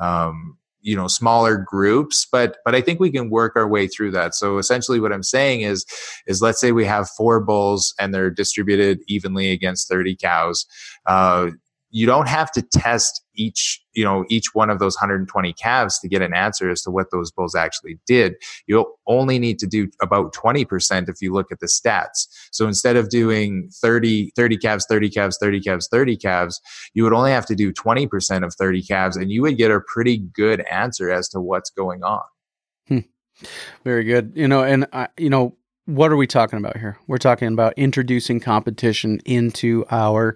um, 0.00 0.56
you 0.84 0.94
know 0.94 1.08
smaller 1.08 1.56
groups 1.56 2.26
but 2.30 2.58
but 2.64 2.74
i 2.74 2.80
think 2.80 3.00
we 3.00 3.10
can 3.10 3.30
work 3.30 3.56
our 3.56 3.66
way 3.66 3.88
through 3.88 4.10
that. 4.12 4.34
So 4.34 4.58
essentially 4.58 5.00
what 5.00 5.12
i'm 5.12 5.22
saying 5.22 5.62
is 5.62 5.84
is 6.26 6.42
let's 6.42 6.60
say 6.60 6.70
we 6.72 6.84
have 6.84 7.08
four 7.16 7.40
bulls 7.40 7.94
and 7.98 8.14
they're 8.14 8.30
distributed 8.30 9.00
evenly 9.08 9.50
against 9.50 9.88
30 9.88 10.14
cows 10.16 10.66
uh, 11.06 11.50
you 11.94 12.06
don't 12.06 12.28
have 12.28 12.50
to 12.50 12.60
test 12.60 13.22
each 13.36 13.80
you 13.92 14.04
know 14.04 14.24
each 14.28 14.52
one 14.52 14.68
of 14.68 14.80
those 14.80 14.96
120 14.96 15.52
calves 15.52 15.98
to 16.00 16.08
get 16.08 16.22
an 16.22 16.34
answer 16.34 16.68
as 16.68 16.82
to 16.82 16.90
what 16.90 17.10
those 17.12 17.30
bulls 17.30 17.54
actually 17.54 17.98
did 18.04 18.34
you'll 18.66 18.98
only 19.06 19.38
need 19.38 19.60
to 19.60 19.66
do 19.66 19.88
about 20.02 20.34
20% 20.34 21.08
if 21.08 21.22
you 21.22 21.32
look 21.32 21.52
at 21.52 21.60
the 21.60 21.66
stats 21.66 22.26
so 22.50 22.66
instead 22.66 22.96
of 22.96 23.08
doing 23.08 23.68
30 23.80 24.32
30 24.36 24.58
calves 24.58 24.86
30 24.88 25.08
calves 25.08 25.38
30 25.40 25.60
calves 25.60 25.88
30 25.90 26.16
calves 26.16 26.60
you 26.94 27.04
would 27.04 27.12
only 27.12 27.30
have 27.30 27.46
to 27.46 27.54
do 27.54 27.72
20% 27.72 28.44
of 28.44 28.52
30 28.54 28.82
calves 28.82 29.16
and 29.16 29.30
you 29.30 29.40
would 29.42 29.56
get 29.56 29.70
a 29.70 29.80
pretty 29.80 30.18
good 30.18 30.60
answer 30.70 31.10
as 31.10 31.28
to 31.28 31.40
what's 31.40 31.70
going 31.70 32.02
on 32.02 32.22
hmm. 32.88 32.98
very 33.84 34.02
good 34.02 34.32
you 34.34 34.48
know 34.48 34.64
and 34.64 34.86
I, 34.92 35.08
you 35.16 35.30
know 35.30 35.56
what 35.86 36.10
are 36.10 36.16
we 36.16 36.26
talking 36.26 36.58
about 36.58 36.78
here? 36.78 36.96
We're 37.06 37.18
talking 37.18 37.48
about 37.48 37.74
introducing 37.76 38.40
competition 38.40 39.20
into 39.26 39.84
our 39.90 40.34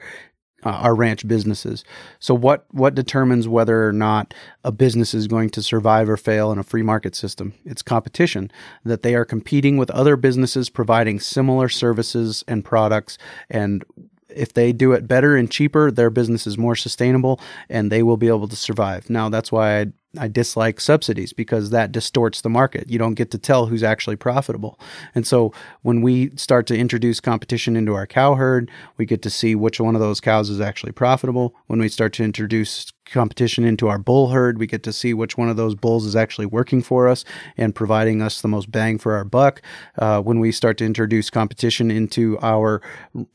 uh, 0.65 0.71
our 0.71 0.95
ranch 0.95 1.27
businesses. 1.27 1.85
So 2.19 2.35
what 2.35 2.67
what 2.71 2.95
determines 2.95 3.47
whether 3.47 3.87
or 3.87 3.93
not 3.93 4.35
a 4.65 4.73
business 4.73 5.15
is 5.15 5.27
going 5.27 5.51
to 5.51 5.63
survive 5.63 6.09
or 6.09 6.17
fail 6.17 6.51
in 6.51 6.59
a 6.59 6.65
free 6.65 6.83
market 6.83 7.15
system? 7.15 7.55
It's 7.65 7.83
competition 7.83 8.51
that 8.85 9.03
they 9.03 9.15
are 9.15 9.25
competing 9.25 9.77
with 9.77 9.91
other 9.91 10.17
businesses 10.17 10.71
providing 10.71 11.21
similar 11.21 11.69
services 11.69 12.45
and 12.49 12.65
products 12.65 13.19
and 13.49 13.85
if 14.29 14.53
they 14.53 14.73
do 14.73 14.93
it 14.93 15.09
better 15.09 15.37
and 15.37 15.51
cheaper, 15.51 15.91
their 15.91 16.11
business 16.11 16.47
is 16.47 16.59
more 16.59 16.77
sustainable 16.77 17.41
and 17.69 17.91
they 17.91 18.03
will 18.03 18.17
be 18.17 18.29
able 18.29 18.47
to 18.47 18.57
survive. 18.57 19.09
Now, 19.11 19.29
that's 19.29 19.51
why 19.51 19.81
I 19.81 19.87
I 20.17 20.29
dislike 20.29 20.81
subsidies 20.81 21.35
because 21.35 21.69
that 21.71 21.93
distorts 21.93 22.41
the 22.41 22.49
market. 22.49 22.89
You 22.89 22.99
don't 22.99 23.15
get 23.15 23.31
to 23.33 23.39
tell 23.39 23.67
who's 23.67 23.83
actually 23.83 24.17
profitable. 24.17 24.81
And 25.15 25.27
so 25.27 25.53
when 25.83 26.01
we 26.01 26.31
start 26.37 26.67
to 26.69 26.79
introduce 26.79 27.21
competition 27.21 27.77
into 27.77 27.95
our 27.95 28.07
cow 28.07 28.35
herd, 28.35 28.71
we 28.97 29.05
get 29.05 29.21
to 29.23 29.31
see 29.31 29.55
which 29.55 29.81
one 29.81 29.95
of 29.95 30.01
those 30.01 30.21
cows 30.21 30.49
is 30.49 30.63
actually 30.63 30.93
profitable. 30.93 31.55
When 31.67 31.79
we 31.79 31.91
start 31.91 32.15
to 32.15 32.25
introduce 32.25 32.91
competition 33.13 33.65
into 33.65 33.89
our 33.89 33.99
bull 33.99 34.29
herd, 34.29 34.59
we 34.59 34.67
get 34.67 34.83
to 34.85 34.93
see 34.93 35.15
which 35.15 35.37
one 35.37 35.49
of 35.49 35.57
those 35.57 35.75
bulls 35.75 36.05
is 36.05 36.17
actually 36.17 36.47
working 36.47 36.83
for 36.83 37.09
us 37.09 37.25
and 37.57 37.75
providing 37.75 38.23
us 38.23 38.41
the 38.41 38.49
most 38.49 38.71
bang 38.71 38.99
for 38.99 39.15
our 39.15 39.25
buck. 39.25 39.63
Uh, 39.99 40.21
when 40.21 40.41
we 40.41 40.53
start 40.53 40.79
to 40.79 40.85
introduce 40.85 41.31
competition 41.31 41.91
into 41.91 42.39
our 42.41 42.81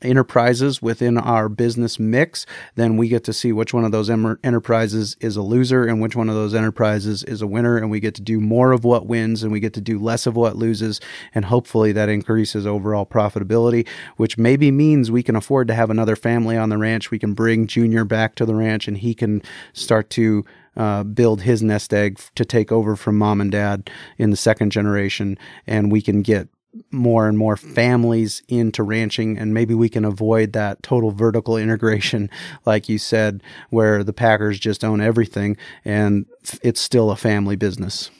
enterprises 0.02 0.80
within 0.80 1.18
our 1.18 1.48
business 1.48 1.98
mix, 1.98 2.46
then 2.74 2.96
we 2.96 3.08
get 3.08 3.24
to 3.24 3.32
see 3.32 3.52
which 3.52 3.74
one 3.74 3.84
of 3.84 3.92
those 3.92 4.10
em- 4.10 4.38
enterprises 4.42 5.16
is 5.20 5.36
a 5.36 5.42
loser 5.42 5.84
and 5.84 6.00
which 6.00 6.16
one 6.16 6.28
of 6.28 6.34
those 6.34 6.54
enterprises 6.54 7.22
is 7.24 7.42
a 7.42 7.46
winner. 7.46 7.76
And 7.76 7.90
we 7.90 8.00
get 8.00 8.14
to 8.16 8.22
do 8.22 8.40
more 8.40 8.72
of 8.72 8.84
what 8.84 9.06
wins 9.06 9.42
and 9.42 9.52
we 9.52 9.60
get 9.60 9.74
to 9.74 9.80
do 9.80 9.98
less 9.98 10.26
of 10.26 10.36
what 10.36 10.56
loses. 10.56 11.00
And 11.34 11.44
hopefully 11.44 11.92
that 11.92 12.08
increases 12.08 12.66
overall 12.66 13.06
profitability, 13.06 13.86
which 14.16 14.38
maybe 14.38 14.70
means 14.70 15.10
we 15.10 15.22
can 15.22 15.36
afford 15.36 15.68
to 15.68 15.74
have 15.74 15.90
another 15.90 16.16
family 16.16 16.56
on 16.56 16.68
the 16.68 16.78
ranch. 16.78 17.10
We 17.10 17.18
can 17.18 17.34
bring 17.34 17.66
Junior 17.66 18.04
back 18.04 18.34
to 18.36 18.46
the 18.46 18.54
ranch 18.54 18.88
and 18.88 18.98
he 18.98 19.14
can 19.14 19.42
start 19.72 20.10
to 20.10 20.44
uh, 20.76 21.04
build 21.04 21.42
his 21.42 21.62
nest 21.62 21.94
egg 21.94 22.20
to 22.34 22.44
take 22.44 22.72
over 22.72 22.96
from 22.96 23.16
mom 23.16 23.40
and 23.40 23.52
dad 23.52 23.90
in 24.18 24.30
the 24.30 24.36
second 24.36 24.70
generation, 24.70 25.38
and 25.66 25.92
we 25.92 26.02
can 26.02 26.22
get 26.22 26.48
more 26.90 27.28
and 27.28 27.38
more 27.38 27.56
families 27.56 28.42
into 28.48 28.82
ranching 28.82 29.38
and 29.38 29.54
maybe 29.54 29.74
we 29.74 29.88
can 29.88 30.04
avoid 30.04 30.52
that 30.52 30.82
total 30.82 31.12
vertical 31.12 31.56
integration 31.64 32.28
like 32.66 32.88
you 32.88 32.98
said 32.98 33.42
where 33.70 34.02
the 34.02 34.12
packers 34.12 34.58
just 34.58 34.82
own 34.82 35.00
everything 35.00 35.56
and 35.84 36.26
it's 36.62 36.80
still 36.80 37.12
a 37.12 37.16
family 37.16 37.54
business 37.54 38.10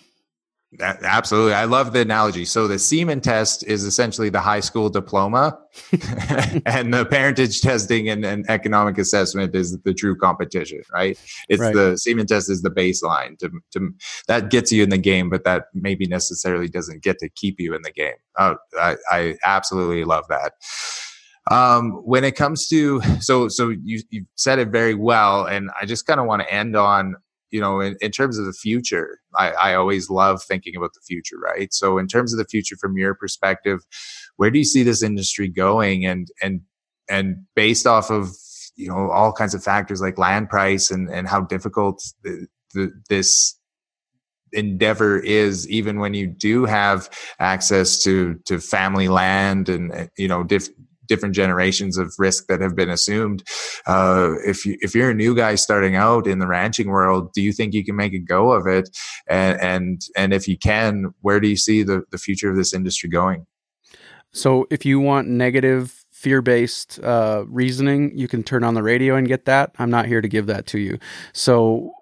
that, 0.78 1.02
absolutely. 1.02 1.54
I 1.54 1.64
love 1.64 1.92
the 1.92 2.00
analogy. 2.00 2.44
So 2.44 2.66
the 2.66 2.78
semen 2.78 3.20
test 3.20 3.64
is 3.66 3.84
essentially 3.84 4.28
the 4.28 4.40
high 4.40 4.60
school 4.60 4.90
diploma 4.90 5.58
and 6.66 6.92
the 6.92 7.06
parentage 7.08 7.60
testing 7.60 8.08
and, 8.08 8.24
and, 8.24 8.44
economic 8.48 8.98
assessment 8.98 9.54
is 9.54 9.78
the 9.82 9.94
true 9.94 10.16
competition, 10.16 10.82
right? 10.92 11.18
It's 11.48 11.60
right. 11.60 11.74
the 11.74 11.96
semen 11.96 12.26
test 12.26 12.50
is 12.50 12.62
the 12.62 12.70
baseline 12.70 13.38
to, 13.38 13.50
to 13.72 13.90
that 14.28 14.50
gets 14.50 14.72
you 14.72 14.82
in 14.82 14.90
the 14.90 14.98
game, 14.98 15.30
but 15.30 15.44
that 15.44 15.66
maybe 15.74 16.06
necessarily 16.06 16.68
doesn't 16.68 17.02
get 17.02 17.18
to 17.20 17.28
keep 17.30 17.60
you 17.60 17.74
in 17.74 17.82
the 17.82 17.92
game. 17.92 18.14
Oh, 18.38 18.56
I, 18.78 18.96
I 19.10 19.36
absolutely 19.44 20.04
love 20.04 20.24
that. 20.28 20.52
Um, 21.50 21.92
when 22.04 22.24
it 22.24 22.36
comes 22.36 22.68
to 22.68 23.02
so 23.20 23.48
so 23.48 23.68
you 23.68 24.00
you 24.08 24.24
said 24.34 24.58
it 24.58 24.68
very 24.68 24.94
well, 24.94 25.44
and 25.44 25.70
I 25.78 25.84
just 25.84 26.06
kind 26.06 26.18
of 26.18 26.26
want 26.26 26.40
to 26.40 26.52
end 26.52 26.74
on 26.74 27.16
you 27.54 27.60
know, 27.60 27.78
in, 27.78 27.96
in 28.00 28.10
terms 28.10 28.36
of 28.36 28.46
the 28.46 28.52
future, 28.52 29.20
I, 29.36 29.50
I 29.52 29.74
always 29.76 30.10
love 30.10 30.42
thinking 30.42 30.74
about 30.74 30.92
the 30.92 31.00
future, 31.06 31.38
right? 31.38 31.72
So, 31.72 31.98
in 31.98 32.08
terms 32.08 32.32
of 32.32 32.38
the 32.38 32.44
future, 32.44 32.74
from 32.76 32.98
your 32.98 33.14
perspective, 33.14 33.78
where 34.38 34.50
do 34.50 34.58
you 34.58 34.64
see 34.64 34.82
this 34.82 35.04
industry 35.04 35.46
going? 35.46 36.04
And 36.04 36.26
and 36.42 36.62
and 37.08 37.46
based 37.54 37.86
off 37.86 38.10
of 38.10 38.30
you 38.74 38.88
know 38.88 39.08
all 39.08 39.32
kinds 39.32 39.54
of 39.54 39.62
factors 39.62 40.00
like 40.00 40.18
land 40.18 40.50
price 40.50 40.90
and 40.90 41.08
and 41.08 41.28
how 41.28 41.42
difficult 41.42 42.02
the, 42.24 42.48
the, 42.74 42.90
this 43.08 43.56
endeavor 44.52 45.20
is 45.20 45.68
even 45.68 46.00
when 46.00 46.12
you 46.12 46.26
do 46.26 46.64
have 46.64 47.08
access 47.38 48.02
to 48.02 48.34
to 48.46 48.58
family 48.58 49.06
land 49.06 49.68
and 49.68 50.10
you 50.18 50.26
know 50.26 50.42
diff, 50.42 50.68
different 51.06 51.34
generations 51.34 51.98
of 51.98 52.14
risk 52.18 52.46
that 52.46 52.60
have 52.60 52.74
been 52.74 52.90
assumed. 52.90 53.42
Uh, 53.86 54.34
if 54.46 54.64
you 54.64 54.76
if 54.80 54.94
you're 54.94 55.10
a 55.10 55.14
new 55.14 55.34
guy 55.34 55.54
starting 55.54 55.96
out 55.96 56.26
in 56.26 56.38
the 56.38 56.46
ranching 56.46 56.88
world, 56.88 57.32
do 57.32 57.42
you 57.42 57.52
think 57.52 57.74
you 57.74 57.84
can 57.84 57.96
make 57.96 58.12
a 58.12 58.18
go 58.18 58.52
of 58.52 58.66
it? 58.66 58.88
And 59.28 59.60
and 59.60 60.02
and 60.16 60.32
if 60.32 60.48
you 60.48 60.58
can, 60.58 61.14
where 61.20 61.40
do 61.40 61.48
you 61.48 61.56
see 61.56 61.82
the 61.82 62.02
the 62.10 62.18
future 62.18 62.50
of 62.50 62.56
this 62.56 62.74
industry 62.74 63.08
going? 63.08 63.46
So, 64.32 64.66
if 64.70 64.84
you 64.84 64.98
want 64.98 65.28
negative 65.28 66.04
fear 66.10 66.42
based 66.42 66.98
uh, 67.04 67.44
reasoning, 67.46 68.16
you 68.18 68.26
can 68.26 68.42
turn 68.42 68.64
on 68.64 68.74
the 68.74 68.82
radio 68.82 69.14
and 69.14 69.28
get 69.28 69.44
that. 69.44 69.72
I'm 69.78 69.90
not 69.90 70.06
here 70.06 70.20
to 70.20 70.28
give 70.28 70.46
that 70.46 70.66
to 70.68 70.78
you. 70.78 70.98
So, 71.32 71.92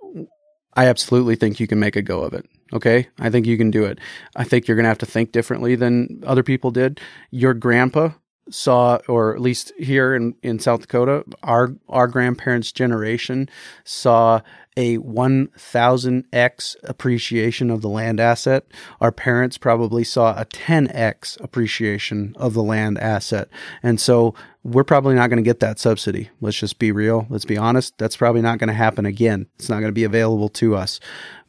I 0.75 0.87
absolutely 0.87 1.37
think 1.37 1.61
you 1.61 1.67
can 1.67 1.79
make 1.79 1.97
a 1.97 2.03
go 2.03 2.23
of 2.23 2.33
it. 2.33 2.49
Okay. 2.73 3.07
I 3.19 3.29
think 3.29 3.47
you 3.47 3.59
can 3.59 3.71
do 3.71 3.85
it. 3.85 3.99
I 4.35 4.45
think 4.45 4.67
you're 4.67 4.77
going 4.77 4.85
to 4.85 4.89
have 4.89 4.99
to 4.99 5.07
think 5.07 5.33
differently 5.33 5.75
than 5.75 6.23
other 6.27 6.43
people 6.43 6.71
did. 6.71 7.01
Your 7.31 7.53
grandpa 7.53 8.11
saw, 8.51 8.99
or 9.09 9.35
at 9.35 9.41
least 9.41 9.73
here 9.79 10.15
in, 10.15 10.35
in 10.43 10.59
South 10.59 10.83
Dakota, 10.83 11.25
our 11.43 11.75
our 11.89 12.09
grandparents' 12.09 12.73
generation 12.73 13.49
saw 13.85 14.41
a 14.77 14.99
1000x 14.99 16.77
appreciation 16.85 17.71
of 17.71 17.83
the 17.83 17.89
land 17.89 18.19
asset. 18.21 18.65
Our 19.01 19.13
parents 19.13 19.59
probably 19.59 20.05
saw 20.05 20.35
a 20.35 20.47
10x 20.47 21.39
appreciation 21.43 22.35
of 22.39 22.55
the 22.55 22.63
land 22.63 22.99
asset. 22.99 23.49
And 23.83 24.01
so 24.01 24.35
we're 24.63 24.85
probably 24.85 25.15
not 25.15 25.29
going 25.29 25.43
to 25.43 25.49
get 25.49 25.61
that 25.61 25.79
subsidy. 25.79 26.31
Let's 26.41 26.59
just 26.59 26.79
be 26.79 26.91
real. 26.91 27.27
Let's 27.29 27.45
be 27.45 27.59
honest. 27.59 27.99
That's 27.99 28.17
probably 28.17 28.41
not 28.41 28.59
going 28.59 28.69
to 28.69 28.75
happen 28.75 29.05
again. 29.05 29.47
It's 29.57 29.69
not 29.69 29.81
going 29.81 29.91
to 29.91 29.93
be 29.93 30.05
available 30.05 30.49
to 30.51 30.75
us. 30.75 31.01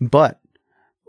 But 0.01 0.39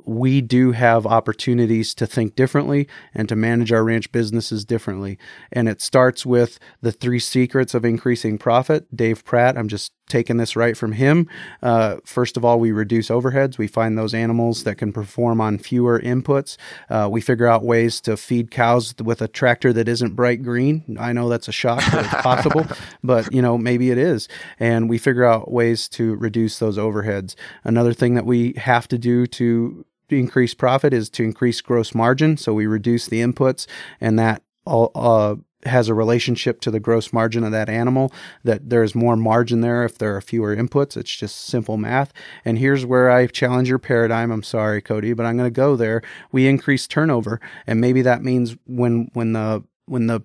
we 0.05 0.41
do 0.41 0.73
have 0.73 1.07
opportunities 1.07 1.95
to 1.95 2.07
think 2.07 2.37
differently 2.37 2.89
and 3.15 3.29
to 3.29 3.37
manage 3.37 3.73
our 3.73 3.85
ranch 3.85 4.11
businesses 4.13 4.65
differently. 4.65 5.19
And 5.53 5.69
it 5.69 5.81
starts 5.81 6.27
with 6.27 6.59
the 6.81 6.93
three 6.93 7.19
secrets 7.19 7.75
of 7.75 7.85
increasing 7.85 8.39
profit. 8.39 8.95
Dave 8.95 9.25
Pratt, 9.25 9.57
I'm 9.57 9.69
just 9.69 9.93
taking 10.09 10.37
this 10.37 10.55
right 10.55 10.77
from 10.77 10.93
him. 10.93 11.29
Uh, 11.63 11.97
first 12.05 12.37
of 12.37 12.45
all, 12.45 12.61
we 12.61 12.73
reduce 12.73 13.09
overheads. 13.09 13.57
We 13.57 13.67
find 13.67 13.97
those 13.97 14.13
animals 14.13 14.65
that 14.65 14.77
can 14.77 14.93
perform 14.93 15.41
on 15.41 15.59
fewer 15.59 15.99
inputs. 15.99 16.57
Uh, 16.91 17.09
we 17.11 17.21
figure 17.21 17.47
out 17.47 17.65
ways 17.65 18.01
to 18.03 18.17
feed 18.17 18.51
cows 18.51 18.95
with 19.03 19.23
a 19.23 19.29
tractor 19.29 19.73
that 19.73 19.89
isn't 19.89 20.15
bright 20.15 20.43
green. 20.43 20.97
I 21.01 21.13
know 21.13 21.29
that's 21.29 21.49
a 21.49 21.53
shock, 21.53 21.83
but 21.91 22.05
it's 22.05 22.15
possible, 22.23 22.67
but 23.03 23.33
you 23.33 23.41
know, 23.41 23.57
maybe 23.57 23.91
it 23.91 23.99
is. 23.99 24.29
And 24.61 24.91
we 24.91 24.99
figure 24.99 25.25
out 25.25 25.51
ways 25.51 25.89
to 25.91 26.15
reduce 26.17 26.59
those 26.59 26.77
overheads. 26.77 27.35
Another 27.65 27.95
thing 27.95 28.15
that 28.15 28.27
we 28.27 28.53
have 28.57 28.87
to 28.89 28.99
do 28.99 29.27
to 29.29 29.87
increase 30.09 30.55
profit 30.55 30.93
is 30.93 31.09
to 31.11 31.23
increase 31.23 31.61
gross 31.61 31.95
margin. 31.95 32.37
So 32.37 32.53
we 32.55 32.67
reduce 32.67 33.07
the 33.07 33.21
inputs, 33.21 33.67
and 34.01 34.19
that 34.19 34.43
all, 34.65 34.91
uh, 34.95 35.37
has 35.67 35.89
a 35.89 35.95
relationship 35.95 36.61
to 36.61 36.71
the 36.71 36.81
gross 36.81 37.13
margin 37.13 37.43
of 37.45 37.53
that 37.53 37.69
animal. 37.69 38.13
That 38.43 38.69
there's 38.69 38.95
more 38.95 39.17
margin 39.17 39.61
there 39.61 39.85
if 39.85 39.99
there 39.99 40.15
are 40.17 40.21
fewer 40.21 40.55
inputs. 40.55 40.97
It's 40.97 41.15
just 41.15 41.47
simple 41.47 41.77
math. 41.77 42.13
And 42.45 42.59
here's 42.59 42.85
where 42.85 43.11
I 43.11 43.27
challenge 43.27 43.69
your 43.69 43.79
paradigm. 43.79 44.31
I'm 44.31 44.43
sorry, 44.43 44.83
Cody, 44.83 45.13
but 45.15 45.27
I'm 45.27 45.37
going 45.37 45.47
to 45.47 45.55
go 45.55 45.77
there. 45.77 46.03
We 46.33 46.47
increase 46.47 46.87
turnover, 46.87 47.41
and 47.67 47.81
maybe 47.81 48.03
that 48.03 48.23
means 48.23 48.57
when 48.67 49.11
when 49.15 49.33
the 49.33 49.65
when 49.87 50.07
the 50.07 50.23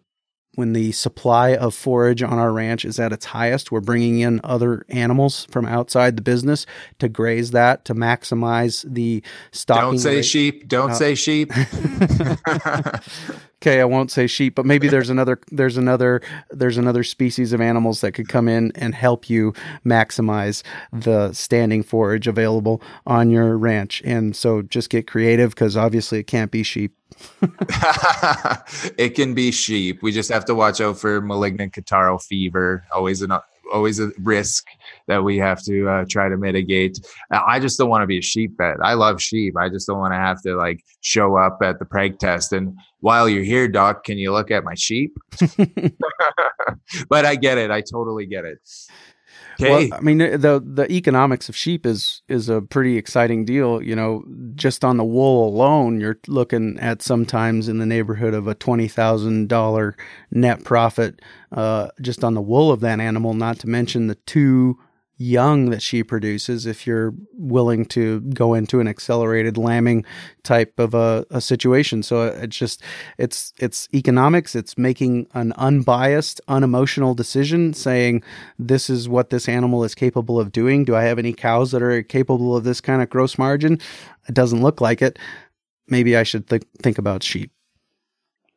when 0.56 0.74
the 0.74 0.92
supply 0.92 1.56
of 1.56 1.74
forage 1.74 2.22
on 2.22 2.38
our 2.38 2.52
ranch 2.52 2.84
is 2.84 3.00
at 3.00 3.14
its 3.14 3.26
highest, 3.26 3.72
we're 3.72 3.80
bringing 3.80 4.20
in 4.20 4.42
other 4.44 4.86
animals 4.90 5.46
from 5.52 5.66
outside 5.66 6.16
the 6.16 6.22
business 6.22 6.66
to 7.00 7.08
graze 7.08 7.52
that 7.52 7.86
to 7.86 7.96
maximize 7.96 8.84
the 8.92 9.24
stocking. 9.52 9.92
Don't 9.92 10.00
say 10.00 10.16
rate. 10.18 10.26
sheep. 10.26 10.68
Don't 10.68 10.92
uh, 10.92 10.96
say 10.96 11.16
sheep. 11.16 11.52
okay, 13.62 13.82
I 13.82 13.86
won't 13.86 14.10
say 14.12 14.26
sheep, 14.28 14.56
but 14.56 14.66
maybe 14.66 14.88
there's 14.88 15.10
another 15.10 15.40
there's 15.52 15.78
another 15.78 16.22
there's 16.50 16.78
another 16.78 17.04
species 17.04 17.52
of 17.54 17.60
animals 17.60 18.02
that 18.02 18.14
could 18.14 18.30
come 18.30 18.48
in 18.48 18.72
and 18.76 18.96
help 18.96 19.30
you 19.30 19.54
maximize 19.86 20.64
the 20.94 21.34
standing 21.34 21.84
forage 21.84 22.28
available 22.28 22.82
on 23.06 23.30
your 23.30 23.58
ranch. 23.58 24.02
And 24.06 24.36
so 24.36 24.62
just 24.62 24.90
get 24.90 25.08
creative 25.08 25.52
because 25.52 25.76
obviously 25.76 26.20
it 26.20 26.28
can't 26.28 26.52
be 26.52 26.64
sheep. 26.64 26.96
it 28.98 29.16
can 29.16 29.34
be 29.34 29.52
sheep. 29.52 30.02
We 30.02 30.12
just 30.12 30.32
have 30.32 30.46
to 30.46 30.56
watch 30.56 30.80
out 30.80 30.98
for 30.98 31.20
malignant 31.20 31.74
catarrhal 31.74 32.24
fever. 32.24 32.86
Always 32.94 33.22
an 33.22 33.32
always 33.74 34.00
a 34.00 34.12
risk 34.20 34.66
that 35.08 35.24
we 35.24 35.38
have 35.38 35.64
to 35.64 35.88
uh, 35.90 36.06
try 36.10 36.30
to 36.30 36.38
mitigate. 36.38 37.00
I 37.32 37.60
just 37.60 37.78
don't 37.78 37.90
want 37.90 38.04
to 38.04 38.08
be 38.08 38.20
a 38.20 38.22
sheep 38.22 38.58
vet. 38.58 38.78
I 38.84 38.94
love 38.94 39.22
sheep. 39.22 39.56
I 39.58 39.70
just 39.70 39.88
don't 39.88 40.00
want 40.00 40.14
to 40.14 40.20
have 40.20 40.42
to 40.44 40.56
like 40.56 40.84
show 41.02 41.38
up 41.38 41.60
at 41.62 41.80
the 41.80 41.86
preg 41.86 42.20
test 42.20 42.54
and 42.54 42.78
while 43.02 43.30
you're 43.30 43.44
here, 43.44 43.68
doc, 43.68 44.04
can 44.04 44.18
you 44.18 44.32
look 44.32 44.52
at 44.52 44.64
my 44.64 44.74
sheep? 44.76 45.18
but 47.10 47.26
I 47.26 47.36
get 47.36 47.58
it. 47.58 47.72
I 47.72 47.82
totally 47.82 48.26
get 48.26 48.46
it. 48.46 48.60
Okay. 49.62 49.90
Well, 49.90 50.00
I 50.00 50.02
mean 50.02 50.20
the 50.20 50.64
the 50.66 50.92
economics 50.92 51.50
of 51.50 51.56
sheep 51.56 51.86
is 51.86 52.22
is 52.30 52.48
a 52.50 52.62
pretty 52.62 52.98
exciting 52.98 53.46
deal. 53.46 53.82
You 53.82 53.96
know, 53.96 54.24
just 54.56 54.86
on 54.86 54.98
the 54.98 55.04
wool 55.04 55.50
alone, 55.50 56.00
you're 56.00 56.20
looking 56.28 56.80
at 56.80 57.02
sometimes 57.02 57.68
in 57.68 57.80
the 57.80 57.86
neighborhood 57.86 58.34
of 58.34 58.48
a 58.48 58.56
twenty 58.56 58.88
thousand 58.88 59.50
dollar 59.50 59.96
net 60.32 60.64
profit 60.64 61.22
uh, 61.52 61.90
just 62.02 62.24
on 62.24 62.36
the 62.36 62.42
wool 62.42 62.72
of 62.72 62.80
that 62.82 63.00
animal. 63.00 63.34
Not 63.34 63.60
to 63.60 63.68
mention 63.68 64.08
the 64.08 64.16
two 64.16 64.78
young 65.20 65.70
that 65.70 65.82
she 65.82 66.02
produces 66.02 66.66
if 66.66 66.88
you're 66.88 67.14
willing 67.34 67.86
to 67.86 68.22
go 68.22 68.54
into 68.54 68.80
an 68.80 68.88
accelerated 68.88 69.58
lambing 69.58 70.06
type 70.44 70.80
of 70.80 70.94
a, 70.94 71.26
a, 71.30 71.42
situation. 71.42 72.02
So 72.02 72.22
uh, 72.22 72.40
it's 72.42 72.58
just 72.58 72.82
it's 73.18 73.54
it's 73.60 73.90
economics. 73.94 74.56
It's 74.56 74.78
making 74.78 75.28
an 75.34 75.52
unbiased 75.58 76.40
unemotional 76.48 77.14
decision 77.14 77.74
saying 77.74 78.24
this 78.58 78.90
is 78.90 79.10
what 79.10 79.30
this 79.30 79.50
animal 79.50 79.84
is 79.84 79.94
capable 79.94 80.40
of 80.40 80.54
doing. 80.54 80.86
Do 80.86 80.96
i 80.96 81.04
have 81.04 81.20
any 81.20 81.34
cows 81.34 81.72
that 81.72 81.84
are 81.84 82.02
capable 82.02 82.56
of 82.56 82.64
this 82.64 82.80
kind 82.80 83.02
of 83.02 83.10
gross 83.10 83.38
margin? 83.38 83.80
It 84.30 84.36
doesn't 84.36 84.62
look 84.62 84.80
like 84.80 85.02
it. 85.02 85.20
Maybe 85.88 86.16
i 86.16 86.24
should 86.24 86.48
th- 86.48 86.64
think 86.82 86.98
about 86.98 87.24
sheep 87.24 87.52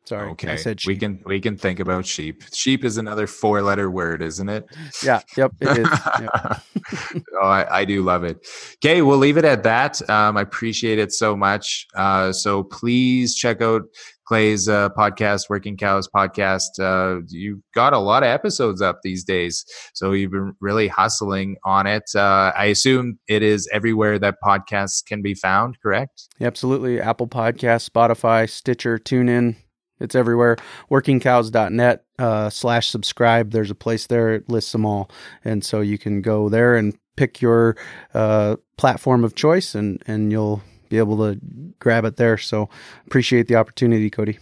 Sorry, 0.05 0.31
okay. 0.31 0.51
I 0.51 0.55
said 0.57 0.81
sheep. 0.81 0.87
We 0.87 0.97
can 0.97 1.23
we 1.25 1.39
can 1.39 1.57
think 1.57 1.79
about 1.79 2.05
sheep. 2.05 2.43
Sheep 2.53 2.83
is 2.83 2.97
another 2.97 3.25
four 3.25 3.61
letter 3.61 3.89
word, 3.89 4.21
isn't 4.21 4.49
it? 4.49 4.65
Yeah. 5.01 5.21
Yep. 5.37 5.53
It 5.61 5.77
is. 5.77 5.89
Yep. 6.19 7.23
oh, 7.41 7.47
I, 7.47 7.79
I, 7.79 7.85
do 7.85 8.03
love 8.03 8.25
it. 8.25 8.45
Okay, 8.83 9.01
we'll 9.01 9.17
leave 9.17 9.37
it 9.37 9.45
at 9.45 9.63
that. 9.63 10.07
Um, 10.09 10.35
I 10.35 10.41
appreciate 10.41 10.99
it 10.99 11.13
so 11.13 11.37
much. 11.37 11.87
Uh, 11.95 12.33
so 12.33 12.63
please 12.63 13.33
check 13.33 13.61
out 13.61 13.83
Clay's 14.25 14.67
uh, 14.67 14.89
podcast, 14.89 15.49
Working 15.49 15.77
Cows 15.77 16.09
podcast. 16.13 16.79
Uh, 16.79 17.21
you've 17.29 17.61
got 17.73 17.93
a 17.93 17.97
lot 17.97 18.23
of 18.23 18.27
episodes 18.27 18.81
up 18.81 18.99
these 19.03 19.23
days, 19.23 19.65
so 19.93 20.11
you've 20.11 20.31
been 20.31 20.53
really 20.59 20.89
hustling 20.89 21.55
on 21.63 21.87
it. 21.87 22.03
Uh, 22.13 22.51
I 22.57 22.65
assume 22.65 23.19
it 23.27 23.41
is 23.41 23.69
everywhere 23.71 24.19
that 24.19 24.35
podcasts 24.43 25.05
can 25.05 25.21
be 25.21 25.33
found. 25.33 25.79
Correct? 25.81 26.27
Absolutely. 26.41 26.99
Apple 26.99 27.27
Podcast, 27.27 27.89
Spotify, 27.89 28.49
Stitcher, 28.49 28.97
TuneIn 28.97 29.55
it's 30.03 30.15
everywhere. 30.15 30.57
Workingcows.net 30.91 32.05
uh, 32.19 32.49
slash 32.49 32.89
subscribe. 32.89 33.51
There's 33.51 33.71
a 33.71 33.75
place 33.75 34.07
there. 34.07 34.33
It 34.33 34.49
lists 34.49 34.71
them 34.71 34.85
all. 34.85 35.09
And 35.43 35.63
so 35.63 35.81
you 35.81 35.97
can 35.97 36.21
go 36.21 36.49
there 36.49 36.75
and 36.75 36.95
pick 37.15 37.41
your 37.41 37.77
uh, 38.13 38.57
platform 38.77 39.23
of 39.23 39.35
choice 39.35 39.73
and, 39.73 40.03
and 40.05 40.31
you'll 40.31 40.61
be 40.89 40.97
able 40.97 41.17
to 41.17 41.39
grab 41.79 42.05
it 42.05 42.17
there. 42.17 42.37
So 42.37 42.69
appreciate 43.07 43.47
the 43.47 43.55
opportunity, 43.55 44.09
Cody. 44.09 44.37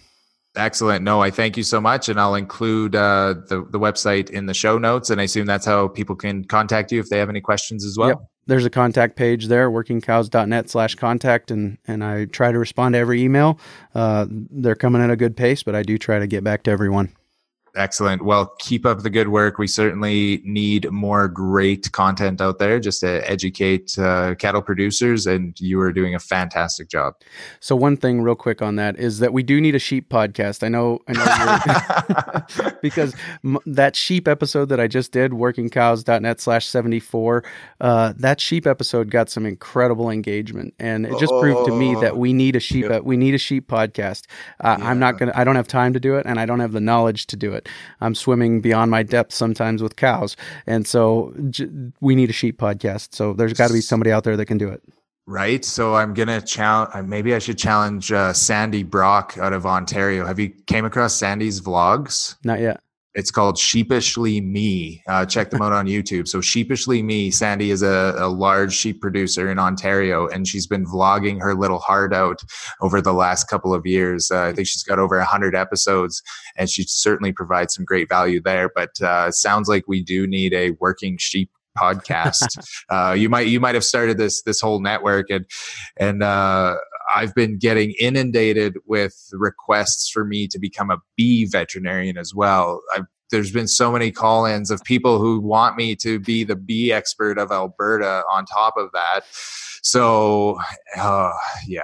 Excellent. 0.58 1.04
No, 1.06 1.22
I 1.22 1.30
thank 1.32 1.56
you 1.56 1.64
so 1.64 1.80
much. 1.80 2.10
And 2.10 2.20
I'll 2.20 2.36
include 2.36 2.96
uh, 2.96 3.36
the, 3.48 3.66
the 3.70 3.80
website 3.80 4.30
in 4.30 4.48
the 4.48 4.54
show 4.54 4.78
notes. 4.78 5.10
And 5.10 5.22
I 5.22 5.26
assume 5.26 5.46
that's 5.46 5.66
how 5.66 5.88
people 5.88 6.16
can 6.16 6.44
contact 6.44 6.92
you 6.92 7.00
if 7.00 7.08
they 7.08 7.20
have 7.20 7.30
any 7.30 7.40
questions 7.40 7.86
as 7.86 7.98
well. 7.98 8.10
Yep 8.10 8.31
there's 8.48 8.66
a 8.66 8.70
contact 8.70 9.16
page 9.16 9.48
there, 9.48 9.70
workingcows.net 9.70 10.70
slash 10.70 10.96
contact, 10.96 11.52
and, 11.52 11.78
and 11.88 12.04
I 12.04 12.26
try 12.26 12.52
to 12.52 12.58
respond 12.58 12.94
to 12.94 13.00
every 13.00 13.22
email. 13.22 13.60
Uh, 13.94 14.26
they're 14.30 14.76
coming 14.76 15.02
at 15.02 15.10
a 15.10 15.16
good 15.16 15.38
pace, 15.38 15.64
but 15.64 15.76
I 15.76 15.84
do 15.84 15.98
try 15.98 16.20
to 16.20 16.28
get 16.28 16.44
back 16.44 16.64
to 16.64 16.72
everyone. 16.72 17.16
Excellent. 17.76 18.24
Well, 18.24 18.54
keep 18.60 18.86
up 18.86 19.02
the 19.02 19.10
good 19.10 19.30
work. 19.30 19.58
We 19.58 19.68
certainly 19.68 20.42
need 20.44 20.92
more 20.92 21.30
great 21.30 21.90
content 21.94 22.42
out 22.42 22.60
there 22.60 22.82
just 22.82 23.00
to 23.00 23.30
educate 23.30 23.98
uh, 23.98 24.36
cattle 24.36 24.62
producers, 24.62 25.26
and 25.26 25.58
you 25.60 25.80
are 25.80 25.94
doing 25.94 26.14
a 26.14 26.20
fantastic 26.20 26.90
job. 26.90 27.16
So, 27.62 27.78
one 27.78 27.96
thing, 27.96 28.22
real 28.22 28.36
quick 28.36 28.62
on 28.62 28.76
that, 28.76 29.00
is 29.00 29.20
that 29.20 29.32
we 29.32 29.42
do 29.42 29.62
need 29.62 29.74
a 29.74 29.80
sheep 29.80 30.10
podcast. 30.10 30.64
I 30.64 30.68
know, 30.68 31.00
I 31.08 32.48
know, 32.60 32.72
because 32.82 33.16
m- 33.46 33.60
that 33.66 33.96
sheep 33.96 34.28
episode 34.28 34.68
that 34.68 34.82
I 34.82 34.88
just 34.88 35.14
did, 35.14 35.32
workingcows.net 35.32 36.42
slash 36.42 36.68
74, 36.68 37.44
uh, 37.80 38.14
that 38.18 38.42
sheep 38.42 38.68
episode 38.68 39.10
got 39.10 39.30
some 39.30 39.46
incredible 39.46 40.10
engagement, 40.10 40.74
and 40.78 41.06
it 41.06 41.18
just 41.20 41.32
oh, 41.32 41.40
proved 41.40 41.68
to 41.68 41.76
me 41.76 41.96
that 41.96 42.18
we 42.18 42.34
need 42.34 42.58
a 42.58 42.60
sheep, 42.60 42.86
yep. 42.90 43.04
we 43.04 43.16
need 43.16 43.34
a 43.34 43.38
sheep 43.40 43.70
podcast. 43.70 44.26
Uh, 44.60 44.76
yeah. 44.78 44.90
I'm 44.90 45.00
not 45.00 45.18
gonna, 45.18 45.32
I 45.36 45.46
don't 45.46 45.56
have 45.56 45.70
time 45.70 45.94
to 45.94 46.02
do 46.02 46.16
it, 46.16 46.26
and 46.26 46.38
I 46.38 46.46
don't 46.46 46.60
have 46.60 46.74
the 46.74 46.82
knowledge 46.82 47.28
to 47.28 47.38
do 47.38 47.54
it 47.54 47.61
it. 47.62 47.70
I'm 48.02 48.16
swimming 48.16 48.62
beyond 48.62 48.92
my 48.92 49.04
depth 49.04 49.34
sometimes 49.34 49.82
with 49.82 49.96
cows, 49.96 50.36
and 50.68 50.88
so 50.88 51.34
j- 51.50 51.70
we 52.02 52.16
need 52.16 52.30
a 52.30 52.34
sheep 52.34 52.58
podcast. 52.60 53.14
So 53.14 53.34
there's 53.34 53.54
got 53.54 53.68
to 53.68 53.74
be 53.74 53.82
somebody 53.82 54.12
out 54.12 54.24
there 54.24 54.38
that 54.38 54.46
can 54.46 54.58
do 54.58 54.70
it. 54.70 54.82
Right. 55.28 55.64
So 55.64 55.96
I'm 55.96 56.14
gonna 56.14 56.42
challenge. 56.42 56.90
Uh, 56.94 57.04
maybe 57.04 57.34
I 57.36 57.40
should 57.40 57.58
challenge 57.58 58.12
uh, 58.12 58.34
Sandy 58.34 58.84
Brock 58.84 59.38
out 59.40 59.54
of 59.54 59.66
Ontario. 59.66 60.26
Have 60.26 60.40
you 60.40 60.50
came 60.68 60.84
across 60.84 61.16
Sandy's 61.16 61.62
vlogs? 61.62 62.36
Not 62.44 62.60
yet. 62.60 62.82
It's 63.14 63.32
called 63.32 63.58
Sheepishly 63.58 64.40
Me. 64.40 65.04
Uh, 65.08 65.26
check 65.26 65.50
them 65.50 65.62
out 65.62 65.74
on 65.74 65.86
YouTube. 65.86 66.28
So 66.28 66.40
Sheepishly 66.40 67.04
Me, 67.04 67.30
Sandy 67.30 67.72
is 67.72 67.84
a, 67.84 68.16
a, 68.18 68.28
large 68.28 68.74
sheep 68.74 69.02
producer 69.02 69.52
in 69.52 69.60
Ontario, 69.60 70.28
and 70.28 70.48
she's 70.48 70.66
been 70.66 70.86
vlogging 70.86 71.42
her 71.42 71.54
little 71.54 71.80
heart 71.80 72.14
out 72.14 72.42
over 72.80 73.02
the 73.02 73.14
last 73.14 73.50
couple 73.50 73.74
of 73.74 73.86
years. 73.86 74.32
Uh, 74.32 74.44
I 74.44 74.54
think 74.54 74.68
she's 74.68 74.84
got 74.84 74.98
over 74.98 75.20
hundred 75.22 75.56
episodes, 75.56 76.22
and 76.56 76.70
she 76.70 76.84
certainly 76.84 77.34
provides 77.34 77.76
some 77.76 77.84
great 77.84 78.08
value 78.08 78.42
there. 78.42 78.70
But 78.74 79.02
uh, 79.02 79.32
sounds 79.32 79.68
like 79.68 79.84
we 79.88 80.02
do 80.02 80.26
need 80.26 80.54
a 80.54 80.72
working 80.80 81.18
sheep 81.18 81.50
podcast. 81.78 82.58
uh, 82.90 83.14
you 83.14 83.30
might 83.30 83.48
you 83.48 83.60
might 83.60 83.76
have 83.76 83.86
started 83.86 84.18
this 84.18 84.42
this 84.44 84.62
whole 84.62 84.80
network, 84.80 85.30
and 85.30 85.46
and 85.98 86.24
uh, 86.24 86.76
I've 87.14 87.34
been 87.36 87.58
getting 87.58 87.94
inundated 88.00 88.78
with 88.86 89.30
requests 89.34 90.10
for 90.10 90.26
me 90.26 90.48
to 90.48 90.60
become 90.60 90.90
a 90.90 90.98
bee 91.16 91.46
veterinarian 91.46 92.18
as 92.18 92.34
well. 92.34 92.82
I've 92.96 93.06
there's 93.32 93.52
been 93.52 93.68
so 93.68 93.92
many 93.92 94.12
call-ins 94.12 94.70
of 94.70 94.84
people 94.84 95.18
who 95.18 95.40
want 95.40 95.78
me 95.78 95.96
to 95.96 96.20
be 96.20 96.44
the 96.44 96.56
bee 96.56 96.92
expert 96.92 97.38
of 97.38 97.50
Alberta 97.50 98.24
on 98.30 98.46
top 98.46 98.76
of 98.78 98.92
that. 98.92 99.22
So, 99.82 100.60
uh, 100.98 101.32
yeah. 101.66 101.82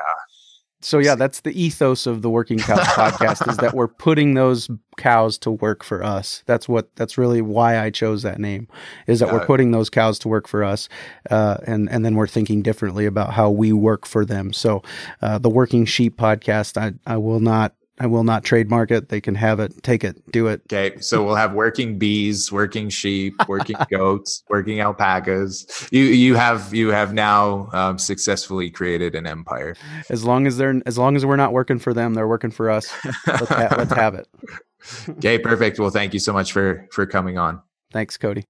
So 0.79 0.99
yeah, 0.99 1.15
that's 1.15 1.41
the 1.41 1.59
ethos 1.59 2.05
of 2.05 2.21
the 2.21 2.29
Working 2.29 2.59
Cows 2.59 2.79
podcast 2.79 3.49
is 3.49 3.57
that 3.57 3.73
we're 3.73 3.87
putting 3.87 4.35
those 4.35 4.69
cows 4.97 5.37
to 5.39 5.49
work 5.49 5.83
for 5.83 6.03
us. 6.03 6.43
That's 6.45 6.69
what 6.69 6.95
that's 6.95 7.17
really 7.17 7.41
why 7.41 7.79
I 7.79 7.89
chose 7.89 8.21
that 8.21 8.39
name 8.39 8.67
is 9.07 9.19
that 9.19 9.33
we're 9.33 9.45
putting 9.45 9.71
those 9.71 9.89
cows 9.89 10.19
to 10.19 10.27
work 10.27 10.47
for 10.47 10.63
us, 10.63 10.87
uh, 11.31 11.57
and 11.65 11.89
and 11.89 12.05
then 12.05 12.15
we're 12.15 12.27
thinking 12.27 12.61
differently 12.61 13.07
about 13.07 13.33
how 13.33 13.49
we 13.49 13.73
work 13.73 14.05
for 14.05 14.23
them. 14.23 14.53
So, 14.53 14.83
uh, 15.21 15.39
the 15.39 15.49
Working 15.49 15.85
Sheep 15.85 16.15
podcast, 16.15 16.77
I 16.77 16.93
I 17.11 17.17
will 17.17 17.39
not 17.39 17.73
I 17.99 18.05
will 18.05 18.23
not 18.23 18.43
trademark 18.43 18.91
it. 18.91 19.09
They 19.09 19.19
can 19.19 19.33
have 19.35 19.59
it, 19.59 19.81
take 19.81 20.03
it, 20.03 20.21
do 20.31 20.47
it. 20.47 20.61
Okay, 20.71 20.99
so 20.99 21.23
we'll 21.23 21.35
have 21.35 21.53
working 21.53 21.97
bees, 21.97 22.51
working 22.51 22.89
sheep, 22.89 23.33
working 23.47 23.75
goats, 23.89 24.43
working 24.49 24.79
alpacas. 24.79 25.89
You 25.91 26.03
you 26.03 26.35
have 26.35 26.73
you 26.73 26.89
have 26.89 27.13
now 27.13 27.69
um, 27.73 27.97
successfully 27.97 28.69
created 28.69 29.15
an 29.15 29.25
empire. 29.25 29.75
As 30.09 30.23
long 30.23 30.45
as 30.45 30.57
they're 30.57 30.79
as 30.85 30.97
long 30.97 31.15
as 31.15 31.25
we're 31.25 31.37
not 31.37 31.53
working 31.53 31.79
for 31.79 31.93
them, 31.93 32.13
they're 32.13 32.27
working 32.27 32.51
for 32.51 32.69
us. 32.69 32.93
Let's, 33.25 33.49
ha- 33.49 33.75
let's 33.77 33.93
have 33.93 34.13
it. 34.13 34.27
okay, 35.09 35.39
perfect. 35.39 35.79
Well, 35.79 35.89
thank 35.89 36.13
you 36.13 36.19
so 36.19 36.33
much 36.33 36.51
for 36.51 36.87
for 36.91 37.05
coming 37.05 37.37
on. 37.37 37.61
Thanks, 37.91 38.17
Cody. 38.17 38.45